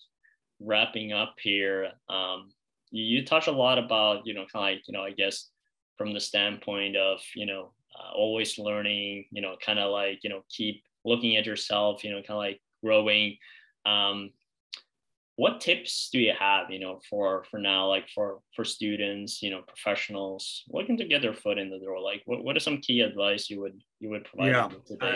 wrapping 0.58 1.12
up 1.12 1.36
here, 1.40 1.92
um, 2.08 2.48
you, 2.90 3.04
you 3.04 3.24
touch 3.24 3.46
a 3.46 3.52
lot 3.52 3.78
about 3.78 4.26
you 4.26 4.34
know 4.34 4.44
kind 4.52 4.64
of 4.64 4.76
like 4.76 4.88
you 4.88 4.92
know 4.92 5.02
I 5.02 5.12
guess 5.12 5.50
from 5.96 6.12
the 6.12 6.20
standpoint 6.20 6.96
of 6.96 7.20
you 7.36 7.46
know 7.46 7.70
uh, 7.98 8.12
always 8.14 8.58
learning, 8.58 9.26
you 9.30 9.42
know, 9.42 9.56
kind 9.64 9.78
of 9.78 9.90
like, 9.90 10.20
you 10.22 10.30
know, 10.30 10.42
keep 10.48 10.82
looking 11.04 11.36
at 11.36 11.46
yourself, 11.46 12.04
you 12.04 12.10
know, 12.10 12.18
kind 12.18 12.30
of 12.30 12.36
like 12.36 12.60
growing. 12.84 13.36
Um, 13.84 14.30
what 15.36 15.60
tips 15.60 16.08
do 16.10 16.18
you 16.18 16.32
have, 16.38 16.70
you 16.70 16.80
know, 16.80 16.98
for 17.08 17.44
for 17.50 17.58
now, 17.58 17.86
like 17.86 18.08
for 18.14 18.40
for 18.54 18.64
students, 18.64 19.42
you 19.42 19.50
know, 19.50 19.60
professionals 19.68 20.64
looking 20.70 20.96
to 20.96 21.04
get 21.04 21.20
their 21.20 21.34
foot 21.34 21.58
in 21.58 21.68
the 21.68 21.78
door? 21.78 22.00
Like, 22.00 22.22
what, 22.24 22.42
what 22.42 22.56
are 22.56 22.60
some 22.60 22.78
key 22.78 23.00
advice 23.02 23.50
you 23.50 23.60
would 23.60 23.78
you 24.00 24.08
would 24.08 24.24
provide? 24.24 24.48
Yeah, 24.48 24.70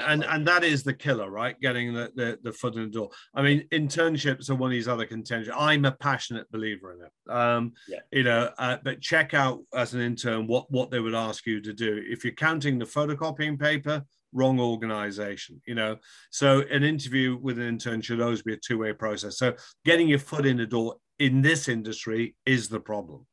and 0.06 0.22
and 0.24 0.46
that 0.46 0.62
is 0.62 0.82
the 0.82 0.92
killer, 0.92 1.30
right? 1.30 1.58
Getting 1.60 1.94
the, 1.94 2.12
the 2.14 2.38
the 2.42 2.52
foot 2.52 2.74
in 2.74 2.82
the 2.82 2.88
door. 2.88 3.08
I 3.34 3.40
mean, 3.40 3.66
internships 3.72 4.50
are 4.50 4.56
one 4.56 4.70
of 4.70 4.72
these 4.72 4.88
other 4.88 5.06
contentions. 5.06 5.54
I'm 5.58 5.86
a 5.86 5.92
passionate 5.92 6.50
believer 6.52 6.92
in 6.92 7.00
it. 7.06 7.32
Um, 7.34 7.72
yeah. 7.88 8.00
You 8.12 8.24
know, 8.24 8.50
uh, 8.58 8.76
but 8.84 9.00
check 9.00 9.32
out 9.32 9.60
as 9.74 9.94
an 9.94 10.02
intern 10.02 10.46
what 10.46 10.70
what 10.70 10.90
they 10.90 11.00
would 11.00 11.14
ask 11.14 11.46
you 11.46 11.62
to 11.62 11.72
do. 11.72 12.02
If 12.06 12.24
you're 12.24 12.34
counting 12.34 12.78
the 12.78 12.84
photocopying 12.84 13.58
paper, 13.58 14.04
wrong 14.32 14.60
organization 14.60 15.60
you 15.66 15.74
know? 15.74 15.96
So 16.30 16.60
an 16.70 16.82
interview 16.84 17.36
with 17.40 17.58
an 17.58 17.66
intern 17.66 18.00
should 18.00 18.20
always 18.20 18.42
be 18.42 18.54
a 18.54 18.56
two-way 18.56 18.92
process. 18.92 19.38
So 19.38 19.54
getting 19.84 20.08
your 20.08 20.18
foot 20.18 20.46
in 20.46 20.56
the 20.56 20.66
door 20.66 20.96
in 21.18 21.42
this 21.42 21.68
industry 21.68 22.36
is 22.46 22.68
the 22.68 22.80
problem 22.80 23.26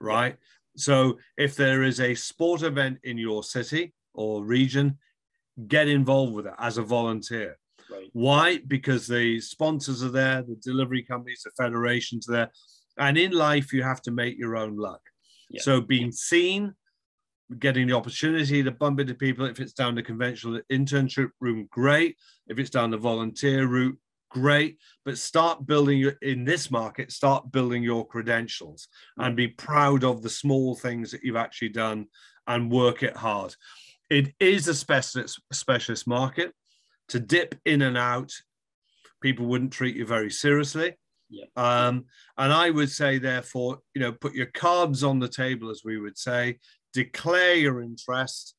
right? 0.00 0.36
So 0.76 1.18
if 1.36 1.56
there 1.56 1.82
is 1.82 2.00
a 2.00 2.14
sport 2.14 2.62
event 2.62 2.98
in 3.04 3.18
your 3.18 3.42
city 3.42 3.94
or 4.12 4.44
region 4.44 4.98
get 5.68 5.88
involved 5.88 6.34
with 6.34 6.46
it 6.46 6.54
as 6.58 6.78
a 6.78 6.82
volunteer. 6.82 7.58
Right. 7.90 8.08
why? 8.12 8.58
Because 8.66 9.06
the 9.06 9.40
sponsors 9.40 10.02
are 10.02 10.10
there 10.10 10.42
the 10.42 10.56
delivery 10.56 11.02
companies 11.02 11.42
the 11.44 11.50
federations 11.50 12.28
are 12.28 12.32
there 12.32 12.50
and 12.98 13.18
in 13.18 13.32
life 13.32 13.74
you 13.74 13.82
have 13.82 14.00
to 14.02 14.10
make 14.10 14.38
your 14.38 14.56
own 14.56 14.76
luck. 14.76 15.02
Yeah. 15.50 15.60
so 15.60 15.80
being 15.80 16.10
seen 16.10 16.74
getting 17.58 17.86
the 17.86 17.96
opportunity 17.96 18.62
to 18.62 18.70
bump 18.70 19.00
into 19.00 19.14
people. 19.14 19.46
If 19.46 19.60
it's 19.60 19.72
down 19.72 19.94
the 19.94 20.02
conventional 20.02 20.60
internship 20.70 21.30
route, 21.40 21.68
great. 21.70 22.16
If 22.48 22.58
it's 22.58 22.70
down 22.70 22.90
the 22.90 22.96
volunteer 22.96 23.66
route, 23.66 23.98
great. 24.30 24.78
But 25.04 25.18
start 25.18 25.66
building 25.66 25.98
your, 25.98 26.14
in 26.22 26.44
this 26.44 26.70
market, 26.70 27.12
start 27.12 27.52
building 27.52 27.82
your 27.82 28.06
credentials 28.06 28.88
and 29.16 29.36
be 29.36 29.48
proud 29.48 30.04
of 30.04 30.22
the 30.22 30.30
small 30.30 30.74
things 30.74 31.10
that 31.10 31.22
you've 31.22 31.36
actually 31.36 31.70
done 31.70 32.06
and 32.46 32.70
work 32.70 33.02
it 33.02 33.16
hard. 33.16 33.54
It 34.10 34.34
is 34.38 34.68
a 34.68 34.74
specialist 34.74 35.40
specialist 35.52 36.06
market. 36.06 36.52
To 37.08 37.20
dip 37.20 37.54
in 37.64 37.82
and 37.82 37.98
out, 37.98 38.32
people 39.20 39.46
wouldn't 39.46 39.72
treat 39.72 39.96
you 39.96 40.06
very 40.06 40.30
seriously. 40.30 40.94
Yeah. 41.30 41.46
Um, 41.56 42.04
and 42.36 42.52
I 42.52 42.70
would 42.70 42.90
say, 42.90 43.18
therefore, 43.18 43.80
you 43.94 44.00
know, 44.00 44.12
put 44.12 44.34
your 44.34 44.46
cards 44.46 45.02
on 45.02 45.18
the 45.18 45.28
table, 45.28 45.70
as 45.70 45.82
we 45.84 45.98
would 45.98 46.18
say, 46.18 46.58
declare 46.94 47.54
your 47.54 47.82
interest, 47.82 48.54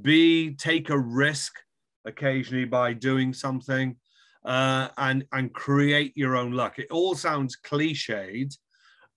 B, 0.00 0.54
take 0.54 0.88
a 0.90 0.98
risk 0.98 1.52
occasionally 2.04 2.64
by 2.64 2.92
doing 2.94 3.34
something, 3.34 3.96
uh, 4.44 4.88
and, 4.96 5.24
and 5.32 5.52
create 5.52 6.16
your 6.16 6.36
own 6.36 6.52
luck. 6.52 6.78
It 6.78 6.90
all 6.90 7.14
sounds 7.14 7.56
cliched. 7.62 8.56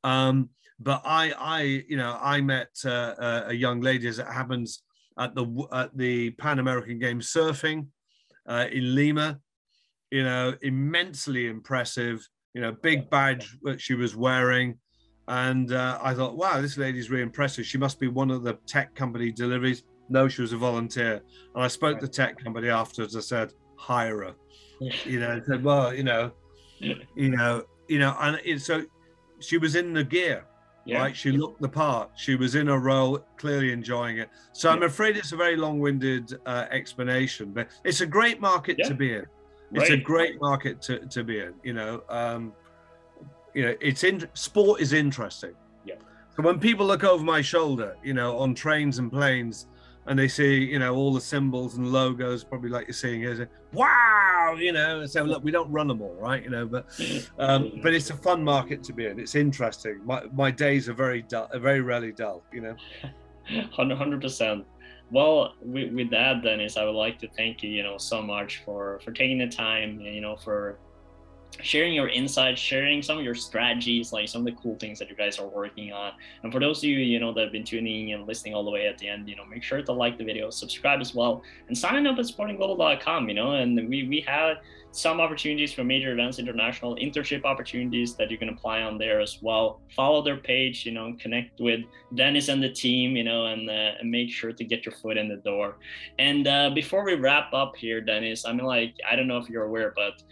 Um, 0.03 0.49
but 0.79 1.01
I, 1.05 1.31
I, 1.37 1.61
you 1.87 1.97
know, 1.97 2.17
I 2.21 2.41
met 2.41 2.69
uh, 2.83 3.43
a 3.47 3.53
young 3.53 3.81
lady 3.81 4.07
as 4.07 4.19
it 4.19 4.27
happens 4.27 4.83
at 5.17 5.33
the 5.33 5.67
at 5.71 5.95
the 5.97 6.31
Pan 6.31 6.59
American 6.59 6.99
Games 6.99 7.31
surfing 7.31 7.87
uh, 8.47 8.65
in 8.71 8.95
Lima. 8.95 9.39
You 10.11 10.23
know, 10.23 10.55
immensely 10.61 11.47
impressive. 11.47 12.27
You 12.53 12.61
know, 12.61 12.71
big 12.71 13.09
badge 13.09 13.57
that 13.63 13.81
she 13.81 13.95
was 13.95 14.15
wearing. 14.15 14.77
And 15.27 15.71
uh, 15.71 15.99
I 16.01 16.13
thought, 16.13 16.35
wow, 16.35 16.61
this 16.61 16.77
lady's 16.77 17.09
really 17.09 17.23
impressive. 17.23 17.65
She 17.65 17.77
must 17.77 17.99
be 17.99 18.07
one 18.07 18.29
of 18.29 18.43
the 18.43 18.53
tech 18.67 18.93
company 18.95 19.31
deliveries. 19.31 19.83
No, 20.09 20.27
she 20.27 20.41
was 20.41 20.53
a 20.53 20.57
volunteer. 20.57 21.21
And 21.55 21.63
I 21.63 21.67
spoke 21.67 21.93
right. 21.93 22.01
to 22.01 22.05
the 22.05 22.11
tech 22.11 22.43
company 22.43 22.69
afterwards. 22.69 23.15
I 23.15 23.21
said, 23.21 23.53
hire 23.75 24.23
her. 24.23 24.35
Yeah. 24.79 24.93
You 25.05 25.19
know, 25.21 25.41
I 25.41 25.41
said, 25.47 25.63
well, 25.63 25.93
you 25.93 26.03
know, 26.03 26.31
you 26.79 27.29
know, 27.29 27.63
you 27.87 27.99
know, 27.99 28.15
and 28.19 28.39
it, 28.43 28.61
so 28.61 28.83
she 29.39 29.57
was 29.57 29.75
in 29.75 29.93
the 29.93 30.03
gear, 30.03 30.45
yeah. 30.85 30.99
right? 30.99 31.15
She 31.15 31.31
looked 31.31 31.61
the 31.61 31.69
part. 31.69 32.11
She 32.15 32.35
was 32.35 32.55
in 32.55 32.67
a 32.67 32.77
role, 32.77 33.19
clearly 33.37 33.71
enjoying 33.71 34.17
it. 34.17 34.29
So. 34.53 34.69
I'm 34.69 34.83
afraid 34.83 35.15
it's 35.17 35.31
a 35.31 35.37
very 35.37 35.55
long-winded 35.55 36.37
uh, 36.45 36.65
explanation, 36.71 37.51
but 37.51 37.69
it's 37.83 38.01
a 38.01 38.05
great 38.05 38.41
market 38.41 38.77
to 38.83 38.93
be 38.93 39.13
in. 39.13 39.25
It's 39.71 39.89
right. 39.89 39.99
a 39.99 40.01
great 40.01 40.39
market 40.41 40.81
to, 40.83 40.99
to 40.99 41.23
be 41.23 41.39
in, 41.39 41.53
you 41.63 41.73
know. 41.73 42.03
Um, 42.09 42.53
you 43.55 43.63
know, 43.63 43.75
it's 43.81 44.03
in 44.03 44.27
sport 44.33 44.81
is 44.81 44.93
interesting. 44.93 45.53
Yeah. 45.85 45.95
So 46.35 46.43
when 46.43 46.59
people 46.59 46.85
look 46.85 47.03
over 47.03 47.23
my 47.23 47.41
shoulder, 47.41 47.95
you 48.03 48.13
know, 48.13 48.37
on 48.37 48.53
trains 48.53 48.99
and 48.99 49.11
planes, 49.11 49.67
and 50.07 50.19
they 50.19 50.27
see, 50.27 50.63
you 50.63 50.77
know, 50.77 50.93
all 50.93 51.13
the 51.13 51.21
symbols 51.21 51.77
and 51.77 51.91
logos, 51.91 52.43
probably 52.43 52.69
like 52.69 52.85
you're 52.85 52.93
seeing 52.93 53.21
here, 53.21 53.35
say, 53.35 53.47
wow, 53.71 54.55
you 54.59 54.71
know, 54.71 54.99
and 54.99 55.09
say, 55.09 55.21
look, 55.21 55.43
we 55.43 55.51
don't 55.51 55.71
run 55.71 55.87
them 55.87 56.01
all, 56.01 56.13
right? 56.19 56.43
You 56.43 56.49
know, 56.49 56.67
but 56.67 56.85
um, 57.39 57.79
but 57.81 57.93
it's 57.93 58.09
a 58.09 58.17
fun 58.17 58.43
market 58.43 58.83
to 58.83 58.93
be 58.93 59.07
in. 59.07 59.19
It's 59.19 59.35
interesting. 59.35 60.01
My 60.05 60.23
my 60.33 60.51
days 60.51 60.89
are 60.89 60.93
very 60.93 61.23
dull, 61.23 61.49
are 61.53 61.59
very 61.59 61.81
rarely 61.81 62.11
dull, 62.11 62.43
you 62.51 62.61
know. 62.61 62.75
Hundred 63.71 64.21
percent. 64.21 64.65
Well, 65.11 65.53
with, 65.61 65.93
with 65.93 66.09
that, 66.09 66.41
Dennis, 66.43 66.77
I 66.77 66.83
would 66.83 66.95
like 66.95 67.19
to 67.19 67.27
thank 67.29 67.61
you, 67.61 67.69
you 67.69 67.83
know, 67.83 67.97
so 67.97 68.21
much 68.21 68.63
for 68.65 68.99
for 69.03 69.11
taking 69.11 69.37
the 69.37 69.47
time, 69.47 70.01
you 70.01 70.21
know, 70.21 70.35
for 70.35 70.79
sharing 71.61 71.93
your 71.93 72.09
insights, 72.09 72.59
sharing 72.59 73.01
some 73.01 73.17
of 73.17 73.23
your 73.23 73.35
strategies, 73.35 74.11
like 74.11 74.27
some 74.27 74.45
of 74.45 74.53
the 74.53 74.61
cool 74.61 74.75
things 74.75 74.99
that 74.99 75.09
you 75.09 75.15
guys 75.15 75.39
are 75.39 75.47
working 75.47 75.91
on. 75.91 76.13
And 76.43 76.51
for 76.51 76.59
those 76.59 76.79
of 76.79 76.85
you, 76.85 76.97
you 76.97 77.19
know, 77.19 77.33
that 77.33 77.43
have 77.43 77.51
been 77.51 77.63
tuning 77.63 78.13
and 78.13 78.27
listening 78.27 78.53
all 78.53 78.63
the 78.63 78.71
way 78.71 78.87
at 78.87 78.97
the 78.97 79.07
end, 79.07 79.27
you 79.29 79.35
know, 79.35 79.45
make 79.45 79.63
sure 79.63 79.81
to 79.81 79.91
like 79.91 80.17
the 80.17 80.23
video, 80.23 80.49
subscribe 80.49 81.01
as 81.01 81.13
well, 81.13 81.43
and 81.67 81.77
sign 81.77 82.07
up 82.07 82.17
at 82.17 82.25
sportingglobal.com, 82.25 83.29
you 83.29 83.35
know, 83.35 83.53
and 83.53 83.75
we, 83.89 84.07
we 84.07 84.23
have 84.27 84.57
some 84.95 85.19
opportunities 85.19 85.73
for 85.73 85.83
major 85.83 86.13
events, 86.13 86.39
international 86.39 86.95
internship 86.95 87.43
opportunities 87.43 88.15
that 88.15 88.31
you 88.31 88.37
can 88.37 88.47
apply 88.47 88.81
on 88.81 88.97
there 88.97 89.19
as 89.19 89.39
well. 89.41 89.81
Follow 89.93 90.21
their 90.21 90.37
page, 90.37 90.85
you 90.85 90.93
know, 90.93 91.13
connect 91.19 91.59
with 91.59 91.81
Dennis 92.13 92.47
and 92.47 92.63
the 92.63 92.69
team, 92.69 93.17
you 93.17 93.25
know, 93.25 93.47
and, 93.47 93.69
uh, 93.69 93.99
and 93.99 94.09
make 94.09 94.29
sure 94.29 94.53
to 94.53 94.63
get 94.63 94.85
your 94.85 94.93
foot 94.95 95.17
in 95.17 95.27
the 95.27 95.35
door. 95.35 95.75
And 96.17 96.47
uh, 96.47 96.69
before 96.69 97.03
we 97.03 97.15
wrap 97.15 97.53
up 97.53 97.75
here, 97.75 97.99
Dennis, 97.99 98.45
I 98.45 98.53
mean, 98.53 98.65
like, 98.65 98.95
I 99.09 99.17
don't 99.17 99.27
know 99.27 99.37
if 99.37 99.49
you're 99.49 99.65
aware, 99.65 99.91
but 99.93 100.23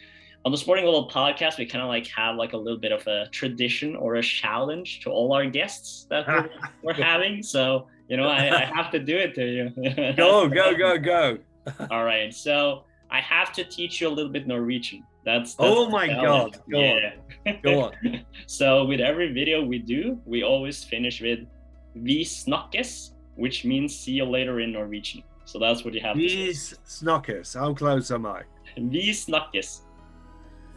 on 0.46 0.52
the 0.52 0.58
Sporting 0.58 0.84
Global 0.84 1.10
podcast, 1.10 1.58
we 1.58 1.66
kind 1.66 1.82
of 1.82 1.88
like 1.88 2.08
have 2.08 2.36
like 2.36 2.54
a 2.54 2.58
little 2.58 2.78
bit 2.80 2.92
of 2.92 3.06
a 3.08 3.28
tradition 3.32 3.96
or 3.96 4.16
a 4.16 4.22
challenge 4.22 5.00
to 5.02 5.10
all 5.10 5.34
our 5.34 5.46
guests 5.46 6.06
that 6.10 6.28
we're, 6.28 6.50
we're 6.84 6.94
having. 6.94 7.42
So, 7.42 7.88
you 8.10 8.18
know, 8.18 8.28
I, 8.28 8.64
I, 8.64 8.66
have 8.66 8.92
to 8.92 9.00
do 9.00 9.16
it 9.16 9.34
to 9.36 9.46
you. 9.46 10.14
go, 10.18 10.50
go, 10.50 10.76
go, 10.76 10.98
go. 10.98 11.38
all 11.90 12.04
right. 12.04 12.34
So 12.34 12.84
I 13.10 13.22
have 13.22 13.54
to 13.54 13.64
teach 13.64 14.02
you 14.02 14.10
a 14.10 14.14
little 14.14 14.32
bit 14.32 14.46
Norwegian. 14.46 15.06
That's, 15.24 15.56
that's 15.56 15.70
oh 15.72 15.90
my 15.90 16.08
God. 16.08 16.60
Go 16.70 16.80
yeah. 16.82 17.12
on. 17.48 17.60
Go 17.64 17.82
on. 17.82 18.26
so 18.46 18.84
with 18.84 19.00
every 19.00 19.32
video 19.32 19.64
we 19.64 19.80
do, 19.80 20.20
we 20.26 20.44
always 20.44 20.84
finish 20.84 21.22
with 21.22 21.40
Vi 21.96 22.24
snakkes, 22.26 23.12
which 23.36 23.64
means 23.64 23.98
see 23.98 24.12
you 24.12 24.26
later 24.26 24.60
in 24.60 24.74
Norwegian. 24.74 25.24
So 25.46 25.58
that's 25.58 25.86
what 25.86 25.94
you 25.94 26.02
have 26.02 26.18
Vi 26.18 26.50
snakkes. 26.50 27.58
How 27.58 27.74
close 27.74 28.12
am 28.12 28.26
I? 28.26 28.42
Vi 28.76 29.12
snakkes. 29.12 29.84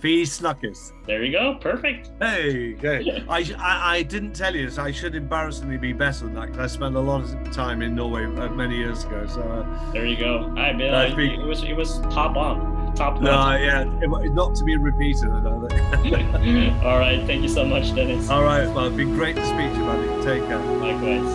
Fee 0.07 0.25
Snuckers. 0.25 0.93
There 1.05 1.25
you 1.25 1.33
go. 1.33 1.57
Perfect. 1.57 2.13
Hey, 2.21 2.77
hey. 2.77 3.25
I, 3.29 3.39
I, 3.59 3.97
I 3.97 4.03
didn't 4.05 4.35
tell 4.35 4.55
you 4.55 4.67
this. 4.67 4.79
I 4.79 4.93
should 4.93 5.17
embarrassingly 5.17 5.79
be 5.79 5.93
better 5.93 6.27
than 6.27 6.35
that 6.35 6.47
because 6.47 6.61
I 6.61 6.73
spent 6.73 6.95
a 6.95 7.01
lot 7.01 7.23
of 7.25 7.51
time 7.51 7.83
in 7.83 7.97
Norway 7.97 8.27
uh, 8.27 8.49
many 8.51 8.77
years 8.77 9.03
ago. 9.03 9.27
So 9.27 9.43
uh, 9.43 9.91
there 9.91 10.07
you 10.07 10.17
go. 10.17 10.55
I 10.57 10.73
mean, 10.75 10.95
uh, 10.95 11.13
be, 11.17 11.35
it 11.35 11.45
was 11.45 11.65
it 11.65 11.73
was 11.73 11.99
top 12.03 12.37
on, 12.37 12.95
top. 12.95 13.21
No, 13.21 13.57
yeah, 13.57 13.83
it, 14.01 14.33
not 14.33 14.55
to 14.55 14.63
be 14.63 14.77
repeated. 14.77 15.29
All 16.85 17.01
right. 17.01 17.27
Thank 17.27 17.43
you 17.43 17.49
so 17.49 17.65
much, 17.65 17.93
Dennis. 17.93 18.31
All 18.31 18.45
right. 18.45 18.69
Well, 18.69 18.87
it's 18.87 18.97
been 18.97 19.13
great 19.13 19.35
to 19.35 19.45
speak 19.45 19.73
to 19.73 19.77
you, 19.77 19.85
buddy. 19.87 20.07
Take 20.25 20.47
care. 20.47 20.59
Likewise. 20.61 21.35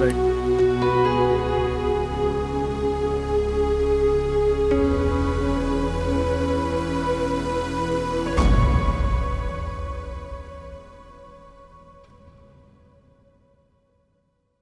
Thank 0.00 0.16
you. 0.16 1.17